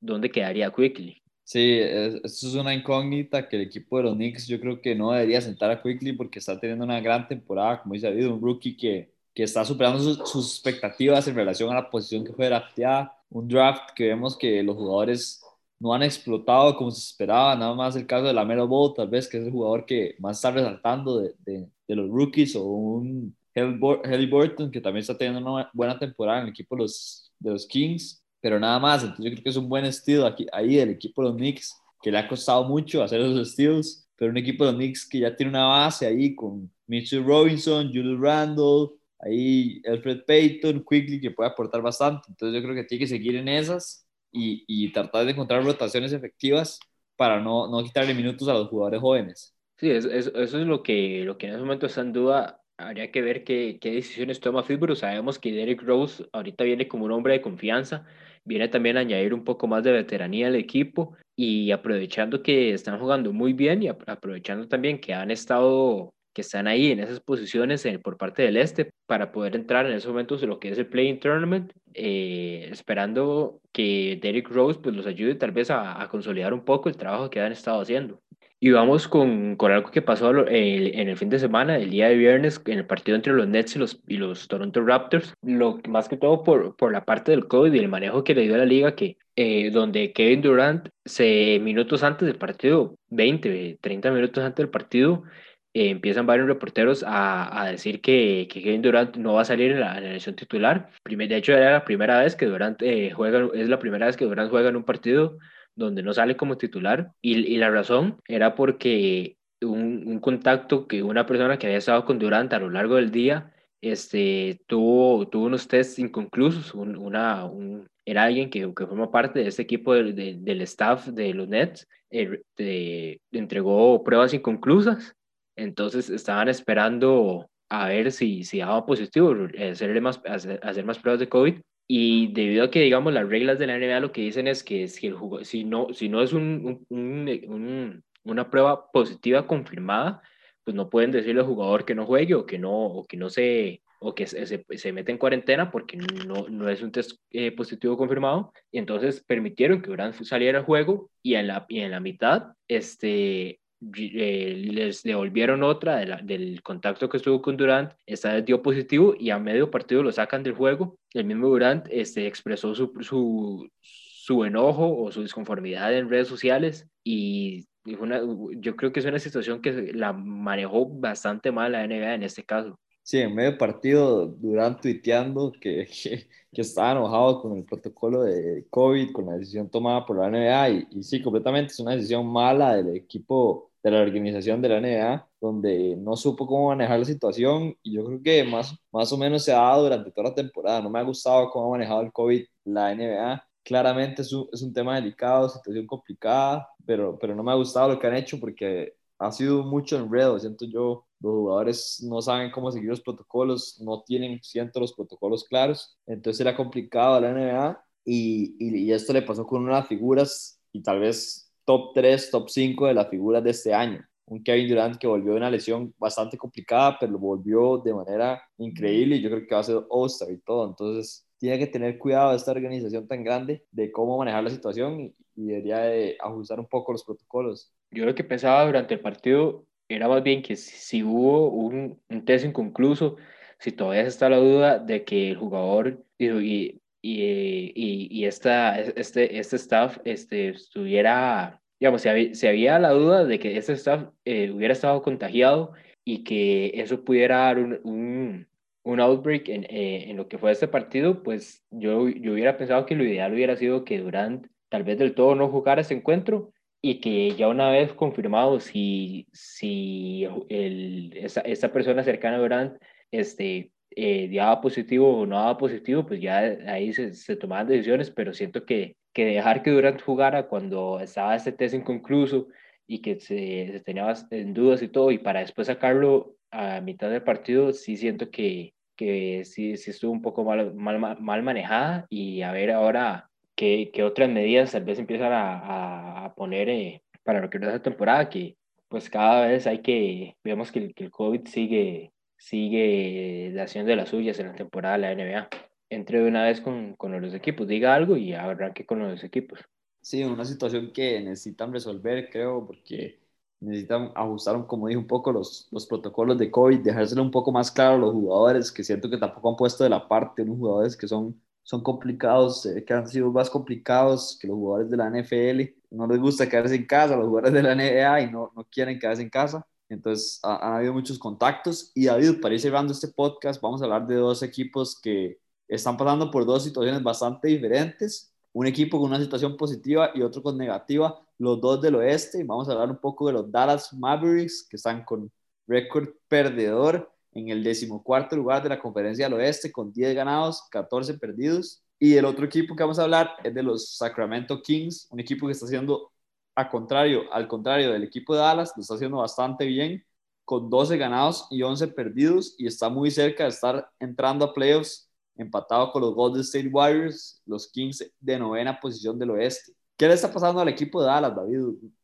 ¿dónde 0.00 0.30
quedaría 0.30 0.70
Quickly? 0.70 1.22
Sí, 1.44 1.78
eso 1.80 2.48
es 2.48 2.54
una 2.54 2.74
incógnita 2.74 3.48
que 3.48 3.56
el 3.56 3.62
equipo 3.62 3.96
de 3.96 4.04
los 4.04 4.14
Knicks 4.14 4.46
yo 4.46 4.60
creo 4.60 4.80
que 4.80 4.94
no 4.94 5.10
debería 5.12 5.40
sentar 5.40 5.70
a 5.70 5.82
Quickly 5.82 6.12
porque 6.12 6.38
está 6.38 6.60
teniendo 6.60 6.84
una 6.84 7.00
gran 7.00 7.26
temporada, 7.26 7.82
como 7.82 7.94
dice 7.94 8.06
David, 8.06 8.28
un 8.28 8.40
rookie 8.40 8.76
que, 8.76 9.10
que 9.34 9.42
está 9.42 9.64
superando 9.64 9.98
sus, 10.00 10.30
sus 10.30 10.52
expectativas 10.54 11.26
en 11.26 11.34
relación 11.34 11.70
a 11.70 11.74
la 11.74 11.90
posición 11.90 12.24
que 12.24 12.32
fue 12.32 12.46
drafteada, 12.46 13.16
un 13.30 13.48
draft 13.48 13.90
que 13.96 14.08
vemos 14.08 14.36
que 14.36 14.62
los 14.62 14.76
jugadores 14.76 15.42
no 15.80 15.94
han 15.94 16.02
explotado 16.02 16.76
como 16.76 16.90
se 16.90 17.00
esperaba, 17.00 17.56
nada 17.56 17.74
más 17.74 17.96
el 17.96 18.06
caso 18.06 18.26
de 18.26 18.34
la 18.34 18.44
Ball, 18.44 18.92
tal 18.94 19.08
vez 19.08 19.26
que 19.26 19.38
es 19.38 19.44
el 19.44 19.50
jugador 19.50 19.86
que 19.86 20.14
más 20.18 20.36
está 20.36 20.50
resaltando 20.50 21.20
de, 21.20 21.34
de, 21.44 21.96
los 21.96 22.08
rookies, 22.08 22.54
o 22.54 22.62
un 22.64 23.34
Helly 23.54 24.26
Burton 24.26 24.70
que 24.70 24.80
también 24.80 25.00
está 25.00 25.16
teniendo 25.16 25.40
una 25.52 25.70
buena 25.72 25.98
temporada 25.98 26.38
en 26.38 26.44
el 26.44 26.50
equipo 26.50 26.76
de 26.76 26.82
los, 26.82 27.32
de 27.38 27.50
los 27.50 27.66
Kings, 27.66 28.22
pero 28.40 28.60
nada 28.60 28.78
más, 28.78 29.02
entonces 29.02 29.24
yo 29.24 29.30
creo 29.32 29.42
que 29.42 29.50
es 29.50 29.56
un 29.56 29.68
buen 29.68 29.84
estilo 29.86 30.26
aquí, 30.26 30.46
ahí 30.52 30.76
del 30.76 30.90
equipo 30.90 31.22
de 31.22 31.28
los 31.30 31.36
Knicks, 31.36 31.74
que 32.02 32.12
le 32.12 32.18
ha 32.18 32.28
costado 32.28 32.64
mucho 32.64 33.02
hacer 33.02 33.20
esos 33.20 33.48
estilos, 33.48 34.06
pero 34.16 34.30
un 34.30 34.36
equipo 34.36 34.64
de 34.64 34.72
los 34.72 34.78
Knicks 34.78 35.08
que 35.08 35.20
ya 35.20 35.34
tiene 35.34 35.50
una 35.50 35.66
base 35.66 36.06
ahí 36.06 36.34
con 36.34 36.70
Mitchell 36.86 37.24
Robinson, 37.24 37.88
Julius 37.88 38.20
Randle, 38.20 38.90
ahí 39.18 39.82
Alfred 39.86 40.24
Payton, 40.26 40.84
Quickly, 40.88 41.20
que 41.20 41.30
puede 41.30 41.50
aportar 41.50 41.80
bastante. 41.82 42.26
Entonces 42.28 42.54
yo 42.54 42.62
creo 42.62 42.74
que 42.74 42.84
tiene 42.84 43.00
que 43.00 43.08
seguir 43.08 43.36
en 43.36 43.48
esas 43.48 44.06
y, 44.32 44.64
y 44.66 44.92
tratar 44.92 45.24
de 45.24 45.32
encontrar 45.32 45.64
rotaciones 45.64 46.12
efectivas 46.12 46.78
para 47.16 47.40
no, 47.40 47.68
no 47.68 47.82
quitarle 47.84 48.14
minutos 48.14 48.48
a 48.48 48.54
los 48.54 48.68
jugadores 48.68 49.00
jóvenes. 49.00 49.54
Sí, 49.78 49.90
eso, 49.90 50.10
eso, 50.10 50.38
es 50.38 50.66
lo 50.66 50.82
que, 50.82 51.22
lo 51.24 51.38
que 51.38 51.46
en 51.46 51.54
ese 51.54 51.62
momento 51.62 51.86
está 51.86 52.02
en 52.02 52.12
duda. 52.12 52.62
Habría 52.76 53.10
que 53.10 53.22
ver 53.22 53.44
qué, 53.44 53.78
qué 53.80 53.92
decisiones 53.92 54.40
toma 54.40 54.62
Fitbro. 54.62 54.94
Sabemos 54.94 55.38
que 55.38 55.52
Derek 55.52 55.82
Rose 55.82 56.26
ahorita 56.32 56.64
viene 56.64 56.88
como 56.88 57.06
un 57.06 57.12
hombre 57.12 57.34
de 57.34 57.42
confianza, 57.42 58.06
viene 58.44 58.68
también 58.68 58.96
a 58.96 59.00
añadir 59.00 59.34
un 59.34 59.44
poco 59.44 59.66
más 59.66 59.84
de 59.84 59.92
veteranía 59.92 60.48
al 60.48 60.56
equipo 60.56 61.16
y 61.36 61.70
aprovechando 61.70 62.42
que 62.42 62.72
están 62.74 62.98
jugando 62.98 63.32
muy 63.32 63.52
bien 63.54 63.82
y 63.82 63.88
aprovechando 63.88 64.68
también 64.68 65.00
que 65.00 65.14
han 65.14 65.30
estado 65.30 66.14
que 66.32 66.42
están 66.42 66.66
ahí 66.66 66.90
en 66.90 67.00
esas 67.00 67.20
posiciones 67.20 67.86
por 68.02 68.16
parte 68.16 68.42
del 68.42 68.56
este 68.56 68.92
para 69.06 69.32
poder 69.32 69.56
entrar 69.56 69.86
en 69.86 69.92
esos 69.92 70.10
momentos 70.10 70.40
de 70.40 70.46
lo 70.46 70.58
que 70.58 70.70
es 70.70 70.78
el 70.78 70.86
Playing 70.86 71.20
Tournament, 71.20 71.72
eh, 71.94 72.68
esperando 72.70 73.60
que 73.72 74.18
Derrick 74.22 74.48
Rose 74.48 74.78
pues, 74.82 74.94
los 74.94 75.06
ayude 75.06 75.34
tal 75.34 75.52
vez 75.52 75.70
a, 75.70 76.06
consolidar 76.10 76.54
un 76.54 76.64
poco 76.64 76.88
el 76.88 76.96
trabajo 76.96 77.30
que 77.30 77.40
han 77.40 77.52
estado 77.52 77.80
haciendo. 77.80 78.20
Y 78.62 78.70
vamos 78.72 79.08
con, 79.08 79.56
con 79.56 79.72
algo 79.72 79.90
que 79.90 80.02
pasó 80.02 80.46
en 80.46 81.08
el 81.08 81.16
fin 81.16 81.30
de 81.30 81.38
semana, 81.38 81.78
el 81.78 81.88
día 81.88 82.08
de 82.08 82.16
viernes, 82.16 82.60
en 82.66 82.78
el 82.78 82.86
partido 82.86 83.16
entre 83.16 83.32
los 83.32 83.48
Nets 83.48 83.74
y 83.74 83.78
los, 83.78 84.02
y 84.06 84.18
los 84.18 84.48
Toronto 84.48 84.84
Raptors, 84.84 85.32
lo, 85.40 85.78
más 85.88 86.10
que 86.10 86.18
todo 86.18 86.44
por, 86.44 86.76
por 86.76 86.92
la 86.92 87.06
parte 87.06 87.30
del 87.30 87.48
COVID 87.48 87.72
y 87.72 87.78
el 87.78 87.88
manejo 87.88 88.22
que 88.22 88.34
le 88.34 88.42
dio 88.42 88.56
a 88.56 88.58
la 88.58 88.66
liga, 88.66 88.94
que 88.94 89.16
eh, 89.34 89.70
donde 89.70 90.12
Kevin 90.12 90.42
Durant, 90.42 90.90
se, 91.06 91.58
minutos 91.60 92.02
antes 92.02 92.26
del 92.26 92.36
partido, 92.36 92.98
20, 93.08 93.78
30 93.80 94.10
minutos 94.10 94.44
antes 94.44 94.56
del 94.58 94.68
partido, 94.68 95.22
eh, 95.72 95.90
empiezan 95.90 96.26
varios 96.26 96.48
reporteros 96.48 97.04
a, 97.06 97.62
a 97.62 97.70
decir 97.70 98.00
que, 98.00 98.48
que, 98.50 98.60
Kevin 98.60 98.82
Durant 98.82 99.16
no 99.16 99.34
va 99.34 99.42
a 99.42 99.44
salir 99.44 99.72
en 99.72 99.80
la, 99.80 99.98
elección 99.98 100.34
titular. 100.34 100.90
de 101.04 101.36
hecho, 101.36 101.52
era 101.52 101.72
la 101.72 101.84
primera 101.84 102.20
vez 102.20 102.34
que 102.34 102.46
Durant 102.46 102.82
eh, 102.82 103.12
juega, 103.12 103.48
es 103.54 103.68
la 103.68 103.78
primera 103.78 104.06
vez 104.06 104.16
que 104.16 104.24
Durant 104.24 104.50
juega 104.50 104.70
en 104.70 104.76
un 104.76 104.84
partido 104.84 105.38
donde 105.76 106.02
no 106.02 106.12
sale 106.12 106.36
como 106.36 106.58
titular. 106.58 107.12
Y, 107.22 107.38
y 107.46 107.56
la 107.58 107.70
razón 107.70 108.18
era 108.26 108.56
porque 108.56 109.36
un, 109.60 110.08
un, 110.08 110.18
contacto 110.18 110.88
que 110.88 111.04
una 111.04 111.26
persona 111.26 111.56
que 111.58 111.66
había 111.66 111.78
estado 111.78 112.04
con 112.04 112.18
Durant 112.18 112.52
a 112.52 112.58
lo 112.58 112.70
largo 112.70 112.96
del 112.96 113.12
día 113.12 113.52
este, 113.80 114.60
tuvo, 114.66 115.28
tuvo 115.28 115.46
unos 115.46 115.68
tests 115.68 116.00
inconclusos. 116.00 116.74
una, 116.74 117.44
un, 117.44 117.86
era 118.04 118.24
alguien 118.24 118.50
que, 118.50 118.60
que, 118.74 118.86
forma 118.86 119.10
parte 119.12 119.38
de 119.38 119.48
este 119.48 119.62
equipo 119.62 119.94
de, 119.94 120.36
del 120.40 120.62
staff 120.62 121.06
de 121.06 121.32
los 121.32 121.48
Nets. 121.48 121.86
Eh, 122.10 123.18
entregó 123.30 124.02
pruebas 124.02 124.34
inconclusas 124.34 125.14
entonces 125.60 126.10
estaban 126.10 126.48
esperando 126.48 127.50
a 127.68 127.88
ver 127.88 128.10
si, 128.12 128.44
si 128.44 128.58
daba 128.58 128.84
positivo, 128.84 129.34
hacerle 129.70 130.00
más, 130.00 130.20
hacer, 130.26 130.84
más 130.84 130.98
pruebas 130.98 131.20
de 131.20 131.28
COVID. 131.28 131.60
Y 131.86 132.32
debido 132.32 132.64
a 132.64 132.70
que, 132.70 132.80
digamos, 132.80 133.12
las 133.12 133.28
reglas 133.28 133.58
de 133.58 133.66
la 133.66 133.78
NBA 133.78 134.00
lo 134.00 134.12
que 134.12 134.22
dicen 134.22 134.46
es 134.46 134.62
que 134.62 134.88
si, 134.88 135.08
el 135.08 135.16
si, 135.42 135.64
no, 135.64 135.88
si 135.92 136.08
no 136.08 136.22
es 136.22 136.32
un, 136.32 136.84
un, 136.88 138.04
una 138.24 138.50
prueba 138.50 138.90
positiva 138.92 139.46
confirmada, 139.46 140.22
pues 140.64 140.74
no 140.74 140.88
pueden 140.88 141.10
decirle 141.10 141.40
al 141.40 141.46
jugador 141.46 141.84
que 141.84 141.94
no 141.94 142.06
juegue 142.06 142.34
o 142.34 142.46
que 142.46 142.58
no, 142.58 142.72
o 142.72 143.04
que 143.04 143.16
no 143.16 143.28
se, 143.28 143.82
o 144.00 144.14
que 144.14 144.26
se, 144.26 144.46
se, 144.46 144.92
mete 144.92 145.12
en 145.12 145.18
cuarentena 145.18 145.70
porque 145.70 145.96
no, 145.96 146.48
no 146.48 146.68
es 146.68 146.82
un 146.82 146.92
test 146.92 147.20
eh, 147.30 147.52
positivo 147.52 147.96
confirmado. 147.96 148.52
Y 148.70 148.78
entonces 148.78 149.22
permitieron 149.26 149.82
que 149.82 149.90
Durant 149.90 150.14
saliera 150.22 150.60
al 150.60 150.64
juego 150.64 151.10
y 151.22 151.34
en 151.34 151.48
la, 151.48 151.66
y 151.68 151.80
en 151.80 151.90
la 151.90 152.00
mitad 152.00 152.52
este, 152.68 153.59
eh, 153.96 154.62
les 154.72 155.02
devolvieron 155.02 155.62
otra 155.62 156.04
del 156.22 156.62
contacto 156.62 157.08
que 157.08 157.16
estuvo 157.16 157.40
con 157.40 157.56
Durant, 157.56 157.92
esta 158.06 158.34
vez 158.34 158.44
dio 158.44 158.62
positivo 158.62 159.14
y 159.18 159.30
a 159.30 159.38
medio 159.38 159.70
partido 159.70 160.02
lo 160.02 160.12
sacan 160.12 160.42
del 160.42 160.54
juego. 160.54 160.98
El 161.14 161.24
mismo 161.24 161.48
Durant 161.48 161.86
este, 161.90 162.26
expresó 162.26 162.74
su, 162.74 162.92
su, 163.00 163.68
su 163.80 164.44
enojo 164.44 165.02
o 165.02 165.10
su 165.10 165.22
disconformidad 165.22 165.96
en 165.96 166.10
redes 166.10 166.28
sociales 166.28 166.86
y 167.02 167.66
una, 167.98 168.20
yo 168.56 168.76
creo 168.76 168.92
que 168.92 169.00
es 169.00 169.06
una 169.06 169.18
situación 169.18 169.62
que 169.62 169.92
la 169.94 170.12
manejó 170.12 170.86
bastante 170.86 171.50
mal 171.50 171.72
la 171.72 171.86
NBA 171.86 172.14
en 172.14 172.22
este 172.22 172.44
caso. 172.44 172.78
Sí, 173.02 173.18
en 173.18 173.34
medio 173.34 173.56
partido, 173.56 174.26
Durant 174.26 174.80
tuiteando 174.80 175.52
que, 175.52 175.86
que, 175.86 176.28
que, 176.52 176.60
estaba 176.60 176.92
enojado 176.92 177.40
con 177.40 177.56
el 177.56 177.64
protocolo 177.64 178.22
de 178.22 178.66
COVID, 178.68 179.12
con 179.12 179.26
la 179.26 179.38
decisión 179.38 179.70
tomada 179.70 180.04
por 180.04 180.18
la 180.18 180.28
NBA, 180.30 180.68
y, 180.70 180.88
y 180.92 181.02
sí, 181.02 181.22
completamente 181.22 181.72
es 181.72 181.80
una 181.80 181.96
decisión 181.96 182.30
mala 182.30 182.76
del 182.76 182.94
equipo 182.94 183.69
de 183.82 183.90
la 183.90 184.02
organización 184.02 184.60
de 184.60 184.68
la 184.68 184.80
NBA, 184.80 185.28
donde 185.40 185.96
no 185.96 186.16
supo 186.16 186.46
cómo 186.46 186.68
manejar 186.68 186.98
la 186.98 187.04
situación 187.04 187.74
y 187.82 187.94
yo 187.94 188.04
creo 188.04 188.22
que 188.22 188.44
más, 188.44 188.74
más 188.92 189.12
o 189.12 189.16
menos 189.16 189.44
se 189.44 189.52
ha 189.52 189.56
dado 189.60 189.84
durante 189.84 190.10
toda 190.10 190.28
la 190.30 190.34
temporada. 190.34 190.82
No 190.82 190.90
me 190.90 190.98
ha 190.98 191.02
gustado 191.02 191.50
cómo 191.50 191.66
ha 191.68 191.78
manejado 191.78 192.02
el 192.02 192.12
COVID 192.12 192.44
la 192.64 192.94
NBA. 192.94 193.42
Claramente 193.62 194.22
es 194.22 194.32
un, 194.32 194.48
es 194.52 194.62
un 194.62 194.72
tema 194.72 194.96
delicado, 194.96 195.48
situación 195.48 195.86
complicada, 195.86 196.68
pero, 196.84 197.18
pero 197.18 197.34
no 197.34 197.42
me 197.42 197.52
ha 197.52 197.54
gustado 197.54 197.88
lo 197.90 197.98
que 197.98 198.06
han 198.06 198.16
hecho 198.16 198.38
porque 198.38 198.94
ha 199.18 199.32
sido 199.32 199.62
mucho 199.64 199.96
enredo, 199.98 200.38
siento 200.38 200.64
yo. 200.66 201.06
Los 201.20 201.32
jugadores 201.32 202.02
no 202.06 202.22
saben 202.22 202.50
cómo 202.50 202.70
seguir 202.72 202.88
los 202.90 203.02
protocolos, 203.02 203.78
no 203.80 204.02
tienen, 204.02 204.40
siento, 204.42 204.80
los 204.80 204.94
protocolos 204.94 205.44
claros. 205.44 205.98
Entonces 206.06 206.40
era 206.40 206.56
complicado 206.56 207.20
la 207.20 207.32
NBA 207.32 207.84
y, 208.04 208.56
y, 208.58 208.78
y 208.78 208.92
esto 208.92 209.12
le 209.12 209.22
pasó 209.22 209.46
con 209.46 209.62
unas 209.62 209.86
figuras 209.86 210.58
y 210.72 210.82
tal 210.82 211.00
vez 211.00 211.49
top 211.70 211.92
3, 211.94 212.30
top 212.32 212.50
5 212.50 212.86
de 212.88 212.94
las 212.94 213.08
figuras 213.08 213.44
de 213.44 213.50
este 213.50 213.72
año. 213.72 214.04
Un 214.26 214.42
Kevin 214.42 214.68
Durant 214.68 214.96
que 214.96 215.06
volvió 215.06 215.30
de 215.30 215.36
una 215.36 215.50
lesión 215.50 215.94
bastante 215.98 216.36
complicada, 216.36 216.96
pero 216.98 217.12
lo 217.12 217.18
volvió 217.20 217.78
de 217.78 217.94
manera 217.94 218.42
increíble 218.58 219.14
y 219.14 219.22
yo 219.22 219.30
creo 219.30 219.46
que 219.46 219.54
va 219.54 219.60
a 219.60 219.64
ser 219.64 219.80
All-Star 219.88 220.32
y 220.32 220.38
todo. 220.38 220.68
Entonces, 220.68 221.28
tiene 221.38 221.60
que 221.60 221.68
tener 221.68 221.96
cuidado 221.96 222.34
esta 222.34 222.50
organización 222.50 223.06
tan 223.06 223.22
grande 223.22 223.64
de 223.70 223.92
cómo 223.92 224.18
manejar 224.18 224.42
la 224.42 224.50
situación 224.50 225.00
y, 225.00 225.14
debería 225.36 225.78
de 225.78 226.16
ajustar 226.20 226.58
un 226.58 226.66
poco 226.66 226.90
los 226.90 227.04
protocolos. 227.04 227.72
Yo 227.92 228.04
lo 228.04 228.16
que 228.16 228.24
pensaba 228.24 228.66
durante 228.66 228.94
el 228.94 229.00
partido 229.00 229.64
era 229.88 230.08
más 230.08 230.24
bien 230.24 230.42
que 230.42 230.56
si, 230.56 231.04
hubo 231.04 231.50
un, 231.50 232.00
un, 232.10 232.24
test 232.24 232.44
inconcluso, 232.44 233.16
si 233.60 233.70
todavía 233.70 234.02
está 234.02 234.28
la 234.28 234.38
duda 234.38 234.78
de 234.80 235.04
que 235.04 235.30
el 235.30 235.36
jugador 235.36 236.04
y, 236.18 236.26
y, 236.28 236.80
y, 237.02 238.08
y 238.10 238.24
esta, 238.26 238.78
este, 238.80 239.38
este 239.38 239.56
staff 239.56 239.98
este, 240.04 240.48
estuviera 240.50 241.59
digamos, 241.80 242.02
si 242.02 242.46
había, 242.46 242.78
la 242.78 242.90
duda 242.90 243.24
de 243.24 243.38
que 243.38 243.56
ese 243.56 243.72
staff 243.72 244.10
eh, 244.26 244.50
hubiera 244.50 244.74
estado 244.74 245.00
contagiado 245.02 245.72
y 246.04 246.24
que 246.24 246.72
eso 246.74 247.04
pudiera 247.04 247.38
dar 247.38 247.58
un, 247.58 248.46
un, 248.82 249.00
outbreak 249.00 249.48
en, 249.48 249.64
eh, 249.64 250.10
en, 250.10 250.16
lo 250.18 250.28
que 250.28 250.36
fue 250.36 250.52
este 250.52 250.68
partido, 250.68 251.22
pues 251.22 251.64
yo, 251.70 252.08
yo 252.08 252.32
hubiera 252.34 252.58
pensado 252.58 252.84
que 252.84 252.94
lo 252.94 253.04
ideal 253.04 253.32
hubiera 253.32 253.56
sido 253.56 253.84
que 253.84 253.98
Durant 253.98 254.46
tal 254.68 254.84
vez 254.84 254.98
del 254.98 255.14
todo 255.14 255.34
no 255.34 255.48
jugara 255.48 255.80
ese 255.80 255.94
encuentro 255.94 256.52
y 256.82 257.00
que 257.00 257.34
ya 257.34 257.48
una 257.48 257.70
vez 257.70 257.92
confirmado 257.94 258.60
si, 258.60 259.26
si 259.32 260.28
el, 260.50 261.12
esa, 261.16 261.40
esa 261.42 261.72
persona 261.72 262.04
cercana 262.04 262.36
a 262.36 262.40
Durant 262.40 262.82
este, 263.10 263.72
eh, 263.90 264.30
daba 264.34 264.60
positivo 264.60 265.16
o 265.20 265.26
no 265.26 265.36
daba 265.36 265.56
positivo, 265.56 266.04
pues 266.04 266.20
ya 266.20 266.40
ahí 266.66 266.92
se, 266.92 267.14
se 267.14 267.36
tomaban 267.36 267.68
decisiones, 267.68 268.10
pero 268.10 268.34
siento 268.34 268.66
que 268.66 268.96
que 269.12 269.24
dejar 269.24 269.62
que 269.62 269.70
Durant 269.70 270.00
jugara 270.02 270.46
cuando 270.46 271.00
estaba 271.00 271.34
este 271.36 271.52
test 271.52 271.74
inconcluso 271.74 272.48
y 272.86 273.00
que 273.00 273.20
se, 273.20 273.68
se 273.72 273.80
tenía 273.80 274.12
en 274.30 274.54
dudas 274.54 274.82
y 274.82 274.88
todo, 274.88 275.10
y 275.10 275.18
para 275.18 275.40
después 275.40 275.66
sacarlo 275.66 276.36
a 276.50 276.80
mitad 276.80 277.10
del 277.10 277.22
partido, 277.22 277.72
sí 277.72 277.96
siento 277.96 278.30
que, 278.30 278.74
que 278.96 279.44
sí, 279.44 279.76
sí 279.76 279.90
estuvo 279.90 280.12
un 280.12 280.22
poco 280.22 280.44
mal, 280.44 280.74
mal, 280.74 281.20
mal 281.20 281.42
manejada 281.42 282.06
y 282.10 282.42
a 282.42 282.52
ver 282.52 282.70
ahora 282.72 283.30
qué, 283.54 283.90
qué 283.92 284.02
otras 284.02 284.28
medidas 284.28 284.72
tal 284.72 284.84
vez 284.84 284.98
empiezan 284.98 285.32
a, 285.32 286.24
a 286.24 286.34
poner 286.34 286.68
eh, 286.68 287.02
para 287.22 287.40
lo 287.40 287.50
que 287.50 287.58
es 287.58 287.64
la 287.64 287.82
temporada, 287.82 288.28
que 288.28 288.56
pues 288.88 289.08
cada 289.08 289.46
vez 289.46 289.66
hay 289.66 289.78
que, 289.82 290.36
vemos 290.42 290.72
que, 290.72 290.92
que 290.92 291.04
el 291.04 291.10
COVID 291.10 291.46
sigue, 291.46 292.12
sigue 292.36 293.54
haciendo 293.60 293.90
de 293.90 293.96
las 293.96 294.08
suyas 294.08 294.38
en 294.40 294.48
la 294.48 294.54
temporada 294.54 294.98
de 294.98 295.14
la 295.14 295.14
NBA 295.14 295.69
entre 295.90 296.20
de 296.20 296.28
una 296.28 296.44
vez 296.44 296.60
con, 296.62 296.94
con 296.96 297.20
los 297.20 297.34
equipos, 297.34 297.68
diga 297.68 297.94
algo 297.94 298.16
y 298.16 298.32
arranque 298.32 298.86
con 298.86 299.00
los 299.00 299.22
equipos. 299.24 299.60
Sí, 300.02 300.24
una 300.24 300.44
situación 300.44 300.92
que 300.92 301.20
necesitan 301.20 301.72
resolver, 301.72 302.30
creo, 302.30 302.66
porque 302.66 303.20
necesitan 303.60 304.10
ajustar, 304.14 304.66
como 304.66 304.88
dije, 304.88 304.98
un 304.98 305.06
poco 305.06 305.30
los, 305.30 305.68
los 305.70 305.86
protocolos 305.86 306.38
de 306.38 306.50
COVID, 306.50 306.80
dejárselo 306.80 307.22
un 307.22 307.30
poco 307.30 307.52
más 307.52 307.70
claro 307.70 307.96
a 307.96 307.98
los 307.98 308.12
jugadores, 308.12 308.72
que 308.72 308.82
siento 308.82 309.10
que 309.10 309.18
tampoco 309.18 309.50
han 309.50 309.56
puesto 309.56 309.84
de 309.84 309.90
la 309.90 310.08
parte 310.08 310.42
unos 310.42 310.56
jugadores 310.58 310.96
que 310.96 311.06
son, 311.06 311.38
son 311.62 311.82
complicados, 311.82 312.66
que 312.86 312.94
han 312.94 313.06
sido 313.08 313.30
más 313.30 313.50
complicados 313.50 314.38
que 314.40 314.48
los 314.48 314.56
jugadores 314.56 314.90
de 314.90 314.96
la 314.96 315.08
NFL. 315.08 315.76
No 315.90 316.06
les 316.06 316.18
gusta 316.18 316.48
quedarse 316.48 316.76
en 316.76 316.86
casa, 316.86 317.16
los 317.16 317.26
jugadores 317.26 317.52
de 317.52 317.62
la 317.62 317.72
NBA, 317.72 318.20
y 318.22 318.30
no, 318.32 318.50
no 318.56 318.64
quieren 318.64 318.98
quedarse 318.98 319.22
en 319.22 319.30
casa. 319.30 319.66
Entonces, 319.90 320.40
han 320.42 320.74
habido 320.74 320.94
muchos 320.94 321.18
contactos. 321.18 321.92
Y 321.94 322.06
David, 322.06 322.40
para 322.40 322.54
ir 322.54 322.60
cerrando 322.60 322.92
este 322.92 323.08
podcast, 323.08 323.60
vamos 323.60 323.82
a 323.82 323.84
hablar 323.84 324.06
de 324.06 324.14
dos 324.14 324.42
equipos 324.42 324.98
que 325.00 325.38
están 325.70 325.96
pasando 325.96 326.30
por 326.30 326.44
dos 326.44 326.64
situaciones 326.64 327.02
bastante 327.02 327.48
diferentes, 327.48 328.34
un 328.52 328.66
equipo 328.66 328.98
con 328.98 329.10
una 329.10 329.20
situación 329.20 329.56
positiva 329.56 330.10
y 330.14 330.22
otro 330.22 330.42
con 330.42 330.58
negativa, 330.58 331.20
los 331.38 331.60
dos 331.60 331.80
del 331.80 331.94
oeste. 331.94 332.42
Vamos 332.44 332.68
a 332.68 332.72
hablar 332.72 332.90
un 332.90 332.98
poco 332.98 333.28
de 333.28 333.34
los 333.34 333.50
Dallas 333.50 333.92
Mavericks, 333.92 334.66
que 334.68 334.76
están 334.76 335.04
con 335.04 335.30
récord 335.68 336.08
perdedor 336.26 337.12
en 337.32 337.50
el 337.50 337.62
decimocuarto 337.62 338.34
lugar 338.34 338.62
de 338.64 338.70
la 338.70 338.80
conferencia 338.80 339.26
del 339.26 339.34
oeste, 339.34 339.70
con 339.70 339.92
10 339.92 340.14
ganados, 340.16 340.64
14 340.70 341.14
perdidos. 341.14 341.84
Y 342.00 342.16
el 342.16 342.24
otro 342.24 342.44
equipo 342.46 342.74
que 342.74 342.82
vamos 342.82 342.98
a 342.98 343.04
hablar 343.04 343.36
es 343.44 343.54
de 343.54 343.62
los 343.62 343.96
Sacramento 343.96 344.60
Kings, 344.62 345.06
un 345.10 345.20
equipo 345.20 345.46
que 345.46 345.52
está 345.52 345.66
haciendo 345.66 346.10
a 346.56 346.68
contrario, 346.68 347.32
al 347.32 347.46
contrario 347.46 347.92
del 347.92 348.02
equipo 348.02 348.34
de 348.34 348.40
Dallas, 348.40 348.72
lo 348.76 348.82
está 348.82 348.94
haciendo 348.94 349.18
bastante 349.18 349.66
bien, 349.66 350.04
con 350.44 350.68
12 350.68 350.96
ganados 350.98 351.46
y 351.50 351.62
11 351.62 351.88
perdidos, 351.88 352.56
y 352.58 352.66
está 352.66 352.88
muy 352.88 353.12
cerca 353.12 353.44
de 353.44 353.50
estar 353.50 353.88
entrando 354.00 354.44
a 354.44 354.52
playoffs 354.52 355.09
empatado 355.40 355.90
con 355.92 356.02
los 356.02 356.14
Golden 356.14 356.42
State 356.42 356.68
Warriors, 356.68 357.42
los 357.46 357.70
Kings 357.70 358.04
de 358.20 358.38
novena 358.38 358.78
posición 358.78 359.18
del 359.18 359.30
oeste. 359.30 359.72
¿Qué 359.96 360.06
le 360.06 360.14
está 360.14 360.32
pasando 360.32 360.60
al 360.60 360.68
equipo 360.68 361.00
de 361.00 361.08
Dallas, 361.08 361.34
David? 361.34 361.58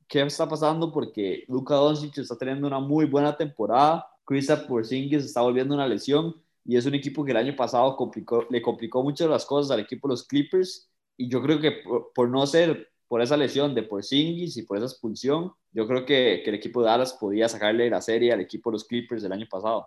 ¿Qué 0.08 0.22
está 0.22 0.48
pasando? 0.48 0.92
Porque 0.92 1.44
Luka 1.48 1.74
Doncic 1.74 2.18
está 2.18 2.36
teniendo 2.36 2.66
una 2.66 2.78
muy 2.78 3.06
buena 3.06 3.36
temporada, 3.36 4.06
Kristaps 4.24 4.64
Porzingis 4.64 5.24
está 5.24 5.40
volviendo 5.40 5.74
una 5.74 5.86
lesión 5.86 6.34
y 6.64 6.76
es 6.76 6.84
un 6.86 6.94
equipo 6.94 7.24
que 7.24 7.30
el 7.30 7.36
año 7.36 7.56
pasado 7.56 7.96
le 8.50 8.62
complicó 8.62 9.02
mucho 9.02 9.28
las 9.28 9.46
cosas 9.46 9.70
al 9.70 9.80
equipo 9.80 10.08
de 10.08 10.12
los 10.12 10.26
Clippers 10.26 10.90
y 11.16 11.28
yo 11.28 11.42
creo 11.42 11.60
que 11.60 11.82
por, 12.14 12.28
no 12.28 12.46
ser 12.46 12.90
por 13.08 13.22
esa 13.22 13.36
lesión 13.36 13.74
de 13.74 13.84
Porzingis 13.84 14.56
y 14.56 14.62
por 14.62 14.76
esa 14.76 14.86
expulsión, 14.86 15.52
yo 15.72 15.86
creo 15.86 16.04
que, 16.04 16.42
que, 16.44 16.50
el 16.50 16.56
equipo 16.56 16.82
de 16.82 16.88
Dallas 16.88 17.12
podía 17.14 17.48
sacarle 17.48 17.88
la 17.88 18.02
serie 18.02 18.32
al 18.32 18.40
equipo 18.40 18.70
de 18.70 18.74
los 18.74 18.84
Clippers 18.84 19.22
del 19.22 19.32
año 19.32 19.46
pasado. 19.48 19.86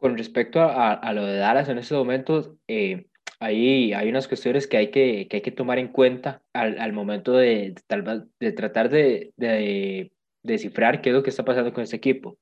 Con 0.00 0.16
respecto 0.16 0.60
a, 0.60 0.92
a 0.94 1.12
lo 1.12 1.26
de 1.26 1.36
Dallas 1.36 1.68
en 1.68 1.78
estos 1.78 1.98
momentos, 1.98 2.52
eh, 2.68 3.06
ahí 3.38 3.92
hay 3.92 4.08
unas 4.08 4.28
cuestiones 4.28 4.66
que 4.66 4.76
hay 4.76 4.90
que, 4.90 5.28
que 5.28 5.36
hay 5.36 5.42
que 5.42 5.50
tomar 5.50 5.78
en 5.78 5.88
cuenta 5.88 6.42
al, 6.54 6.78
al 6.78 6.92
momento 6.92 7.32
de, 7.32 7.74
de, 7.88 8.22
de 8.38 8.52
tratar 8.52 8.88
de, 8.88 9.32
de, 9.36 10.12
descifrar 10.42 11.02
qué 11.02 11.10
es 11.10 11.14
lo 11.14 11.22
que 11.22 11.30
está 11.30 11.44
pasando 11.44 11.72
con 11.72 11.82
este 11.82 11.96
equipo. 11.96 12.38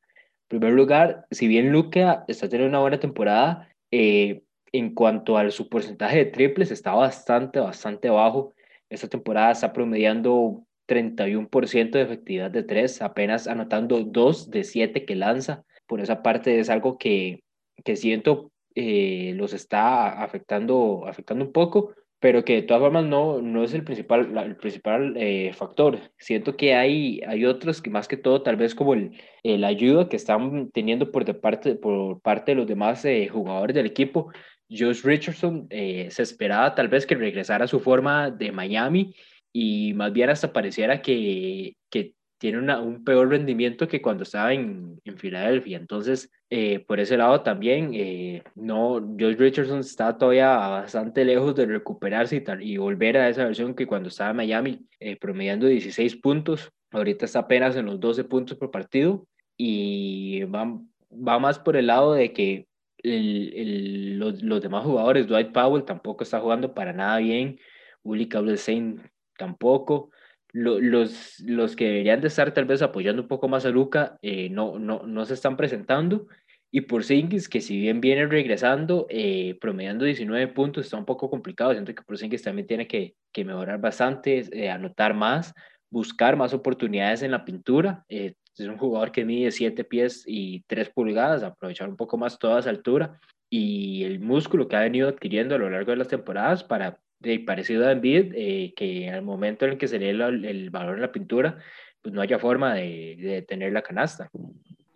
En 0.50 0.60
primer 0.60 0.72
lugar, 0.72 1.26
si 1.30 1.48
bien 1.48 1.72
Luca 1.72 2.24
está 2.28 2.48
teniendo 2.48 2.70
una 2.70 2.80
buena 2.80 3.00
temporada, 3.00 3.68
eh, 3.90 4.42
en 4.72 4.94
cuanto 4.94 5.36
a 5.38 5.50
su 5.50 5.68
porcentaje 5.68 6.18
de 6.18 6.26
triples, 6.26 6.70
está 6.70 6.92
bastante, 6.92 7.58
bastante 7.60 8.10
bajo. 8.10 8.54
Esta 8.88 9.08
temporada 9.08 9.52
está 9.52 9.72
promediando 9.72 10.64
31% 10.86 11.90
de 11.90 12.02
efectividad 12.02 12.50
de 12.50 12.62
tres, 12.62 13.02
apenas 13.02 13.46
anotando 13.46 14.02
2 14.04 14.50
de 14.50 14.64
7 14.64 15.04
que 15.04 15.16
lanza. 15.16 15.64
Por 15.86 16.00
esa 16.00 16.22
parte 16.22 16.58
es 16.60 16.70
algo 16.70 16.98
que, 16.98 17.42
que 17.84 17.96
siento 17.96 18.50
eh, 18.74 19.32
los 19.34 19.54
está 19.54 20.22
afectando, 20.22 21.04
afectando 21.06 21.44
un 21.44 21.52
poco, 21.52 21.94
pero 22.20 22.44
que 22.44 22.54
de 22.54 22.62
todas 22.62 22.80
formas 22.80 23.04
no, 23.04 23.40
no 23.42 23.64
es 23.64 23.74
el 23.74 23.84
principal, 23.84 24.36
el 24.38 24.56
principal 24.56 25.14
eh, 25.16 25.52
factor. 25.52 25.98
Siento 26.18 26.56
que 26.56 26.74
hay, 26.74 27.20
hay 27.26 27.44
otros 27.44 27.80
que 27.82 27.90
más 27.90 28.08
que 28.08 28.16
todo 28.16 28.42
tal 28.42 28.56
vez 28.56 28.74
como 28.74 28.94
el, 28.94 29.20
el 29.42 29.64
ayuda 29.64 30.08
que 30.08 30.16
están 30.16 30.70
teniendo 30.70 31.10
por, 31.10 31.24
de 31.24 31.34
parte, 31.34 31.74
por 31.74 32.20
parte 32.20 32.52
de 32.52 32.56
los 32.56 32.66
demás 32.66 33.04
eh, 33.04 33.28
jugadores 33.28 33.74
del 33.74 33.86
equipo. 33.86 34.30
Josh 34.70 35.02
Richardson 35.02 35.66
se 35.70 36.22
esperaba 36.22 36.74
tal 36.74 36.88
vez 36.88 37.06
que 37.06 37.14
regresara 37.14 37.64
a 37.64 37.68
su 37.68 37.80
forma 37.80 38.30
de 38.30 38.52
Miami 38.52 39.14
y 39.50 39.94
más 39.94 40.12
bien 40.12 40.28
hasta 40.28 40.52
pareciera 40.52 41.00
que, 41.00 41.74
que 41.90 42.14
tiene 42.38 42.58
una, 42.58 42.80
un 42.80 43.04
peor 43.04 43.28
rendimiento 43.30 43.88
que 43.88 44.00
cuando 44.00 44.22
estaba 44.22 44.54
en, 44.54 45.00
en 45.04 45.18
Filadelfia. 45.18 45.76
Entonces, 45.76 46.30
eh, 46.50 46.80
por 46.80 47.00
ese 47.00 47.16
lado 47.16 47.42
también, 47.42 47.90
eh, 47.94 48.42
no, 48.54 49.00
Josh 49.18 49.36
Richardson 49.36 49.80
está 49.80 50.16
todavía 50.16 50.56
bastante 50.56 51.24
lejos 51.24 51.54
de 51.56 51.66
recuperarse 51.66 52.36
y, 52.36 52.40
tal, 52.40 52.62
y 52.62 52.76
volver 52.78 53.16
a 53.18 53.28
esa 53.28 53.44
versión 53.44 53.74
que 53.74 53.86
cuando 53.86 54.08
estaba 54.08 54.30
en 54.30 54.36
Miami, 54.36 54.86
eh, 55.00 55.16
promediando 55.16 55.66
16 55.66 56.16
puntos. 56.16 56.72
Ahorita 56.92 57.24
está 57.24 57.40
apenas 57.40 57.76
en 57.76 57.86
los 57.86 58.00
12 58.00 58.24
puntos 58.24 58.56
por 58.56 58.70
partido 58.70 59.26
y 59.56 60.44
va, 60.44 60.78
va 61.10 61.38
más 61.38 61.58
por 61.58 61.76
el 61.76 61.88
lado 61.88 62.14
de 62.14 62.32
que 62.32 62.66
el, 62.98 63.52
el, 63.54 64.18
los, 64.18 64.42
los, 64.42 64.62
demás 64.62 64.84
jugadores, 64.84 65.26
Dwight 65.26 65.52
Powell 65.52 65.84
tampoco 65.84 66.24
está 66.24 66.40
jugando 66.40 66.72
para 66.72 66.92
nada 66.92 67.18
bien, 67.18 67.58
Uli 68.02 68.28
Saint 68.56 69.00
tampoco 69.36 70.10
los, 70.52 71.40
los 71.40 71.76
que 71.76 71.84
deberían 71.86 72.20
de 72.20 72.28
estar 72.28 72.52
tal 72.52 72.64
vez 72.64 72.82
apoyando 72.82 73.22
un 73.22 73.28
poco 73.28 73.48
más 73.48 73.66
a 73.66 73.70
Luca 73.70 74.18
eh, 74.22 74.48
no, 74.50 74.78
no, 74.78 75.02
no 75.04 75.24
se 75.24 75.34
están 75.34 75.56
presentando. 75.56 76.26
Y 76.70 76.82
por 76.82 77.02
Singis, 77.02 77.48
que 77.48 77.62
si 77.62 77.80
bien 77.80 78.00
viene 78.00 78.26
regresando, 78.26 79.06
eh, 79.08 79.56
promediando 79.60 80.04
19 80.04 80.48
puntos, 80.48 80.84
está 80.84 80.98
un 80.98 81.06
poco 81.06 81.30
complicado. 81.30 81.72
Siento 81.72 81.94
que 81.94 82.02
por 82.02 82.18
Singis 82.18 82.42
también 82.42 82.66
tiene 82.66 82.86
que, 82.86 83.14
que 83.32 83.44
mejorar 83.44 83.80
bastante, 83.80 84.44
eh, 84.52 84.70
anotar 84.70 85.14
más, 85.14 85.54
buscar 85.90 86.36
más 86.36 86.52
oportunidades 86.52 87.22
en 87.22 87.30
la 87.30 87.44
pintura. 87.44 88.04
es 88.08 88.34
un 88.58 88.76
jugador 88.76 89.12
que 89.12 89.24
mide 89.24 89.50
7 89.50 89.84
pies 89.84 90.24
y 90.26 90.62
3 90.66 90.90
pulgadas, 90.90 91.42
aprovechar 91.42 91.88
un 91.88 91.96
poco 91.96 92.18
más 92.18 92.38
toda 92.38 92.60
esa 92.60 92.70
altura 92.70 93.18
y 93.50 94.04
el 94.04 94.20
músculo 94.20 94.68
que 94.68 94.76
ha 94.76 94.80
venido 94.80 95.08
adquiriendo 95.08 95.54
a 95.54 95.58
lo 95.58 95.70
largo 95.70 95.92
de 95.92 95.96
las 95.96 96.08
temporadas 96.08 96.64
para 96.64 96.98
de 97.20 97.40
parecido 97.40 97.86
a 97.86 97.92
Embiid, 97.92 98.32
eh, 98.34 98.72
que 98.76 99.10
al 99.10 99.22
momento 99.22 99.64
en 99.64 99.72
el 99.72 99.78
que 99.78 99.88
se 99.88 99.98
lee 99.98 100.08
el, 100.08 100.44
el 100.44 100.70
valor 100.70 100.96
en 100.96 101.02
la 101.02 101.12
pintura, 101.12 101.58
pues 102.00 102.14
no 102.14 102.20
haya 102.20 102.38
forma 102.38 102.74
de, 102.74 103.16
de, 103.18 103.42
tener 103.42 103.72
la 103.72 103.82
canasta. 103.82 104.30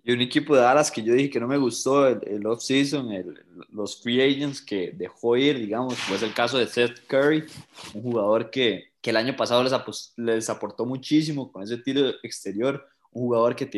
Y 0.04 0.12
un 0.12 0.20
equipo 0.20 0.54
de 0.54 0.62
Dallas 0.62 0.90
que 0.90 1.02
yo 1.02 1.14
dije 1.14 1.30
que 1.30 1.40
no 1.40 1.46
me 1.46 1.56
gustó 1.56 2.08
el, 2.08 2.20
el 2.26 2.46
off-season, 2.46 3.08
los 3.70 4.02
free 4.02 4.20
agents 4.20 4.60
que 4.60 4.92
dejó 4.92 5.36
ir, 5.36 5.58
digamos, 5.58 5.96
pues 6.08 6.22
el 6.22 6.34
caso 6.34 6.58
de 6.58 6.66
Seth 6.66 7.06
Curry, 7.06 7.44
un 7.94 8.02
jugador 8.02 8.50
que, 8.50 8.92
que 9.00 9.10
el 9.10 9.16
año 9.16 9.36
pasado 9.36 9.62
les, 9.62 9.72
les 10.16 10.50
aportó 10.50 10.86
muchísimo 10.86 11.52
con 11.52 11.62
ese 11.62 11.78
tiro 11.78 12.08
exterior, 12.22 12.86
un 13.12 13.22
jugador 13.24 13.54
que, 13.54 13.68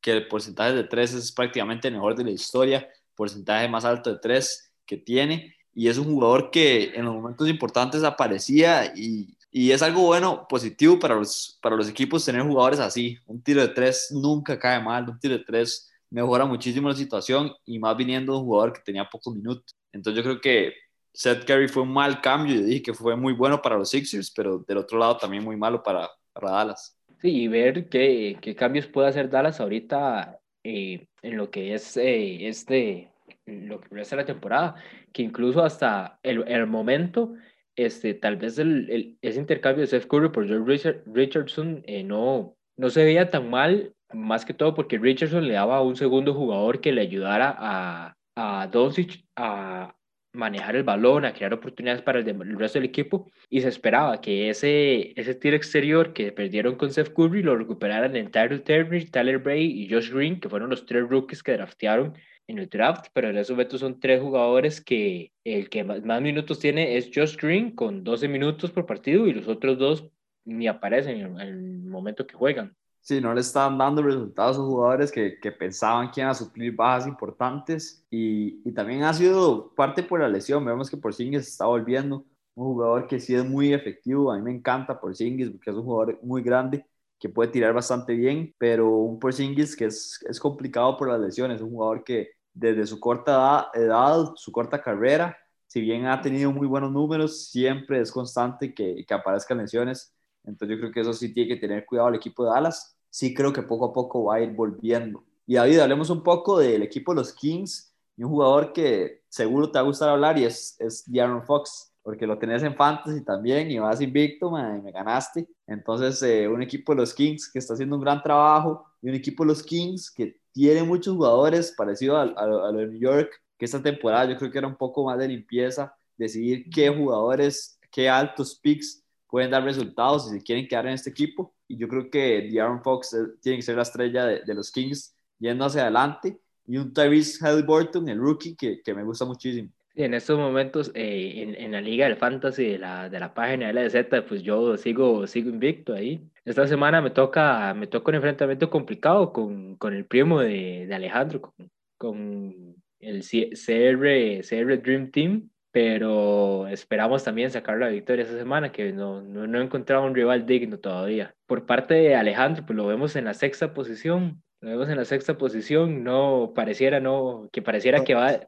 que 0.00 0.10
el 0.10 0.28
porcentaje 0.28 0.74
de 0.74 0.84
tres 0.84 1.12
es 1.12 1.32
prácticamente 1.32 1.88
el 1.88 1.94
mejor 1.94 2.14
de 2.14 2.24
la 2.24 2.30
historia, 2.30 2.88
porcentaje 3.14 3.68
más 3.68 3.84
alto 3.84 4.12
de 4.12 4.18
tres 4.18 4.72
que 4.86 4.96
tiene, 4.96 5.56
y 5.76 5.88
es 5.88 5.98
un 5.98 6.06
jugador 6.06 6.50
que 6.50 6.94
en 6.94 7.04
los 7.04 7.14
momentos 7.14 7.46
importantes 7.50 8.02
aparecía 8.02 8.94
y, 8.96 9.36
y, 9.52 9.72
es 9.72 9.82
algo 9.82 10.06
bueno, 10.06 10.46
positivo 10.48 10.98
para 10.98 11.14
los, 11.14 11.58
para 11.60 11.76
los 11.76 11.86
equipos 11.86 12.24
tener 12.24 12.40
jugadores 12.40 12.80
así. 12.80 13.18
Un 13.26 13.42
tiro 13.42 13.60
de 13.60 13.68
tres 13.68 14.08
nunca 14.10 14.58
cae 14.58 14.82
mal, 14.82 15.06
un 15.06 15.20
tiro 15.20 15.36
de 15.36 15.44
tres 15.44 15.92
mejora 16.08 16.46
muchísimo 16.46 16.88
la 16.88 16.94
situación 16.94 17.52
y 17.66 17.78
más 17.78 17.94
viniendo 17.94 18.32
de 18.32 18.38
un 18.38 18.46
jugador 18.46 18.72
que 18.72 18.80
tenía 18.80 19.06
pocos 19.06 19.34
minutos. 19.34 19.76
Entonces 19.92 20.16
yo 20.16 20.22
creo 20.22 20.40
que 20.40 20.72
Seth 21.12 21.44
Curry 21.44 21.68
fue 21.68 21.82
un 21.82 21.92
mal 21.92 22.22
cambio, 22.22 22.54
yo 22.54 22.62
dije 22.62 22.82
que 22.82 22.94
fue 22.94 23.14
muy 23.14 23.34
bueno 23.34 23.60
para 23.60 23.76
los 23.76 23.90
Sixers, 23.90 24.30
pero 24.30 24.64
del 24.66 24.78
otro 24.78 24.98
lado 24.98 25.18
también 25.18 25.44
muy 25.44 25.58
malo 25.58 25.82
para, 25.82 26.08
para 26.32 26.52
Dallas. 26.52 26.96
Sí, 27.20 27.42
y 27.42 27.48
ver 27.48 27.90
qué, 27.90 28.38
qué 28.40 28.54
cambios 28.54 28.86
puede 28.86 29.08
hacer 29.08 29.28
Dallas 29.28 29.60
ahorita 29.60 30.40
eh, 30.64 31.06
en 31.20 31.36
lo 31.36 31.50
que 31.50 31.74
es 31.74 31.98
eh, 31.98 32.48
este 32.48 33.10
lo 33.46 33.80
que 33.80 33.94
resta 33.94 34.16
de 34.16 34.22
la 34.22 34.26
temporada, 34.26 34.74
que 35.12 35.22
incluso 35.22 35.64
hasta 35.64 36.18
el, 36.22 36.44
el 36.48 36.66
momento, 36.66 37.34
este, 37.76 38.14
tal 38.14 38.36
vez 38.36 38.58
el, 38.58 38.90
el, 38.90 39.18
ese 39.22 39.38
intercambio 39.38 39.82
de 39.82 39.86
Seth 39.86 40.06
Curry 40.06 40.30
por 40.30 40.46
George 40.46 41.02
Richardson 41.06 41.82
eh, 41.86 42.02
no, 42.02 42.56
no 42.76 42.90
se 42.90 43.04
veía 43.04 43.30
tan 43.30 43.48
mal, 43.50 43.94
más 44.12 44.44
que 44.44 44.54
todo 44.54 44.74
porque 44.74 44.98
Richardson 44.98 45.46
le 45.46 45.54
daba 45.54 45.78
a 45.78 45.82
un 45.82 45.96
segundo 45.96 46.34
jugador 46.34 46.80
que 46.80 46.92
le 46.92 47.02
ayudara 47.02 47.54
a, 47.58 48.16
a 48.34 48.66
Doncic 48.68 49.24
a 49.36 49.94
manejar 50.32 50.76
el 50.76 50.84
balón, 50.84 51.24
a 51.24 51.32
crear 51.32 51.54
oportunidades 51.54 52.02
para 52.02 52.20
el, 52.20 52.58
resto 52.58 52.78
del 52.78 52.88
equipo 52.88 53.30
y 53.48 53.62
se 53.62 53.68
esperaba 53.68 54.20
que 54.20 54.50
ese, 54.50 55.18
ese 55.18 55.34
tiro 55.34 55.56
exterior 55.56 56.12
que 56.12 56.30
perdieron 56.30 56.76
con 56.76 56.92
Seth 56.92 57.12
Curry 57.14 57.42
lo 57.42 57.56
recuperaran 57.56 58.14
en 58.16 58.30
Tyler 58.30 58.60
Terry, 58.60 59.06
Tyler 59.06 59.38
Bray 59.38 59.64
y 59.64 59.88
Josh 59.90 60.12
Green, 60.12 60.38
que 60.38 60.48
fueron 60.48 60.70
los 60.70 60.84
tres 60.84 61.08
rookies 61.08 61.42
que 61.42 61.52
draftearon 61.52 62.14
en 62.48 62.58
el 62.58 62.68
draft, 62.68 63.06
pero 63.12 63.30
en 63.30 63.38
ese 63.38 63.52
momento 63.52 63.78
son 63.78 63.98
tres 63.98 64.22
jugadores 64.22 64.80
que 64.80 65.32
el 65.44 65.68
que 65.68 65.84
más, 65.84 66.04
más, 66.04 66.22
minutos 66.22 66.58
tiene 66.58 66.96
es 66.96 67.10
Josh 67.12 67.36
Green 67.36 67.74
con 67.74 68.04
12 68.04 68.28
minutos 68.28 68.70
por 68.70 68.86
partido 68.86 69.26
y 69.26 69.32
los 69.32 69.48
otros 69.48 69.78
dos 69.78 70.08
ni 70.44 70.68
aparecen 70.68 71.20
en 71.20 71.40
el 71.40 71.82
momento 71.82 72.26
que 72.26 72.36
juegan. 72.36 72.76
Sí, 73.00 73.20
no 73.20 73.32
le 73.34 73.40
están 73.40 73.78
dando 73.78 74.02
resultados 74.02 74.56
a 74.56 74.60
jugadores 74.60 75.12
que, 75.12 75.38
que 75.40 75.52
pensaban 75.52 76.10
que 76.10 76.20
iban 76.20 76.30
a 76.30 76.34
suplir 76.34 76.74
bajas 76.74 77.06
importantes 77.06 78.04
y, 78.10 78.60
y, 78.68 78.72
también 78.72 79.04
ha 79.04 79.14
sido 79.14 79.72
parte 79.76 80.02
por 80.02 80.20
la 80.20 80.28
lesión. 80.28 80.64
Vemos 80.64 80.90
que 80.90 80.96
Porzingis 80.96 81.46
está 81.46 81.66
volviendo 81.66 82.24
un 82.56 82.64
jugador 82.64 83.06
que 83.06 83.20
sí 83.20 83.34
es 83.34 83.44
muy 83.44 83.72
efectivo. 83.72 84.32
A 84.32 84.36
mí 84.36 84.42
me 84.42 84.50
encanta 84.50 84.98
Porzingis 84.98 85.50
porque 85.50 85.70
es 85.70 85.76
un 85.76 85.84
jugador 85.84 86.18
muy 86.22 86.42
grande 86.42 86.84
que 87.18 87.28
puede 87.28 87.50
tirar 87.50 87.72
bastante 87.72 88.14
bien, 88.14 88.54
pero 88.58 88.90
un 88.90 89.18
Porzingis 89.20 89.76
que 89.76 89.86
es, 89.86 90.18
es 90.28 90.40
complicado 90.40 90.96
por 90.96 91.08
las 91.08 91.20
lesiones, 91.20 91.60
un 91.60 91.70
jugador 91.70 92.02
que 92.02 92.30
desde 92.56 92.86
su 92.86 92.98
corta 92.98 93.70
edad, 93.74 94.32
su 94.34 94.50
corta 94.50 94.80
carrera, 94.80 95.36
si 95.66 95.82
bien 95.82 96.06
ha 96.06 96.22
tenido 96.22 96.50
muy 96.52 96.66
buenos 96.66 96.90
números, 96.90 97.48
siempre 97.50 98.00
es 98.00 98.10
constante 98.10 98.74
que, 98.74 99.04
aparezcan 99.10 99.58
lesiones. 99.58 100.14
Entonces 100.44 100.74
yo 100.74 100.80
creo 100.80 100.92
que 100.92 101.00
eso 101.00 101.12
sí 101.12 101.34
tiene 101.34 101.54
que 101.54 101.60
tener 101.60 101.84
cuidado 101.84 102.08
el 102.08 102.14
equipo 102.14 102.44
de 102.44 102.50
Dallas. 102.50 102.96
Sí 103.10 103.34
creo 103.34 103.52
que 103.52 103.62
poco 103.62 103.86
a 103.86 103.92
poco 103.92 104.24
va 104.24 104.36
a 104.36 104.40
ir 104.40 104.54
volviendo. 104.54 105.24
Y 105.46 105.56
David, 105.56 105.80
hablemos 105.80 106.08
un 106.08 106.22
poco 106.22 106.58
del 106.58 106.82
equipo 106.82 107.12
de 107.12 107.16
los 107.16 107.32
Kings 107.34 107.92
y 108.16 108.24
un 108.24 108.30
jugador 108.30 108.72
que 108.72 109.22
seguro 109.28 109.70
te 109.70 109.78
va 109.78 109.80
a 109.80 109.86
gustar 109.86 110.08
hablar 110.08 110.38
y 110.38 110.44
es, 110.44 110.76
es 110.80 111.04
Fox. 111.46 111.92
Porque 112.06 112.24
lo 112.24 112.38
tenés 112.38 112.62
en 112.62 112.76
fantasy 112.76 113.24
también 113.24 113.68
y 113.68 113.80
vas 113.80 114.00
invicto, 114.00 114.48
man, 114.48 114.78
y 114.78 114.80
me 114.80 114.92
ganaste. 114.92 115.48
Entonces, 115.66 116.22
eh, 116.22 116.46
un 116.46 116.62
equipo 116.62 116.94
de 116.94 117.00
los 117.00 117.12
Kings 117.12 117.50
que 117.50 117.58
está 117.58 117.74
haciendo 117.74 117.96
un 117.96 118.02
gran 118.02 118.22
trabajo 118.22 118.86
y 119.02 119.08
un 119.08 119.16
equipo 119.16 119.42
de 119.42 119.48
los 119.48 119.60
Kings 119.64 120.12
que 120.12 120.38
tiene 120.52 120.84
muchos 120.84 121.16
jugadores 121.16 121.74
parecido 121.76 122.16
a, 122.16 122.22
a, 122.22 122.46
lo 122.46 122.72
de 122.74 122.86
New 122.86 123.00
York, 123.00 123.32
que 123.58 123.64
esta 123.64 123.82
temporada 123.82 124.30
yo 124.30 124.36
creo 124.36 124.52
que 124.52 124.58
era 124.58 124.68
un 124.68 124.76
poco 124.76 125.04
más 125.04 125.18
de 125.18 125.26
limpieza, 125.26 125.96
decidir 126.16 126.70
qué 126.70 126.90
jugadores, 126.90 127.76
qué 127.90 128.08
altos 128.08 128.54
picks 128.62 129.02
pueden 129.26 129.50
dar 129.50 129.64
resultados 129.64 130.30
si 130.30 130.40
quieren 130.42 130.68
quedar 130.68 130.86
en 130.86 130.92
este 130.92 131.10
equipo. 131.10 131.56
Y 131.66 131.76
yo 131.76 131.88
creo 131.88 132.08
que 132.08 132.48
De'Aaron 132.52 132.84
Fox 132.84 133.16
tiene 133.42 133.58
que 133.58 133.62
ser 133.62 133.74
la 133.74 133.82
estrella 133.82 134.26
de, 134.26 134.42
de 134.44 134.54
los 134.54 134.70
Kings 134.70 135.12
yendo 135.40 135.64
hacia 135.64 135.82
adelante. 135.82 136.40
Y 136.68 136.76
un 136.76 136.92
Tyrese 136.92 137.44
Halliburton, 137.44 138.08
el 138.08 138.18
rookie, 138.18 138.54
que, 138.54 138.80
que 138.80 138.94
me 138.94 139.02
gusta 139.02 139.24
muchísimo. 139.24 139.70
En 139.96 140.12
estos 140.12 140.38
momentos, 140.38 140.92
eh, 140.94 141.32
en, 141.36 141.54
en, 141.54 141.72
la 141.72 141.80
liga 141.80 142.04
del 142.06 142.16
fantasy 142.16 142.66
de 142.72 142.78
la, 142.78 143.08
de 143.08 143.18
la 143.18 143.32
página 143.32 143.72
LZ, 143.72 143.96
pues 144.28 144.42
yo 144.42 144.76
sigo, 144.76 145.26
sigo 145.26 145.48
invicto 145.48 145.94
ahí. 145.94 146.22
Esta 146.44 146.66
semana 146.66 147.00
me 147.00 147.08
toca, 147.08 147.72
me 147.72 147.86
toca 147.86 148.10
un 148.10 148.16
enfrentamiento 148.16 148.68
complicado 148.68 149.32
con, 149.32 149.76
con 149.76 149.94
el 149.94 150.04
primo 150.04 150.40
de, 150.40 150.86
de 150.86 150.94
Alejandro, 150.94 151.40
con, 151.40 151.70
con 151.96 152.76
el 153.00 153.22
CR, 153.22 154.42
CR 154.46 154.82
Dream 154.82 155.10
Team, 155.10 155.48
pero 155.72 156.66
esperamos 156.68 157.24
también 157.24 157.50
sacar 157.50 157.78
la 157.78 157.88
victoria 157.88 158.24
esta 158.24 158.36
semana, 158.36 158.72
que 158.72 158.92
no, 158.92 159.22
no, 159.22 159.46
no 159.46 159.60
he 159.60 159.64
encontrado 159.64 160.04
un 160.04 160.14
rival 160.14 160.44
digno 160.44 160.78
todavía. 160.78 161.34
Por 161.46 161.64
parte 161.64 161.94
de 161.94 162.14
Alejandro, 162.14 162.66
pues 162.66 162.76
lo 162.76 162.86
vemos 162.86 163.16
en 163.16 163.24
la 163.24 163.34
sexta 163.34 163.72
posición, 163.72 164.42
lo 164.60 164.70
vemos 164.70 164.90
en 164.90 164.96
la 164.96 165.06
sexta 165.06 165.38
posición, 165.38 166.04
no 166.04 166.52
pareciera, 166.54 167.00
no, 167.00 167.48
que 167.50 167.62
pareciera 167.62 168.04
que 168.04 168.14
va, 168.14 168.40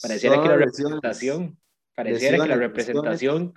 pareciera 0.00 0.42
que 0.42 0.48
la 0.48 0.56
representación, 0.56 1.58
pareciera 1.94 2.38
que 2.38 2.48
la 2.48 2.56
representación 2.56 3.54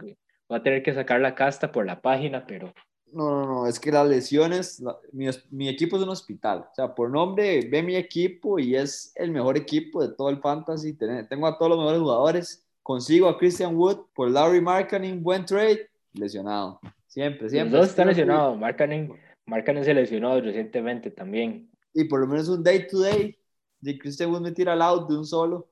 va 0.51 0.57
a 0.57 0.63
tener 0.63 0.83
que 0.83 0.93
sacar 0.93 1.21
la 1.21 1.35
casta 1.35 1.71
por 1.71 1.85
la 1.85 2.01
página, 2.01 2.45
pero... 2.45 2.73
No, 3.11 3.29
no, 3.29 3.45
no, 3.45 3.67
es 3.67 3.79
que 3.79 3.91
las 3.91 4.07
lesiones, 4.07 4.79
la, 4.79 4.97
mi, 5.11 5.27
mi, 5.51 5.69
equipo 5.69 5.97
es 5.97 6.03
un 6.03 6.09
hospital, 6.09 6.65
o 6.71 6.73
sea, 6.73 6.95
por 6.95 7.11
nombre 7.11 7.67
ve 7.69 7.83
mi 7.83 7.95
equipo 7.95 8.57
y 8.57 8.75
es 8.75 9.11
el 9.15 9.29
mejor 9.29 9.55
equipo 9.55 10.01
de 10.01 10.15
todo 10.15 10.29
el 10.29 10.39
fantasy, 10.39 10.93
tengo 11.29 11.45
a 11.45 11.55
todos 11.55 11.69
los 11.69 11.77
mejores 11.77 12.01
jugadores, 12.01 12.65
consigo 12.81 13.29
a 13.29 13.37
Christian 13.37 13.75
Wood 13.75 14.07
por 14.15 14.31
Larry 14.31 14.61
Markkanen, 14.61 15.21
buen 15.21 15.45
trade, 15.45 15.87
lesionado, 16.13 16.79
siempre, 17.05 17.49
siempre. 17.49 17.71
Los 17.71 17.81
dos 17.81 17.89
están 17.91 18.07
lesionados, 18.07 18.57
Markkanen, 18.57 19.13
Markkanen 19.45 19.85
se 19.85 19.93
lesionó 19.93 20.41
recientemente 20.41 21.11
también. 21.11 21.69
Y 21.93 22.05
por 22.05 22.19
lo 22.19 22.27
menos 22.27 22.49
un 22.49 22.63
day 22.63 22.87
to 22.87 22.99
day, 22.99 23.37
de 23.79 23.99
Christian 23.99 24.31
Wood 24.31 24.41
me 24.41 24.51
tira 24.51 24.73
al 24.73 24.81
out 24.81 25.09
de 25.09 25.17
un 25.17 25.25
solo, 25.25 25.69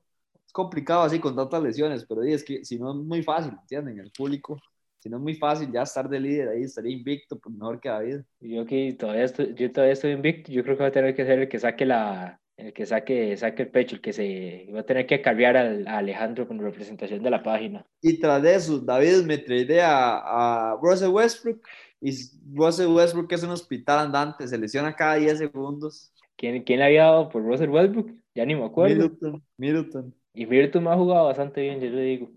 es 0.52 0.54
complicado 0.54 1.04
así 1.04 1.18
con 1.18 1.34
tantas 1.34 1.64
lesiones, 1.64 2.06
pero 2.06 2.24
es 2.24 2.44
que 2.44 2.66
si 2.66 2.78
no 2.78 2.92
es 2.92 2.98
muy 2.98 3.24
fácil, 3.24 3.54
¿entienden? 3.54 4.00
El 4.00 4.12
público, 4.12 4.60
si 5.00 5.10
no 5.10 5.16
es 5.16 5.24
muy 5.24 5.36
fácil 5.36 5.72
ya 5.72 5.84
estar 5.84 6.10
de 6.10 6.20
líder 6.20 6.50
ahí, 6.50 6.64
estaría 6.64 6.92
invicto, 6.92 7.40
pues 7.40 7.56
mejor 7.56 7.80
que 7.80 7.88
David. 7.88 8.20
Yo 8.42 8.66
que 8.66 8.94
todavía 9.00 9.24
estoy, 9.24 9.54
yo 9.56 9.72
todavía 9.72 9.94
estoy 9.94 10.12
invicto, 10.12 10.52
yo 10.52 10.62
creo 10.64 10.76
que 10.76 10.84
va 10.84 10.90
a 10.90 10.92
tener 10.92 11.16
que 11.16 11.26
ser 11.26 11.40
el 11.40 11.48
que 11.48 11.58
saque 11.58 11.86
la, 11.86 12.42
el 12.58 12.74
que 12.74 12.86
saque, 12.86 13.38
saque 13.38 13.64
el 13.64 13.70
pecho, 13.70 13.96
el 13.96 14.02
que 14.02 14.12
se 14.12 14.68
va 14.76 14.82
a 14.82 14.86
tener 14.86 15.08
que 15.08 15.22
cargar 15.22 15.56
al, 15.56 15.88
a 15.88 16.00
Alejandro 16.00 16.46
con 16.46 16.60
representación 16.60 17.24
de 17.24 17.30
la 17.30 17.44
página. 17.44 17.86
Y 18.02 18.20
tras 18.20 18.44
de 18.44 18.54
eso, 18.54 18.78
David 18.80 19.24
me 19.24 19.38
trae 19.38 19.82
a, 19.82 20.74
a 20.74 20.80
Russell 20.82 21.12
Westbrook, 21.12 21.66
y 22.02 22.12
Russell 22.54 22.88
Westbrook 22.88 23.32
es 23.32 23.44
un 23.44 23.52
hospital 23.52 24.00
andante, 24.00 24.46
se 24.46 24.58
lesiona 24.58 24.94
cada 24.94 25.16
10 25.16 25.38
segundos. 25.38 26.12
¿Quién, 26.36 26.62
¿Quién 26.64 26.80
le 26.80 26.86
había 26.86 27.04
dado 27.04 27.30
por 27.30 27.42
Russell 27.42 27.70
Westbrook? 27.70 28.12
Ya 28.36 28.46
ni 28.46 28.56
me 28.56 28.66
acuerdo. 28.66 28.96
Middleton. 28.96 29.44
Middleton. 29.58 30.21
Y 30.34 30.46
Virtus 30.46 30.82
me 30.82 30.90
ha 30.90 30.96
jugado 30.96 31.26
bastante 31.26 31.62
bien, 31.62 31.80
yo 31.80 31.90
le 31.90 32.02
digo. 32.04 32.32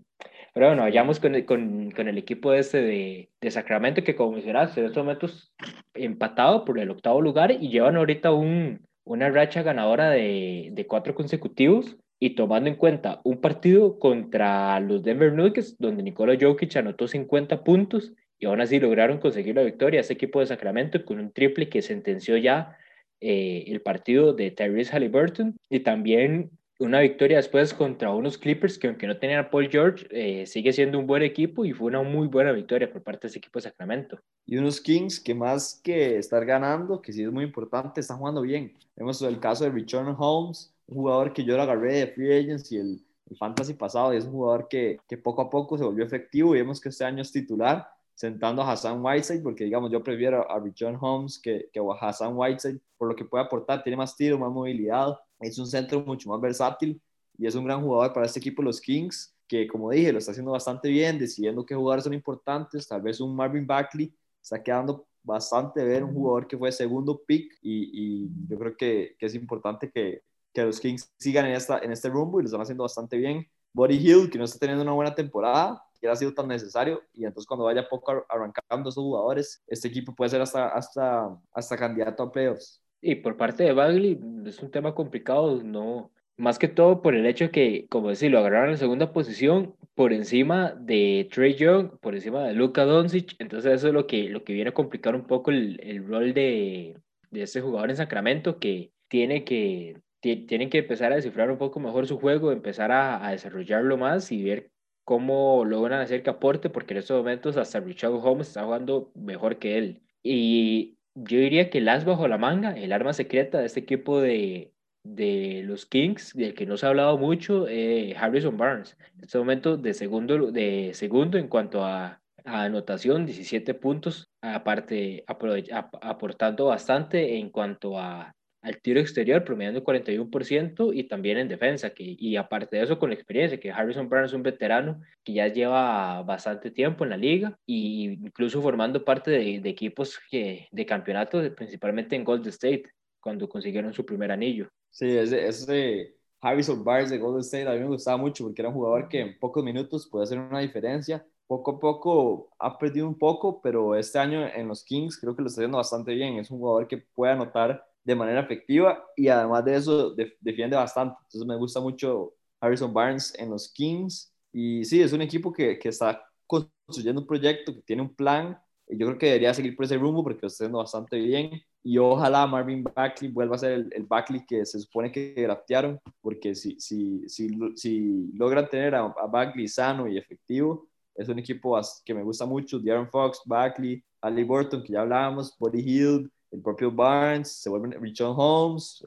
Pero 0.53 0.67
bueno, 0.67 0.83
vayamos 0.83 1.19
con 1.19 1.35
el, 1.35 1.45
con, 1.45 1.91
con 1.91 2.07
el 2.07 2.17
equipo 2.17 2.53
este 2.53 2.81
de, 2.81 3.29
de, 3.41 3.51
Sacramento, 3.51 4.03
que 4.03 4.15
como 4.15 4.33
mencionaste, 4.33 4.79
en 4.79 4.85
estos 4.85 5.03
momentos 5.03 5.53
empatado 5.93 6.63
por 6.63 6.79
el 6.79 6.89
octavo 6.91 7.21
lugar 7.21 7.51
y 7.51 7.69
llevan 7.69 7.97
ahorita 7.97 8.31
un, 8.31 8.85
una 9.03 9.29
racha 9.29 9.63
ganadora 9.63 10.09
de, 10.11 10.69
de 10.71 10.87
cuatro 10.87 11.13
consecutivos. 11.15 11.97
Y 12.17 12.31
tomando 12.35 12.69
en 12.69 12.77
cuenta 12.77 13.19
un 13.25 13.41
partido 13.41 13.99
contra 13.99 14.79
los 14.79 15.03
Denver 15.03 15.33
Nuggets, 15.33 15.77
donde 15.77 16.01
Nikola 16.01 16.37
Jokic 16.39 16.77
anotó 16.77 17.09
50 17.09 17.61
puntos 17.65 18.13
y 18.39 18.45
aún 18.45 18.61
así 18.61 18.79
lograron 18.79 19.19
conseguir 19.19 19.55
la 19.55 19.63
victoria. 19.63 19.99
Este 19.99 20.13
equipo 20.13 20.39
de 20.39 20.47
Sacramento 20.47 21.03
con 21.03 21.19
un 21.19 21.33
triple 21.33 21.67
que 21.67 21.81
sentenció 21.81 22.37
ya 22.37 22.77
eh, 23.19 23.65
el 23.67 23.81
partido 23.81 24.33
de 24.33 24.51
Tyrese 24.51 24.95
Halliburton 24.95 25.57
y 25.69 25.81
también 25.81 26.51
una 26.79 26.99
victoria 26.99 27.37
después 27.37 27.73
contra 27.73 28.13
unos 28.13 28.37
Clippers 28.37 28.77
que 28.77 28.87
aunque 28.87 29.07
no 29.07 29.17
tenían 29.17 29.39
a 29.39 29.49
Paul 29.49 29.69
George, 29.69 30.07
eh, 30.09 30.45
sigue 30.45 30.73
siendo 30.73 30.99
un 30.99 31.07
buen 31.07 31.23
equipo 31.23 31.63
y 31.63 31.71
fue 31.71 31.87
una 31.87 32.01
muy 32.01 32.27
buena 32.27 32.51
victoria 32.51 32.91
por 32.91 33.01
parte 33.01 33.21
de 33.21 33.29
ese 33.29 33.39
equipo 33.39 33.59
de 33.59 33.63
Sacramento. 33.63 34.19
Y 34.45 34.57
unos 34.57 34.81
Kings 34.81 35.19
que 35.19 35.33
más 35.33 35.79
que 35.83 36.17
estar 36.17 36.45
ganando, 36.45 37.01
que 37.01 37.13
sí 37.13 37.23
es 37.23 37.31
muy 37.31 37.45
importante, 37.45 38.01
están 38.01 38.17
jugando 38.17 38.41
bien. 38.41 38.73
Vemos 38.95 39.21
el 39.21 39.39
caso 39.39 39.63
de 39.63 39.71
Richard 39.71 40.15
Holmes, 40.17 40.73
un 40.87 40.97
jugador 40.97 41.33
que 41.33 41.43
yo 41.43 41.55
lo 41.55 41.63
agarré 41.63 41.99
de 41.99 42.07
Free 42.07 42.33
Agents 42.33 42.71
y 42.71 42.77
el, 42.77 43.01
el 43.29 43.37
Fantasy 43.37 43.73
pasado, 43.73 44.13
y 44.13 44.17
es 44.17 44.25
un 44.25 44.31
jugador 44.31 44.67
que, 44.67 44.99
que 45.07 45.17
poco 45.17 45.41
a 45.41 45.49
poco 45.49 45.77
se 45.77 45.83
volvió 45.83 46.03
efectivo 46.03 46.55
y 46.55 46.59
vemos 46.59 46.81
que 46.81 46.89
este 46.89 47.05
año 47.05 47.21
es 47.21 47.31
titular 47.31 47.87
sentando 48.15 48.61
a 48.61 48.71
Hassan 48.71 49.03
Whiteside, 49.03 49.41
porque 49.41 49.65
digamos, 49.65 49.91
yo 49.91 50.01
prefiero 50.01 50.49
a 50.49 50.59
Richard 50.59 50.97
Holmes 50.99 51.37
que, 51.37 51.69
que 51.71 51.79
a 51.79 52.07
Hassan 52.07 52.35
Whiteside, 52.35 52.79
por 52.97 53.09
lo 53.09 53.15
que 53.15 53.25
puede 53.25 53.43
aportar, 53.43 53.83
tiene 53.83 53.97
más 53.97 54.15
tiro, 54.15 54.39
más 54.39 54.51
movilidad, 54.51 55.17
es 55.39 55.57
un 55.57 55.67
centro 55.67 56.01
mucho 56.01 56.29
más 56.29 56.41
versátil 56.41 57.01
y 57.37 57.47
es 57.47 57.55
un 57.55 57.65
gran 57.65 57.81
jugador 57.81 58.13
para 58.13 58.25
este 58.25 58.39
equipo, 58.39 58.61
los 58.61 58.79
Kings, 58.79 59.35
que 59.47 59.67
como 59.67 59.91
dije, 59.91 60.11
lo 60.11 60.19
está 60.19 60.31
haciendo 60.31 60.51
bastante 60.51 60.89
bien, 60.89 61.19
decidiendo 61.19 61.65
qué 61.65 61.75
jugadores 61.75 62.03
son 62.03 62.13
importantes, 62.13 62.87
tal 62.87 63.01
vez 63.01 63.19
un 63.19 63.35
Marvin 63.35 63.67
Bagley, 63.67 64.13
está 64.41 64.61
quedando 64.61 65.05
bastante 65.23 65.83
ver 65.83 66.03
un 66.03 66.13
jugador 66.13 66.47
que 66.47 66.57
fue 66.57 66.71
segundo 66.71 67.21
pick 67.25 67.57
y, 67.61 68.23
y 68.23 68.29
yo 68.47 68.57
creo 68.57 68.77
que, 68.77 69.15
que, 69.17 69.25
es 69.25 69.35
importante 69.35 69.89
que, 69.91 70.21
que 70.53 70.63
los 70.63 70.79
Kings 70.79 71.11
sigan 71.17 71.47
en, 71.47 71.53
esta, 71.53 71.79
en 71.79 71.91
este 71.91 72.09
rumbo 72.09 72.39
y 72.39 72.43
lo 72.43 72.47
están 72.47 72.61
haciendo 72.61 72.83
bastante 72.83 73.17
bien. 73.17 73.47
Body 73.73 73.95
Hill, 73.95 74.29
que 74.29 74.37
no 74.37 74.45
está 74.45 74.59
teniendo 74.59 74.83
una 74.83 74.93
buena 74.93 75.13
temporada, 75.13 75.83
que 75.99 76.07
ha 76.07 76.15
sido 76.15 76.33
tan 76.33 76.47
necesario 76.47 77.01
y 77.13 77.25
entonces 77.25 77.47
cuando 77.47 77.65
vaya 77.65 77.89
poco 77.89 78.25
arrancando 78.29 78.89
esos 78.89 79.03
jugadores, 79.03 79.63
este 79.67 79.87
equipo 79.87 80.15
puede 80.15 80.29
ser 80.29 80.41
hasta, 80.41 80.69
hasta, 80.69 81.37
hasta 81.51 81.77
candidato 81.77 82.23
a 82.23 82.31
playoffs. 82.31 82.81
Y 83.07 83.13
por 83.17 83.37
parte 83.37 83.63
de 83.63 83.71
Bagley 83.71 84.19
es 84.47 84.63
un 84.63 84.71
tema 84.71 84.95
complicado, 84.95 85.61
no, 85.61 86.11
más 86.37 86.57
que 86.57 86.67
todo 86.67 87.03
por 87.03 87.13
el 87.13 87.27
hecho 87.27 87.51
que, 87.51 87.85
como 87.87 88.09
decir, 88.09 88.31
lo 88.31 88.39
agarraron 88.39 88.71
en 88.71 88.79
segunda 88.79 89.13
posición 89.13 89.75
por 89.93 90.11
encima 90.11 90.73
de 90.73 91.29
Trey 91.31 91.53
Young, 91.53 91.99
por 91.99 92.15
encima 92.15 92.47
de 92.47 92.53
Luka 92.55 92.83
Doncic, 92.83 93.35
entonces 93.37 93.73
eso 93.73 93.89
es 93.89 93.93
lo 93.93 94.07
que, 94.07 94.27
lo 94.29 94.43
que 94.43 94.53
viene 94.53 94.71
a 94.71 94.73
complicar 94.73 95.13
un 95.15 95.27
poco 95.27 95.51
el, 95.51 95.79
el 95.83 96.03
rol 96.03 96.33
de, 96.33 96.97
de 97.29 97.43
este 97.43 97.61
jugador 97.61 97.91
en 97.91 97.97
Sacramento 97.97 98.57
que 98.57 98.91
tiene 99.07 99.43
que 99.43 100.01
tienen 100.19 100.71
que 100.71 100.79
empezar 100.79 101.11
a 101.11 101.15
descifrar 101.17 101.51
un 101.51 101.59
poco 101.59 101.79
mejor 101.79 102.07
su 102.07 102.17
juego, 102.17 102.51
empezar 102.51 102.91
a, 102.91 103.23
a 103.23 103.29
desarrollarlo 103.33 103.97
más 103.97 104.31
y 104.31 104.43
ver 104.43 104.71
cómo 105.03 105.63
logran 105.63 106.01
hacer 106.01 106.23
que 106.23 106.31
aporte, 106.31 106.71
porque 106.71 106.95
en 106.95 107.01
estos 107.01 107.19
momentos 107.19 107.55
hasta 107.55 107.79
Richard 107.79 108.13
Holmes 108.13 108.47
está 108.47 108.63
jugando 108.63 109.11
mejor 109.13 109.59
que 109.59 109.77
él. 109.77 110.01
Y 110.23 110.97
yo 111.15 111.39
diría 111.39 111.69
que 111.69 111.79
el 111.79 111.89
as 111.89 112.05
bajo 112.05 112.27
la 112.27 112.37
manga, 112.37 112.77
el 112.77 112.91
arma 112.91 113.13
secreta 113.13 113.59
de 113.59 113.65
este 113.65 113.79
equipo 113.79 114.19
de, 114.21 114.73
de 115.03 115.63
los 115.63 115.85
Kings, 115.85 116.33
del 116.33 116.53
que 116.53 116.65
no 116.65 116.77
se 116.77 116.85
ha 116.85 116.89
hablado 116.89 117.17
mucho, 117.17 117.67
eh, 117.67 118.15
Harrison 118.17 118.57
Barnes. 118.57 118.97
En 119.17 119.23
este 119.23 119.37
momento 119.37 119.77
de 119.77 119.93
segundo, 119.93 120.51
de 120.51 120.91
segundo 120.93 121.37
en 121.37 121.47
cuanto 121.47 121.83
a, 121.85 122.21
anotación, 122.43 123.25
17 123.25 123.73
puntos, 123.73 124.29
aparte 124.39 125.23
aportando 125.27 126.65
bastante 126.65 127.37
en 127.37 127.49
cuanto 127.49 127.99
a 127.99 128.35
al 128.65 128.81
tiro 128.81 128.99
exterior, 128.99 129.43
promediando 129.43 129.83
41% 129.83 130.91
y 130.91 131.03
también 131.03 131.37
en 131.37 131.47
defensa. 131.47 131.91
Que, 131.91 132.15
y 132.17 132.35
aparte 132.35 132.77
de 132.77 132.83
eso, 132.83 132.97
con 132.97 133.09
la 133.11 133.15
experiencia, 133.15 133.59
que 133.59 133.71
Harrison 133.71 134.09
Barnes 134.09 134.31
es 134.31 134.35
un 134.35 134.41
veterano 134.41 135.01
que 135.23 135.33
ya 135.33 135.47
lleva 135.47 136.23
bastante 136.23 136.71
tiempo 136.71 137.03
en 137.03 137.11
la 137.11 137.17
liga 137.17 137.59
e 137.67 137.73
incluso 137.73 138.63
formando 138.63 139.05
parte 139.05 139.29
de, 139.29 139.59
de 139.59 139.69
equipos 139.69 140.19
que, 140.31 140.67
de 140.71 140.85
campeonatos, 140.85 141.47
principalmente 141.51 142.15
en 142.15 142.23
Golden 142.23 142.49
State, 142.49 142.85
cuando 143.19 143.47
consiguieron 143.47 143.93
su 143.93 144.03
primer 144.03 144.31
anillo. 144.31 144.67
Sí, 144.89 145.15
ese, 145.15 145.47
ese 145.47 146.15
Harrison 146.41 146.83
Barnes 146.83 147.11
de 147.11 147.19
Golden 147.19 147.41
State 147.41 147.67
a 147.67 147.73
mí 147.73 147.79
me 147.81 147.87
gustaba 147.87 148.17
mucho 148.17 148.45
porque 148.45 148.63
era 148.63 148.69
un 148.69 148.75
jugador 148.75 149.07
que 149.07 149.19
en 149.19 149.37
pocos 149.37 149.63
minutos 149.63 150.09
puede 150.09 150.23
hacer 150.23 150.39
una 150.39 150.59
diferencia. 150.59 151.23
Poco 151.45 151.71
a 151.71 151.79
poco 151.79 152.49
ha 152.57 152.79
perdido 152.79 153.07
un 153.07 153.19
poco, 153.19 153.61
pero 153.61 153.95
este 153.95 154.17
año 154.17 154.47
en 154.47 154.67
los 154.67 154.83
Kings 154.83 155.19
creo 155.19 155.35
que 155.35 155.43
lo 155.43 155.49
está 155.49 155.61
haciendo 155.61 155.77
bastante 155.77 156.15
bien. 156.15 156.39
Es 156.39 156.49
un 156.49 156.57
jugador 156.57 156.87
que 156.87 156.97
puede 156.97 157.33
anotar 157.33 157.85
de 158.05 158.15
manera 158.15 158.41
efectiva 158.41 159.03
y 159.15 159.27
además 159.27 159.65
de 159.65 159.75
eso 159.75 160.15
defiende 160.39 160.77
bastante. 160.77 161.15
Entonces 161.23 161.47
me 161.47 161.57
gusta 161.57 161.81
mucho 161.81 162.33
Harrison 162.61 162.93
Barnes 162.93 163.33
en 163.37 163.49
los 163.49 163.71
Kings. 163.73 164.33
Y 164.53 164.85
sí, 164.85 165.01
es 165.01 165.11
un 165.11 165.21
equipo 165.21 165.51
que, 165.51 165.77
que 165.77 165.89
está 165.89 166.23
construyendo 166.47 167.21
un 167.21 167.27
proyecto, 167.27 167.73
que 167.73 167.81
tiene 167.81 168.03
un 168.03 168.15
plan 168.15 168.57
y 168.87 168.97
yo 168.97 169.07
creo 169.07 169.17
que 169.17 169.25
debería 169.27 169.53
seguir 169.53 169.75
por 169.75 169.85
ese 169.85 169.97
rumbo 169.97 170.23
porque 170.23 170.41
lo 170.43 170.47
está 170.47 170.63
haciendo 170.63 170.77
bastante 170.77 171.17
bien. 171.17 171.61
Y 171.83 171.97
ojalá 171.97 172.45
Marvin 172.47 172.83
Bagley 172.83 173.31
vuelva 173.31 173.55
a 173.55 173.59
ser 173.59 173.71
el, 173.73 173.89
el 173.93 174.03
Bagley 174.03 174.45
que 174.45 174.65
se 174.65 174.79
supone 174.79 175.11
que 175.11 175.33
draftearon 175.35 175.99
porque 176.21 176.55
si, 176.55 176.79
si, 176.79 177.27
si, 177.27 177.49
si 177.75 178.31
logran 178.33 178.69
tener 178.69 178.95
a, 178.95 179.05
a 179.05 179.27
Bagley 179.27 179.67
sano 179.67 180.07
y 180.07 180.17
efectivo, 180.17 180.87
es 181.15 181.29
un 181.29 181.39
equipo 181.39 181.79
que 182.03 182.13
me 182.13 182.23
gusta 182.23 182.45
mucho, 182.45 182.79
De'Aaron 182.79 183.09
Fox, 183.09 183.41
Bagley, 183.45 184.03
Ali 184.21 184.43
Burton, 184.43 184.83
que 184.83 184.93
ya 184.93 185.01
hablábamos, 185.01 185.55
Buddy 185.57 185.79
Hill, 185.79 186.31
el 186.51 186.61
propio 186.61 186.91
Barnes, 186.91 187.51
se 187.51 187.69
vuelve 187.69 187.97
Richard 187.97 188.33
Holmes, 188.35 189.05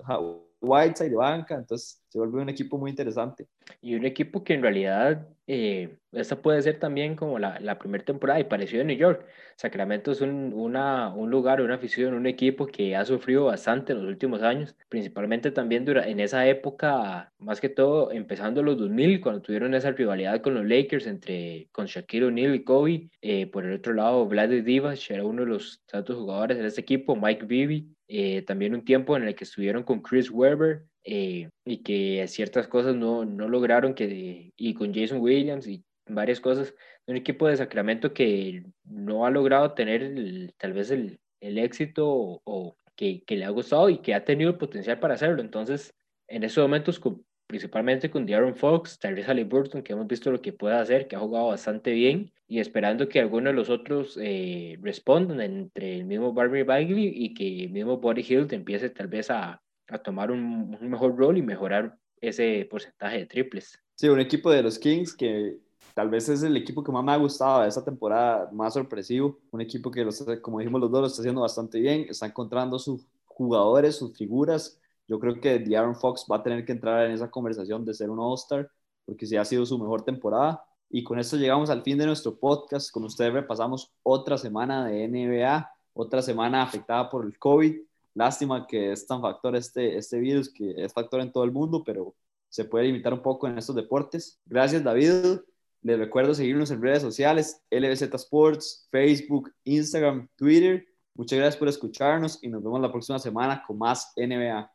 Whiteside 0.61 1.11
de 1.11 1.17
banca, 1.17 1.55
entonces 1.55 2.03
se 2.09 2.19
vuelve 2.19 2.43
un 2.43 2.49
equipo 2.49 2.79
muy 2.79 2.91
interesante. 2.91 3.47
Y 3.81 3.95
un 3.95 4.05
equipo 4.05 4.43
que 4.43 4.55
en 4.55 4.63
realidad, 4.63 5.29
eh, 5.47 5.99
esta 6.13 6.41
puede 6.41 6.63
ser 6.63 6.79
también 6.81 7.15
como 7.17 7.39
la, 7.39 7.61
la 7.61 7.79
primera 7.79 8.05
temporada 8.05 8.41
y 8.41 8.45
parecido 8.45 8.83
a 8.83 8.85
New 8.85 8.97
York. 8.97 9.25
Sacramento 9.57 10.13
es 10.13 10.21
un, 10.21 10.53
una, 10.55 11.15
un 11.15 11.31
lugar, 11.31 11.61
una 11.61 11.75
afición, 11.75 12.15
un 12.15 12.27
equipo 12.27 12.67
que 12.67 12.97
ha 12.97 13.05
sufrido 13.05 13.45
bastante 13.45 13.93
en 13.93 14.01
los 14.01 14.09
últimos 14.09 14.43
años, 14.43 14.75
principalmente 14.89 15.51
también 15.51 15.87
en 15.89 16.21
esa 16.21 16.47
época, 16.47 17.33
más 17.39 17.61
que 17.61 17.69
todo 17.69 18.11
empezando 18.11 18.63
los 18.63 18.79
2000, 18.79 19.21
cuando 19.21 19.43
tuvieron 19.43 19.75
esa 19.75 19.93
rivalidad 19.93 20.41
con 20.41 20.55
los 20.55 20.65
Lakers 20.65 21.07
entre 21.07 21.69
con 21.73 21.87
Shaquille 21.87 22.27
O'Neal 22.27 22.55
y 22.55 22.65
Kobe. 22.65 23.11
Eh, 23.21 23.47
por 23.47 23.65
el 23.65 23.75
otro 23.75 23.93
lado, 23.95 24.27
Vlad 24.27 24.49
Divas 24.49 25.11
era 25.11 25.25
uno 25.25 25.43
de 25.43 25.49
los 25.49 25.83
tantos 25.87 26.17
jugadores 26.17 26.59
de 26.59 26.67
ese 26.67 26.81
equipo, 26.81 27.17
Mike 27.17 27.47
Bibby, 27.47 27.95
eh, 28.09 28.43
también 28.43 28.75
un 28.75 28.85
tiempo 28.85 29.17
en 29.17 29.25
el 29.25 29.35
que 29.35 29.45
estuvieron 29.45 29.83
con 29.83 30.01
Chris 30.01 30.31
Webber 30.31 30.85
eh, 31.05 31.51
y 31.65 31.83
que 31.83 32.25
ciertas 32.27 32.67
cosas 32.67 32.97
no, 32.97 33.25
no 33.25 33.49
lograron, 33.49 33.95
que, 33.95 34.53
y 34.57 34.75
con 34.75 34.95
Jason 34.95 35.21
Williams 35.21 35.67
y 35.67 35.85
varias 36.07 36.41
cosas, 36.41 36.75
un 37.07 37.17
equipo 37.17 37.47
de 37.47 37.57
Sacramento 37.57 38.15
que 38.15 38.65
no 38.85 39.27
ha 39.27 39.31
logrado 39.31 39.73
tener 39.73 40.53
tal 40.57 40.73
vez 40.73 40.91
el, 40.91 41.21
el 41.41 41.59
éxito 41.59 42.41
o, 42.45 42.77
que, 42.97 43.23
que, 43.25 43.37
le 43.37 43.45
ha 43.45 43.51
gustado 43.51 43.91
y 43.91 43.99
que 43.99 44.15
ha 44.15 44.25
tenido 44.25 44.51
el 44.51 44.57
potencial 44.57 44.99
para 44.99 45.15
hacerlo. 45.15 45.41
Entonces, 45.41 45.95
en 46.29 46.45
esos 46.45 46.63
momentos, 46.63 47.01
principalmente 47.49 48.11
con 48.11 48.27
De'Aaron 48.27 48.55
Fox, 48.55 48.99
Tyrese 48.99 49.29
Halliburton, 49.29 49.83
que 49.83 49.95
hemos 49.95 50.07
visto 50.07 50.31
lo 50.31 50.41
que 50.41 50.53
puede 50.53 50.77
hacer, 50.77 51.09
que 51.09 51.17
ha 51.17 51.19
jugado 51.19 51.49
bastante 51.49 51.93
bien, 51.93 52.31
y 52.47 52.61
esperando 52.61 53.09
que 53.09 53.21
alguno 53.21 53.51
de 53.51 53.57
los 53.57 53.71
otros 53.71 54.19
eh, 54.21 54.79
respondan 54.83 55.41
entre 55.41 55.97
el 55.97 56.05
mismo 56.05 56.33
Barbie 56.33 56.63
Bagley 56.63 57.11
y 57.15 57.35
que 57.35 57.65
el 57.65 57.71
mismo 57.71 57.97
Body 57.97 58.25
Hill 58.27 58.47
empiece 58.51 58.91
tal 58.91 59.09
vez 59.09 59.31
a, 59.31 59.63
a 59.89 59.99
tomar 59.99 60.31
un, 60.31 60.77
un, 60.79 60.91
mejor 60.91 61.17
rol 61.17 61.39
y 61.39 61.43
mejorar 61.43 61.97
ese 62.21 62.67
porcentaje 62.71 63.19
de 63.19 63.27
triples. 63.27 63.79
Sí, 63.95 64.09
un 64.09 64.21
equipo 64.21 64.51
de 64.51 64.63
los 64.63 64.79
Kings 64.79 65.15
que 65.15 65.57
tal 65.95 66.11
vez 66.11 66.29
es 66.29 66.43
el 66.43 66.57
equipo 66.57 66.85
que 66.85 66.93
más 66.93 67.03
me 67.03 67.13
ha 67.13 67.17
gustado 67.17 67.63
de 67.63 67.69
esta 67.69 67.85
temporada, 67.85 68.51
más 68.53 68.75
sorpresivo, 68.75 69.39
un 69.51 69.63
equipo 69.63 69.91
que, 69.91 70.05
los, 70.05 70.25
como 70.43 70.59
dijimos 70.59 70.83
los 70.83 70.91
dos, 70.91 71.01
lo 71.01 71.07
está 71.07 71.23
haciendo 71.23 71.41
bastante 71.41 71.81
bien, 71.81 72.07
está 72.09 72.27
encontrando 72.27 72.79
sus 72.79 73.07
jugadores, 73.25 73.97
sus 73.97 74.17
figuras, 74.17 74.78
yo 75.09 75.19
creo 75.19 75.41
que 75.41 75.59
De'Aaron 75.59 75.97
Fox 75.97 76.27
va 76.31 76.37
a 76.37 76.43
tener 76.43 76.65
que 76.65 76.73
entrar 76.73 77.07
en 77.07 77.13
esa 77.13 77.31
conversación 77.31 77.85
de 77.85 77.95
ser 77.95 78.11
un 78.11 78.21
All-Star, 78.21 78.71
porque 79.07 79.27
sí 79.27 79.37
ha 79.37 79.45
sido 79.45 79.65
su 79.65 79.79
mejor 79.79 80.03
temporada. 80.03 80.63
Y 80.91 81.03
con 81.03 81.19
esto 81.19 81.37
llegamos 81.37 81.71
al 81.71 81.83
fin 81.83 81.97
de 81.97 82.07
nuestro 82.07 82.39
podcast. 82.39 82.91
Con 82.91 83.05
ustedes 83.05 83.33
repasamos 83.33 83.91
otra 84.03 84.37
semana 84.37 84.87
de 84.87 85.09
NBA, 85.09 85.71
otra 85.95 86.21
semana 86.21 86.63
afectada 86.63 87.09
por 87.09 87.25
el 87.25 87.39
COVID. 87.39 87.75
Lástima 88.15 88.67
que 88.67 88.93
es 88.93 89.07
tan 89.07 89.23
factor 89.23 89.57
este, 89.57 89.97
este 89.97 90.19
virus, 90.19 90.53
que 90.53 90.75
es 90.77 90.93
factor 90.93 91.21
en 91.21 91.33
todo 91.33 91.45
el 91.45 91.53
mundo, 91.53 91.83
pero 91.85 92.15
se 92.51 92.65
puede 92.65 92.87
limitar 92.87 93.15
un 93.15 93.23
poco 93.23 93.47
en 93.47 93.57
estos 93.57 93.77
deportes. 93.77 94.41
Gracias, 94.45 94.85
David. 94.85 95.41
Les 95.83 95.99
recuerdo 95.99 96.35
seguirnos 96.35 96.71
en 96.71 96.83
redes 96.83 97.03
sociales, 97.03 97.63
LBZ 97.71 98.15
Sports, 98.15 98.89
Facebook, 98.91 99.53
Instagram, 99.65 100.29
Twitter. 100.37 100.87
Muchas 101.15 101.39
gracias 101.39 101.57
por 101.57 101.69
escucharnos 101.69 102.43
y 102.43 102.49
nos 102.49 102.63
vemos 102.63 102.81
la 102.81 102.91
próxima 102.91 103.19
semana 103.19 103.63
con 103.67 103.79
más 103.79 104.13
NBA. 104.17 104.71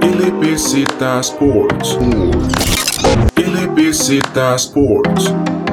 LBZ 0.00 1.22
Sports. 1.22 1.94
LBZ 3.36 4.58
Sports. 4.58 5.69